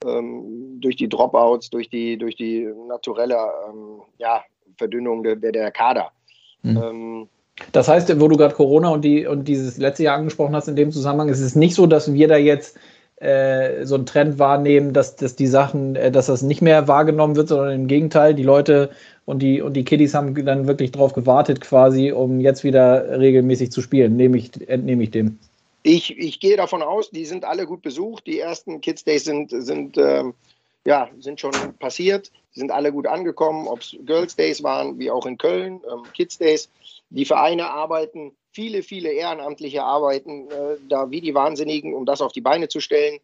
ähm, 0.04 0.80
durch 0.80 0.96
die 0.96 1.08
Dropouts, 1.08 1.70
durch 1.70 1.88
die, 1.88 2.16
durch 2.16 2.37
die 2.37 2.68
naturelle 2.88 3.37
ähm, 3.68 4.02
ja, 4.18 4.42
Verdünnung 4.76 5.22
der, 5.22 5.37
der, 5.37 5.52
der 5.52 5.70
Kader. 5.70 6.12
Mhm. 6.62 6.76
Ähm, 6.76 7.28
das 7.72 7.88
heißt, 7.88 8.20
wo 8.20 8.28
du 8.28 8.37
gerade 8.37 8.54
Corona 8.54 8.90
und, 8.90 9.02
die, 9.02 9.26
und 9.26 9.48
dieses 9.48 9.78
letzte 9.78 10.04
Jahr 10.04 10.16
angesprochen 10.16 10.54
hast, 10.54 10.68
in 10.68 10.76
dem 10.76 10.92
Zusammenhang, 10.92 11.28
ist 11.28 11.40
es 11.40 11.56
nicht 11.56 11.74
so, 11.74 11.87
dass 11.87 12.12
wir 12.12 12.28
da 12.28 12.37
jetzt 12.37 12.78
äh, 13.20 13.85
so 13.85 13.96
einen 13.96 14.07
Trend 14.07 14.38
wahrnehmen, 14.38 14.92
dass, 14.92 15.16
dass 15.16 15.35
die 15.35 15.46
Sachen, 15.46 15.96
äh, 15.96 16.12
dass 16.12 16.26
das 16.26 16.42
nicht 16.42 16.62
mehr 16.62 16.87
wahrgenommen 16.87 17.37
wird, 17.37 17.48
sondern 17.48 17.72
im 17.72 17.87
Gegenteil, 17.88 18.35
die 18.35 18.42
Leute 18.42 18.90
und 19.24 19.40
die, 19.40 19.61
und 19.61 19.74
die 19.74 19.85
Kiddies 19.85 20.14
haben 20.14 20.35
dann 20.46 20.66
wirklich 20.66 20.92
drauf 20.92 21.12
gewartet, 21.12 21.61
quasi, 21.61 22.12
um 22.12 22.40
jetzt 22.40 22.64
wieder 22.64 23.18
regelmäßig 23.18 23.72
zu 23.72 23.83
spielen. 23.83 24.16
Nehme 24.16 24.38
ich, 24.38 24.68
entnehme 24.68 25.02
ich 25.02 25.11
dem. 25.11 25.38
Ich, 25.83 26.16
ich 26.16 26.40
gehe 26.40 26.57
davon 26.57 26.83
aus, 26.83 27.11
die 27.11 27.24
sind 27.24 27.44
alle 27.44 27.66
gut 27.66 27.83
besucht. 27.83 28.26
Die 28.26 28.38
ersten 28.38 28.81
Kids 28.81 29.04
Days 29.04 29.24
sind, 29.24 29.50
sind, 29.50 29.98
ähm, 29.98 30.35
ja, 30.87 31.09
sind 31.18 31.40
schon 31.40 31.52
passiert, 31.78 32.31
die 32.54 32.61
sind 32.61 32.70
alle 32.70 32.92
gut 32.92 33.07
angekommen, 33.07 33.66
ob 33.66 33.81
es 33.81 33.96
Girls 34.07 34.37
Days 34.37 34.62
waren, 34.62 34.98
wie 34.98 35.11
auch 35.11 35.26
in 35.26 35.38
Köln, 35.38 35.81
ähm, 35.92 36.04
Kids 36.14 36.38
Days. 36.38 36.68
Die 37.11 37.24
Vereine 37.24 37.70
arbeiten, 37.70 38.33
viele, 38.52 38.82
viele 38.82 39.11
Ehrenamtliche 39.12 39.84
arbeiten 39.84 40.50
äh, 40.50 40.76
da 40.88 41.11
wie 41.11 41.20
die 41.20 41.34
Wahnsinnigen, 41.34 41.94
um 41.94 42.06
das 42.06 42.20
auf 42.20 42.32
die 42.32 42.40
Beine 42.40 42.68
zu 42.68 42.80
stellen. 42.80 43.18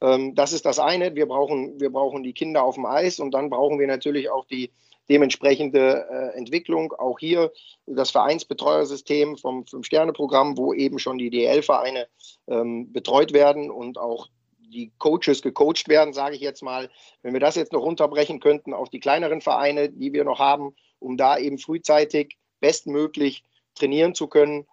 Ähm, 0.00 0.34
das 0.34 0.52
ist 0.52 0.66
das 0.66 0.78
eine. 0.78 1.14
Wir 1.14 1.26
brauchen, 1.26 1.80
wir 1.80 1.90
brauchen 1.90 2.22
die 2.22 2.32
Kinder 2.32 2.64
auf 2.64 2.74
dem 2.74 2.86
Eis 2.86 3.20
und 3.20 3.32
dann 3.32 3.50
brauchen 3.50 3.78
wir 3.78 3.86
natürlich 3.86 4.30
auch 4.30 4.44
die, 4.46 4.70
dementsprechende 5.08 6.06
äh, 6.10 6.38
Entwicklung. 6.38 6.92
Auch 6.92 7.18
hier 7.18 7.52
das 7.86 8.10
Vereinsbetreuersystem 8.10 9.36
vom 9.36 9.66
Fünf-Sterne-Programm, 9.66 10.56
wo 10.56 10.72
eben 10.72 10.98
schon 10.98 11.18
die 11.18 11.30
DL-Vereine 11.30 12.06
ähm, 12.48 12.92
betreut 12.92 13.32
werden 13.32 13.70
und 13.70 13.98
auch 13.98 14.28
die 14.58 14.90
Coaches 14.98 15.42
gecoacht 15.42 15.88
werden, 15.88 16.12
sage 16.12 16.34
ich 16.34 16.40
jetzt 16.40 16.62
mal. 16.62 16.90
Wenn 17.22 17.32
wir 17.32 17.40
das 17.40 17.54
jetzt 17.54 17.72
noch 17.72 17.82
runterbrechen 17.82 18.40
könnten 18.40 18.74
auf 18.74 18.88
die 18.88 19.00
kleineren 19.00 19.40
Vereine, 19.40 19.88
die 19.88 20.12
wir 20.12 20.24
noch 20.24 20.40
haben, 20.40 20.74
um 20.98 21.16
da 21.16 21.38
eben 21.38 21.58
frühzeitig 21.58 22.36
bestmöglich 22.60 23.44
trainieren 23.74 24.14
zu 24.14 24.26
können, 24.26 24.66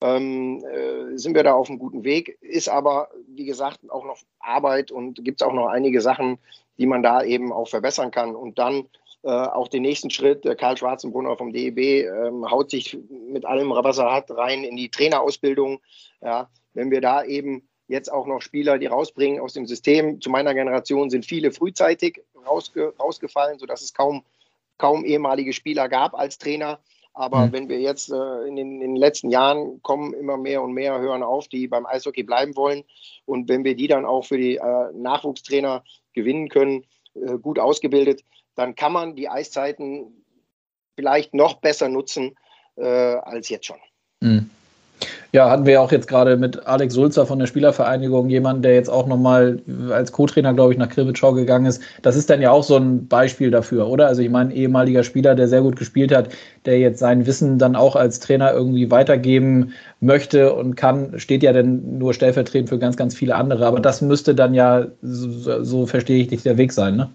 ähm, 0.00 0.64
äh, 0.64 1.16
sind 1.16 1.34
wir 1.34 1.42
da 1.42 1.54
auf 1.54 1.68
einem 1.68 1.78
guten 1.78 2.04
Weg. 2.04 2.38
Ist 2.40 2.68
aber, 2.68 3.08
wie 3.28 3.46
gesagt, 3.46 3.80
auch 3.90 4.04
noch 4.04 4.18
Arbeit 4.40 4.90
und 4.90 5.24
gibt 5.24 5.40
es 5.40 5.46
auch 5.46 5.52
noch 5.52 5.68
einige 5.68 6.00
Sachen, 6.00 6.38
die 6.78 6.86
man 6.86 7.02
da 7.02 7.22
eben 7.22 7.52
auch 7.52 7.68
verbessern 7.68 8.10
kann. 8.10 8.34
Und 8.34 8.58
dann 8.58 8.88
äh, 9.22 9.30
auch 9.30 9.68
den 9.68 9.82
nächsten 9.82 10.10
Schritt. 10.10 10.44
Der 10.44 10.56
Karl 10.56 10.76
Schwarzenbrunner 10.76 11.36
vom 11.36 11.52
DEB 11.52 12.06
ähm, 12.06 12.50
haut 12.50 12.70
sich 12.70 12.98
mit 13.08 13.44
allem, 13.44 13.70
was 13.70 13.98
er 13.98 14.12
hat, 14.12 14.30
rein 14.30 14.64
in 14.64 14.76
die 14.76 14.90
Trainerausbildung. 14.90 15.80
Ja, 16.20 16.48
wenn 16.74 16.90
wir 16.90 17.00
da 17.00 17.24
eben 17.24 17.66
jetzt 17.88 18.12
auch 18.12 18.26
noch 18.26 18.40
Spieler, 18.40 18.78
die 18.78 18.86
rausbringen 18.86 19.40
aus 19.40 19.52
dem 19.52 19.66
System. 19.66 20.20
Zu 20.20 20.30
meiner 20.30 20.54
Generation 20.54 21.10
sind 21.10 21.24
viele 21.24 21.52
frühzeitig 21.52 22.22
rausge 22.46 22.94
rausgefallen, 22.98 23.58
sodass 23.58 23.82
es 23.82 23.94
kaum, 23.94 24.24
kaum 24.78 25.04
ehemalige 25.04 25.52
Spieler 25.52 25.88
gab 25.88 26.14
als 26.14 26.38
Trainer. 26.38 26.80
Aber 27.16 27.46
mhm. 27.46 27.52
wenn 27.52 27.68
wir 27.70 27.80
jetzt 27.80 28.10
äh, 28.10 28.46
in, 28.46 28.56
den, 28.56 28.82
in, 28.82 28.92
den, 28.92 28.96
letzten 28.96 29.30
Jahren 29.30 29.82
kommen 29.82 30.12
immer 30.12 30.36
mehr 30.36 30.60
und 30.60 30.72
mehr 30.72 31.00
hören 31.00 31.22
auf, 31.22 31.48
die 31.48 31.66
beim 31.66 31.86
Eishockey 31.86 32.22
bleiben 32.22 32.54
wollen. 32.56 32.84
Und 33.24 33.48
wenn 33.48 33.64
wir 33.64 33.74
die 33.74 33.88
dann 33.88 34.04
auch 34.04 34.26
für 34.26 34.36
die 34.36 34.56
äh, 34.56 34.92
Nachwuchstrainer 34.92 35.82
gewinnen 36.12 36.50
können, 36.50 36.84
äh, 37.14 37.38
gut 37.38 37.58
ausgebildet, 37.58 38.22
dann 38.54 38.74
kann 38.74 38.92
man 38.92 39.16
die 39.16 39.30
Eiszeiten 39.30 40.24
vielleicht 40.94 41.32
noch 41.32 41.54
besser 41.54 41.88
nutzen 41.88 42.36
äh, 42.76 42.84
als 42.84 43.48
jetzt 43.48 43.64
schon. 43.64 43.80
Mhm. 44.20 44.50
Ja, 45.36 45.50
hatten 45.50 45.66
wir 45.66 45.74
ja 45.74 45.80
auch 45.82 45.92
jetzt 45.92 46.08
gerade 46.08 46.38
mit 46.38 46.66
Alex 46.66 46.94
Sulzer 46.94 47.26
von 47.26 47.38
der 47.38 47.46
Spielervereinigung 47.46 48.30
jemanden, 48.30 48.62
der 48.62 48.72
jetzt 48.72 48.88
auch 48.88 49.06
nochmal 49.06 49.60
als 49.90 50.10
Co-Trainer, 50.10 50.54
glaube 50.54 50.72
ich, 50.72 50.78
nach 50.78 50.88
Krimitschau 50.88 51.34
gegangen 51.34 51.66
ist. 51.66 51.82
Das 52.00 52.16
ist 52.16 52.30
dann 52.30 52.40
ja 52.40 52.50
auch 52.50 52.62
so 52.62 52.78
ein 52.78 53.06
Beispiel 53.06 53.50
dafür, 53.50 53.86
oder? 53.86 54.06
Also 54.06 54.22
ich 54.22 54.30
meine, 54.30 54.54
ehemaliger 54.54 55.04
Spieler, 55.04 55.34
der 55.34 55.46
sehr 55.46 55.60
gut 55.60 55.76
gespielt 55.76 56.10
hat, 56.10 56.30
der 56.64 56.78
jetzt 56.78 57.00
sein 57.00 57.26
Wissen 57.26 57.58
dann 57.58 57.76
auch 57.76 57.96
als 57.96 58.18
Trainer 58.18 58.50
irgendwie 58.54 58.90
weitergeben 58.90 59.74
möchte 60.00 60.54
und 60.54 60.74
kann, 60.74 61.20
steht 61.20 61.42
ja 61.42 61.52
dann 61.52 61.98
nur 61.98 62.14
stellvertretend 62.14 62.70
für 62.70 62.78
ganz, 62.78 62.96
ganz 62.96 63.14
viele 63.14 63.34
andere. 63.34 63.66
Aber 63.66 63.80
das 63.80 64.00
müsste 64.00 64.34
dann 64.34 64.54
ja, 64.54 64.86
so, 65.02 65.62
so 65.62 65.84
verstehe 65.84 66.22
ich 66.22 66.28
dich, 66.28 66.44
der 66.44 66.56
Weg 66.56 66.72
sein, 66.72 66.96
ne? 66.96 67.10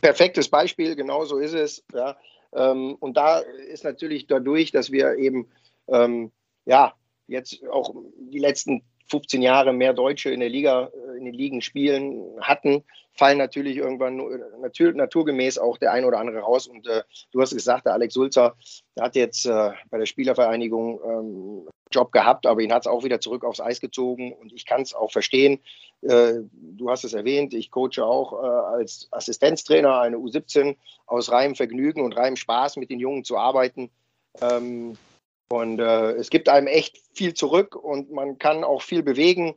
perfektes 0.00 0.48
Beispiel, 0.48 0.96
genau 0.96 1.24
so 1.24 1.38
ist 1.38 1.54
es. 1.54 1.84
Ja. 1.94 2.16
Ähm, 2.52 2.96
und 2.98 3.16
da 3.16 3.42
ist 3.70 3.84
natürlich 3.84 4.26
dadurch, 4.26 4.72
dass 4.72 4.90
wir 4.90 5.14
eben 5.14 5.46
ähm, 5.86 6.32
ja 6.66 6.94
jetzt 7.26 7.66
auch 7.68 7.94
die 8.16 8.38
letzten 8.38 8.82
15 9.08 9.42
Jahre 9.42 9.72
mehr 9.72 9.92
Deutsche 9.92 10.30
in 10.30 10.40
der 10.40 10.48
Liga, 10.48 10.90
äh, 10.92 11.18
in 11.18 11.24
den 11.24 11.34
Ligen 11.34 11.60
spielen 11.60 12.22
hatten, 12.40 12.84
fallen 13.12 13.38
natürlich 13.38 13.76
irgendwann 13.76 14.20
natur, 14.60 14.92
naturgemäß 14.92 15.58
auch 15.58 15.78
der 15.78 15.92
ein 15.92 16.04
oder 16.04 16.18
andere 16.18 16.40
raus. 16.40 16.66
Und 16.66 16.86
äh, 16.86 17.02
du 17.32 17.40
hast 17.40 17.54
gesagt, 17.54 17.86
der 17.86 17.92
Alex 17.92 18.14
Sulzer, 18.14 18.56
der 18.96 19.04
hat 19.04 19.16
jetzt 19.16 19.46
äh, 19.46 19.70
bei 19.90 19.98
der 19.98 20.06
Spielervereinigung 20.06 21.00
ähm, 21.04 21.68
Job 21.92 22.12
gehabt, 22.12 22.46
aber 22.46 22.60
ihn 22.60 22.72
hat 22.72 22.82
es 22.82 22.86
auch 22.88 23.04
wieder 23.04 23.20
zurück 23.20 23.44
aufs 23.44 23.60
Eis 23.60 23.80
gezogen 23.80 24.32
und 24.32 24.52
ich 24.52 24.66
kann 24.66 24.82
es 24.82 24.94
auch 24.94 25.12
verstehen. 25.12 25.60
Äh, 26.02 26.40
du 26.52 26.90
hast 26.90 27.04
es 27.04 27.14
erwähnt, 27.14 27.54
ich 27.54 27.70
coache 27.70 28.04
auch 28.04 28.32
äh, 28.32 28.46
als 28.46 29.08
Assistenztrainer 29.12 30.00
eine 30.00 30.16
U17 30.16 30.76
aus 31.06 31.30
reinem 31.30 31.54
Vergnügen 31.54 32.02
und 32.02 32.16
reinem 32.16 32.36
Spaß 32.36 32.76
mit 32.76 32.90
den 32.90 32.98
Jungen 32.98 33.22
zu 33.22 33.36
arbeiten. 33.36 33.90
Ähm, 34.40 34.96
und 35.48 35.78
äh, 35.78 36.12
es 36.12 36.30
gibt 36.30 36.48
einem 36.48 36.66
echt 36.66 36.98
viel 37.14 37.34
zurück 37.34 37.76
und 37.76 38.10
man 38.10 38.38
kann 38.38 38.64
auch 38.64 38.82
viel 38.82 39.02
bewegen. 39.02 39.54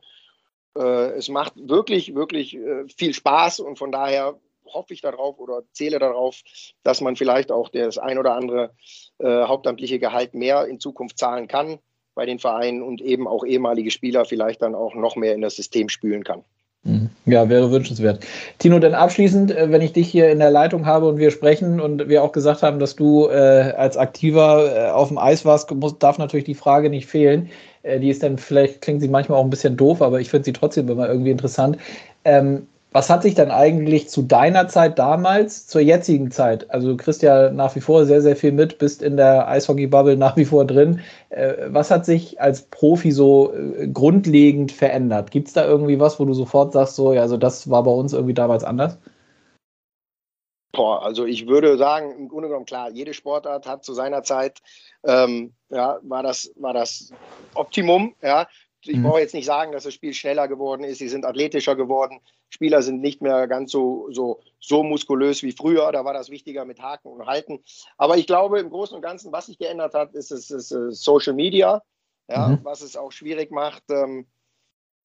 Äh, 0.76 1.12
es 1.12 1.28
macht 1.28 1.54
wirklich, 1.56 2.14
wirklich 2.14 2.56
äh, 2.56 2.86
viel 2.88 3.14
Spaß 3.14 3.60
und 3.60 3.78
von 3.78 3.90
daher 3.90 4.38
hoffe 4.66 4.92
ich 4.92 5.00
darauf 5.00 5.38
oder 5.38 5.62
zähle 5.72 5.98
darauf, 5.98 6.42
dass 6.82 7.00
man 7.00 7.16
vielleicht 7.16 7.50
auch 7.50 7.70
das 7.70 7.98
ein 7.98 8.18
oder 8.18 8.34
andere 8.34 8.74
äh, 9.18 9.44
hauptamtliche 9.44 9.98
Gehalt 9.98 10.34
mehr 10.34 10.66
in 10.66 10.78
Zukunft 10.78 11.18
zahlen 11.18 11.48
kann 11.48 11.78
bei 12.14 12.26
den 12.26 12.38
Vereinen 12.38 12.82
und 12.82 13.00
eben 13.00 13.26
auch 13.26 13.44
ehemalige 13.44 13.90
Spieler 13.90 14.24
vielleicht 14.24 14.62
dann 14.62 14.74
auch 14.74 14.94
noch 14.94 15.16
mehr 15.16 15.34
in 15.34 15.40
das 15.40 15.56
System 15.56 15.88
spülen 15.88 16.24
kann. 16.24 16.44
Mhm. 16.84 17.10
Ja, 17.26 17.48
wäre 17.48 17.70
wünschenswert. 17.70 18.24
Tino, 18.58 18.78
denn 18.78 18.94
abschließend, 18.94 19.50
äh, 19.50 19.70
wenn 19.70 19.82
ich 19.82 19.92
dich 19.92 20.08
hier 20.08 20.30
in 20.30 20.38
der 20.38 20.50
Leitung 20.50 20.86
habe 20.86 21.08
und 21.08 21.18
wir 21.18 21.30
sprechen 21.30 21.80
und 21.80 22.08
wir 22.08 22.22
auch 22.22 22.32
gesagt 22.32 22.62
haben, 22.62 22.78
dass 22.78 22.96
du 22.96 23.28
äh, 23.28 23.72
als 23.76 23.96
Aktiver 23.96 24.72
äh, 24.74 24.90
auf 24.90 25.08
dem 25.08 25.18
Eis 25.18 25.44
warst, 25.44 25.70
muss, 25.72 25.98
darf 25.98 26.18
natürlich 26.18 26.44
die 26.44 26.54
Frage 26.54 26.88
nicht 26.88 27.06
fehlen. 27.06 27.50
Äh, 27.82 28.00
die 28.00 28.10
ist 28.10 28.22
dann 28.22 28.38
vielleicht, 28.38 28.80
klingt 28.80 29.00
sie 29.00 29.08
manchmal 29.08 29.38
auch 29.38 29.44
ein 29.44 29.50
bisschen 29.50 29.76
doof, 29.76 30.00
aber 30.02 30.20
ich 30.20 30.30
finde 30.30 30.44
sie 30.44 30.52
trotzdem 30.52 30.88
immer 30.88 31.08
irgendwie 31.08 31.30
interessant. 31.30 31.78
Ähm, 32.24 32.66
was 32.90 33.10
hat 33.10 33.22
sich 33.22 33.34
dann 33.34 33.50
eigentlich 33.50 34.08
zu 34.08 34.22
deiner 34.22 34.66
Zeit 34.68 34.98
damals 34.98 35.66
zur 35.66 35.82
jetzigen 35.82 36.30
Zeit? 36.30 36.70
Also 36.70 36.88
du 36.88 36.96
kriegst 36.96 37.22
ja 37.22 37.50
nach 37.50 37.76
wie 37.76 37.80
vor 37.80 38.06
sehr, 38.06 38.22
sehr 38.22 38.36
viel 38.36 38.52
mit, 38.52 38.78
bist 38.78 39.02
in 39.02 39.16
der 39.16 39.46
Eishockey-Bubble 39.48 40.16
nach 40.16 40.36
wie 40.36 40.46
vor 40.46 40.64
drin. 40.64 41.00
Äh, 41.28 41.68
was 41.68 41.90
hat 41.90 42.06
sich 42.06 42.40
als 42.40 42.62
Profi 42.62 43.12
so 43.12 43.52
äh, 43.52 43.88
grundlegend 43.88 44.72
verändert? 44.72 45.30
Gibt 45.30 45.48
es 45.48 45.54
da 45.54 45.66
irgendwie 45.66 46.00
was, 46.00 46.18
wo 46.18 46.24
du 46.24 46.32
sofort 46.32 46.72
sagst, 46.72 46.96
so, 46.96 47.12
ja, 47.12 47.20
also 47.20 47.36
das 47.36 47.68
war 47.68 47.82
bei 47.82 47.90
uns 47.90 48.14
irgendwie 48.14 48.34
damals 48.34 48.64
anders? 48.64 48.96
Boah, 50.72 51.02
also 51.02 51.24
ich 51.26 51.46
würde 51.46 51.76
sagen, 51.76 52.14
im 52.16 52.28
Grunde 52.28 52.48
genommen 52.48 52.66
klar, 52.66 52.90
jede 52.90 53.12
Sportart 53.12 53.66
hat 53.66 53.84
zu 53.84 53.94
seiner 53.94 54.22
Zeit, 54.22 54.60
ähm, 55.04 55.52
ja, 55.70 55.98
war 56.02 56.22
das, 56.22 56.52
war 56.56 56.72
das 56.72 57.12
Optimum, 57.54 58.14
ja. 58.22 58.46
Ich 58.88 58.96
mhm. 58.96 59.04
brauche 59.04 59.20
jetzt 59.20 59.34
nicht 59.34 59.46
sagen, 59.46 59.72
dass 59.72 59.84
das 59.84 59.94
Spiel 59.94 60.14
schneller 60.14 60.48
geworden 60.48 60.84
ist, 60.84 60.98
sie 60.98 61.08
sind 61.08 61.24
athletischer 61.24 61.76
geworden, 61.76 62.20
Spieler 62.48 62.82
sind 62.82 63.00
nicht 63.00 63.20
mehr 63.20 63.46
ganz 63.46 63.70
so, 63.70 64.08
so, 64.10 64.40
so 64.60 64.82
muskulös 64.82 65.42
wie 65.42 65.52
früher, 65.52 65.92
da 65.92 66.04
war 66.04 66.14
das 66.14 66.30
wichtiger 66.30 66.64
mit 66.64 66.80
Haken 66.80 67.08
und 67.08 67.26
Halten. 67.26 67.62
Aber 67.96 68.16
ich 68.16 68.26
glaube, 68.26 68.60
im 68.60 68.70
Großen 68.70 68.96
und 68.96 69.02
Ganzen, 69.02 69.32
was 69.32 69.46
sich 69.46 69.58
geändert 69.58 69.94
hat, 69.94 70.14
ist, 70.14 70.30
ist, 70.30 70.50
ist 70.50 70.72
äh, 70.72 70.90
Social 70.90 71.34
Media, 71.34 71.82
ja, 72.28 72.48
mhm. 72.48 72.60
was 72.62 72.80
es 72.82 72.96
auch 72.96 73.12
schwierig 73.12 73.50
macht, 73.50 73.84
ähm, 73.90 74.26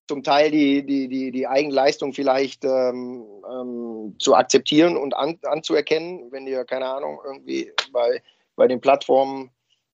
zum 0.07 0.23
Teil 0.23 0.51
die, 0.51 0.85
die, 0.85 1.07
die, 1.07 1.31
die 1.31 1.47
Eigenleistung 1.47 2.13
vielleicht 2.13 2.65
ähm, 2.65 3.25
ähm, 3.49 4.15
zu 4.19 4.35
akzeptieren 4.35 4.97
und 4.97 5.15
an, 5.15 5.39
anzuerkennen, 5.43 6.31
wenn 6.31 6.45
dir, 6.45 6.65
keine 6.65 6.87
Ahnung, 6.87 7.19
irgendwie 7.23 7.71
bei, 7.91 8.21
bei 8.55 8.67
den 8.67 8.81
Plattformen 8.81 9.51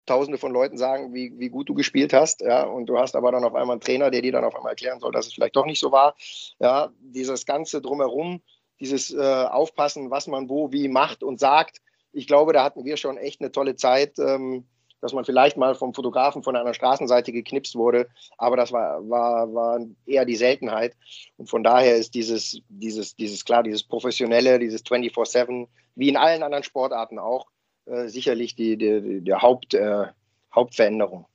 tausende 0.09 0.37
von 0.37 0.51
Leuten 0.51 0.77
sagen, 0.77 1.13
wie, 1.13 1.33
wie 1.37 1.49
gut 1.49 1.69
du 1.69 1.73
gespielt 1.73 2.13
hast, 2.13 2.41
ja, 2.41 2.63
und 2.63 2.87
du 2.87 2.97
hast 2.97 3.15
aber 3.15 3.31
dann 3.31 3.43
auf 3.43 3.55
einmal 3.55 3.75
einen 3.75 3.81
Trainer, 3.81 4.11
der 4.11 4.21
dir 4.21 4.31
dann 4.31 4.43
auf 4.43 4.55
einmal 4.55 4.71
erklären 4.71 4.99
soll, 4.99 5.11
dass 5.11 5.27
es 5.27 5.33
vielleicht 5.33 5.55
doch 5.55 5.65
nicht 5.65 5.79
so 5.79 5.91
war. 5.91 6.15
Ja, 6.59 6.91
dieses 6.99 7.45
Ganze 7.45 7.81
drumherum, 7.81 8.41
dieses 8.79 9.13
äh, 9.13 9.17
Aufpassen, 9.19 10.09
was 10.09 10.27
man 10.27 10.49
wo, 10.49 10.71
wie 10.71 10.87
macht 10.87 11.23
und 11.23 11.39
sagt, 11.39 11.81
ich 12.11 12.27
glaube, 12.27 12.53
da 12.53 12.63
hatten 12.63 12.85
wir 12.85 12.97
schon 12.97 13.17
echt 13.17 13.39
eine 13.39 13.51
tolle 13.51 13.75
Zeit, 13.75 14.17
ähm, 14.19 14.67
dass 15.01 15.13
man 15.13 15.25
vielleicht 15.25 15.57
mal 15.57 15.75
vom 15.75 15.93
Fotografen 15.93 16.43
von 16.43 16.55
einer 16.55 16.73
Straßenseite 16.73 17.31
geknipst 17.31 17.75
wurde, 17.75 18.07
aber 18.37 18.57
das 18.57 18.71
war, 18.71 19.07
war, 19.09 19.53
war 19.53 19.79
eher 20.05 20.25
die 20.25 20.35
Seltenheit. 20.35 20.95
Und 21.37 21.49
von 21.49 21.63
daher 21.63 21.95
ist 21.95 22.15
dieses, 22.15 22.61
dieses, 22.67 23.15
dieses 23.15 23.45
klar, 23.45 23.63
dieses 23.63 23.83
Professionelle, 23.83 24.59
dieses 24.59 24.83
24-7, 24.83 25.67
wie 25.95 26.09
in 26.09 26.17
allen 26.17 26.43
anderen 26.43 26.63
Sportarten 26.63 27.19
auch, 27.19 27.47
äh, 27.89 28.07
sicherlich 28.07 28.55
die, 28.55 28.77
die, 28.77 29.21
die 29.21 29.33
Haupt, 29.33 29.73
äh, 29.73 30.05
Hauptveränderung. 30.53 31.25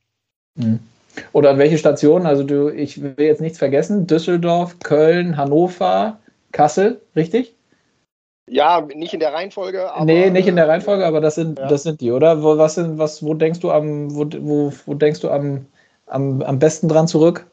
Mhm. 0.55 0.81
Oder 1.33 1.51
an 1.51 1.59
welche 1.59 1.79
Stationen? 1.79 2.27
Also 2.27 2.43
du, 2.43 2.69
ich 2.69 3.01
will 3.03 3.15
jetzt 3.19 3.41
nichts 3.41 3.59
vergessen. 3.59 4.07
Düsseldorf, 4.07 4.79
Köln, 4.81 5.37
Hannover, 5.37 6.19
Kassel, 6.53 7.01
richtig? 7.15 7.55
Ja, 8.51 8.81
nicht 8.81 9.15
in 9.15 9.21
der 9.21 9.33
Reihenfolge. 9.33 9.93
Aber, 9.93 10.05
nee, 10.05 10.29
nicht 10.31 10.49
in 10.49 10.57
der 10.57 10.69
Reihenfolge, 10.69 11.07
aber 11.07 11.21
das 11.21 11.37
sind, 11.37 11.59
ja. 11.59 11.67
das 11.67 11.83
sind 11.83 12.01
die, 12.01 12.13
oder? 12.13 12.43
Wo, 12.43 12.59
was 12.59 12.75
sind, 12.75 12.99
was, 12.99 13.25
wo 13.25 13.35
denkst 13.35 13.61
du 13.61 13.71
am, 13.71 14.15
wo, 14.15 14.27
wo, 14.41 14.73
wo 14.85 14.95
denkst 14.95 15.21
du 15.21 15.31
am, 15.31 15.67
am, 16.07 16.43
am 16.43 16.59
besten 16.59 16.89
dran 16.89 17.09
zurück? 17.09 17.47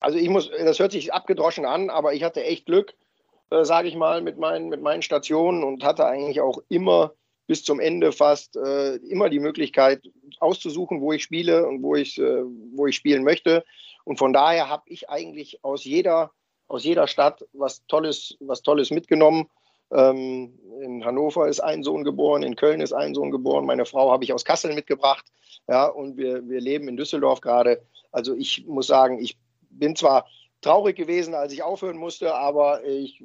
Also 0.00 0.18
ich 0.18 0.28
muss, 0.28 0.50
das 0.50 0.78
hört 0.78 0.92
sich 0.92 1.12
abgedroschen 1.12 1.64
an, 1.64 1.90
aber 1.90 2.12
ich 2.12 2.24
hatte 2.24 2.42
echt 2.42 2.66
Glück, 2.66 2.94
äh, 3.50 3.64
sage 3.64 3.88
ich 3.88 3.96
mal, 3.96 4.20
mit 4.20 4.38
meinen, 4.38 4.68
mit 4.68 4.82
meinen 4.82 5.02
Stationen 5.02 5.62
und 5.62 5.84
hatte 5.84 6.06
eigentlich 6.06 6.40
auch 6.40 6.58
immer 6.68 7.12
bis 7.48 7.64
zum 7.64 7.80
Ende 7.80 8.12
fast 8.12 8.56
äh, 8.56 8.96
immer 8.96 9.30
die 9.30 9.40
Möglichkeit 9.40 10.02
auszusuchen, 10.38 11.00
wo 11.00 11.12
ich 11.12 11.24
spiele 11.24 11.66
und 11.66 11.82
wo 11.82 11.96
ich, 11.96 12.18
äh, 12.18 12.44
wo 12.74 12.86
ich 12.86 12.94
spielen 12.94 13.24
möchte. 13.24 13.64
Und 14.04 14.18
von 14.18 14.32
daher 14.32 14.68
habe 14.68 14.84
ich 14.86 15.08
eigentlich 15.08 15.64
aus 15.64 15.84
jeder, 15.84 16.30
aus 16.68 16.84
jeder 16.84 17.08
Stadt 17.08 17.44
was 17.54 17.84
Tolles, 17.86 18.36
was 18.40 18.62
Tolles 18.62 18.90
mitgenommen. 18.90 19.48
Ähm, 19.90 20.58
in 20.82 21.04
Hannover 21.04 21.48
ist 21.48 21.60
ein 21.60 21.82
Sohn 21.82 22.04
geboren, 22.04 22.42
in 22.42 22.54
Köln 22.54 22.82
ist 22.82 22.92
ein 22.92 23.14
Sohn 23.14 23.30
geboren. 23.30 23.64
Meine 23.64 23.86
Frau 23.86 24.12
habe 24.12 24.24
ich 24.24 24.32
aus 24.34 24.44
Kassel 24.44 24.74
mitgebracht. 24.74 25.24
Ja, 25.68 25.86
und 25.86 26.18
wir, 26.18 26.46
wir 26.48 26.60
leben 26.60 26.86
in 26.86 26.98
Düsseldorf 26.98 27.40
gerade. 27.40 27.82
Also 28.12 28.34
ich 28.34 28.66
muss 28.66 28.86
sagen, 28.86 29.18
ich 29.18 29.38
bin 29.70 29.96
zwar 29.96 30.26
traurig 30.60 30.96
gewesen, 30.96 31.34
als 31.34 31.52
ich 31.54 31.62
aufhören 31.62 31.96
musste, 31.96 32.34
aber 32.34 32.84
ich 32.84 33.24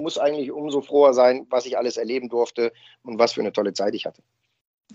muss 0.00 0.18
eigentlich 0.18 0.52
umso 0.52 0.80
froher 0.80 1.12
sein, 1.12 1.46
was 1.50 1.66
ich 1.66 1.76
alles 1.76 1.96
erleben 1.96 2.28
durfte 2.28 2.72
und 3.02 3.18
was 3.18 3.32
für 3.32 3.40
eine 3.40 3.52
tolle 3.52 3.72
Zeit 3.72 3.94
ich 3.94 4.06
hatte. 4.06 4.22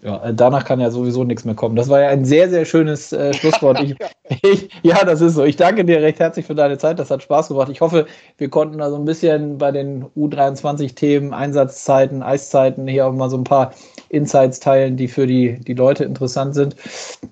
Ja, 0.02 0.24
äh, 0.24 0.34
danach 0.34 0.66
kann 0.66 0.80
ja 0.80 0.90
sowieso 0.90 1.24
nichts 1.24 1.46
mehr 1.46 1.56
kommen. 1.56 1.76
Das 1.76 1.88
war 1.88 2.02
ja 2.02 2.10
ein 2.10 2.26
sehr, 2.26 2.50
sehr 2.50 2.66
schönes 2.66 3.14
äh, 3.14 3.34
Schlusswort. 3.36 3.80
Ich, 3.82 3.96
ich, 4.42 4.70
ja, 4.82 5.04
das 5.06 5.22
ist 5.22 5.36
so. 5.36 5.44
Ich 5.44 5.56
danke 5.56 5.86
dir 5.86 6.02
recht 6.02 6.20
herzlich 6.20 6.46
für 6.46 6.56
deine 6.56 6.78
Zeit. 6.78 7.00
Das 7.00 7.12
hat 7.12 7.22
Spaß 7.22 7.50
gemacht. 7.50 7.70
Ich 7.70 7.82
hoffe, 7.82 8.08
wir 8.38 8.50
konnten 8.50 8.80
da 8.80 8.90
so 8.90 8.96
ein 8.96 9.06
bisschen 9.06 9.58
bei 9.58 9.72
den 9.72 10.06
U23-Themen, 10.18 11.34
Einsatzzeiten, 11.34 12.24
Eiszeiten 12.24 12.88
hier 12.88 13.06
auch 13.06 13.14
mal 13.14 13.30
so 13.30 13.38
ein 13.38 13.44
paar 13.44 13.74
Insights 14.10 14.60
teilen, 14.60 14.98
die 14.98 15.08
für 15.08 15.28
die, 15.28 15.60
die 15.60 15.74
Leute 15.74 16.06
interessant 16.06 16.56
sind. 16.56 16.76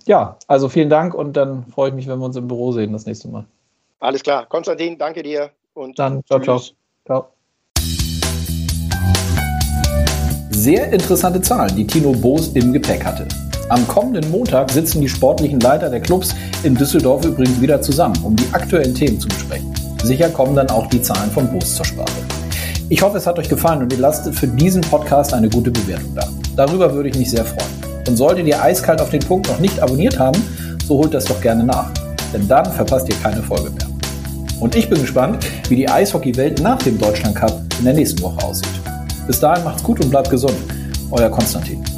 Ja, 0.06 0.38
also 0.48 0.70
vielen 0.70 0.90
Dank 0.90 1.14
und 1.14 1.34
dann 1.34 1.66
freue 1.68 1.90
ich 1.90 1.96
mich, 1.96 2.08
wenn 2.08 2.20
wir 2.20 2.26
uns 2.26 2.36
im 2.36 2.48
Büro 2.48 2.72
sehen 2.72 2.94
das 2.94 3.06
nächste 3.06 3.28
Mal. 3.28 3.46
Alles 4.00 4.24
klar. 4.24 4.46
Konstantin, 4.46 4.98
danke 4.98 5.24
dir 5.24 5.52
und 5.74 5.98
dann 6.00 6.24
ciao, 6.26 6.40
ciao. 6.40 6.62
Ciao. 7.06 7.41
Sehr 10.64 10.94
interessante 10.94 11.42
Zahlen, 11.42 11.76
die 11.76 11.88
Tino 11.88 12.12
Boos 12.12 12.50
im 12.50 12.72
Gepäck 12.72 13.04
hatte. 13.04 13.26
Am 13.70 13.88
kommenden 13.88 14.30
Montag 14.30 14.70
sitzen 14.70 15.02
die 15.02 15.10
sportlichen 15.10 15.60
Leiter 15.60 15.90
der 15.90 16.02
Clubs 16.02 16.36
in 16.62 16.76
Düsseldorf 16.76 17.26
übrigens 17.26 17.60
wieder 17.60 17.82
zusammen, 17.82 18.16
um 18.22 18.36
die 18.36 18.46
aktuellen 18.52 18.94
Themen 18.94 19.20
zu 19.20 19.28
besprechen. 19.28 19.74
Sicher 20.04 20.30
kommen 20.30 20.56
dann 20.56 20.70
auch 20.70 20.86
die 20.86 21.02
Zahlen 21.02 21.32
von 21.32 21.48
Boos 21.48 21.78
zur 21.78 21.86
Sprache. 21.86 22.12
Ich 22.90 23.02
hoffe, 23.02 23.18
es 23.18 23.26
hat 23.26 23.40
euch 23.40 23.50
gefallen 23.50 23.82
und 23.82 23.92
ihr 23.92 23.98
lasst 23.98 24.32
für 24.36 24.48
diesen 24.48 24.82
Podcast 24.82 25.34
eine 25.34 25.50
gute 25.50 25.72
Bewertung 25.72 26.14
da. 26.14 26.28
Darüber 26.56 26.94
würde 26.94 27.10
ich 27.10 27.18
mich 27.18 27.32
sehr 27.32 27.44
freuen. 27.44 28.06
Und 28.08 28.16
solltet 28.16 28.46
ihr 28.46 28.62
eiskalt 28.62 29.02
auf 29.02 29.10
den 29.10 29.22
Punkt 29.22 29.48
noch 29.48 29.58
nicht 29.58 29.80
abonniert 29.80 30.20
haben, 30.20 30.40
so 30.86 31.00
holt 31.00 31.16
das 31.16 31.26
doch 31.26 31.42
gerne 31.42 31.64
nach. 31.64 31.90
Denn 32.36 32.48
dann 32.48 32.72
verpasst 32.72 33.10
ihr 33.10 33.16
keine 33.24 33.42
Folge 33.42 33.72
mehr. 33.72 33.90
Und 34.60 34.76
ich 34.76 34.88
bin 34.88 35.02
gespannt, 35.02 35.44
wie 35.70 35.78
die 35.78 35.90
Eishockey-Welt 35.90 36.62
nach 36.62 36.78
dem 36.78 37.00
Deutschland 37.00 37.36
Cup 37.36 37.60
in 37.80 37.86
der 37.86 37.96
nächsten 37.96 38.22
Woche 38.22 38.46
aussieht. 38.46 38.81
Bis 39.28 39.40
dahin 39.40 39.64
macht's 39.64 39.84
gut 39.84 40.00
und 40.02 40.10
bleibt 40.10 40.30
gesund. 40.30 40.58
Euer 41.12 41.30
Konstantin. 41.30 41.91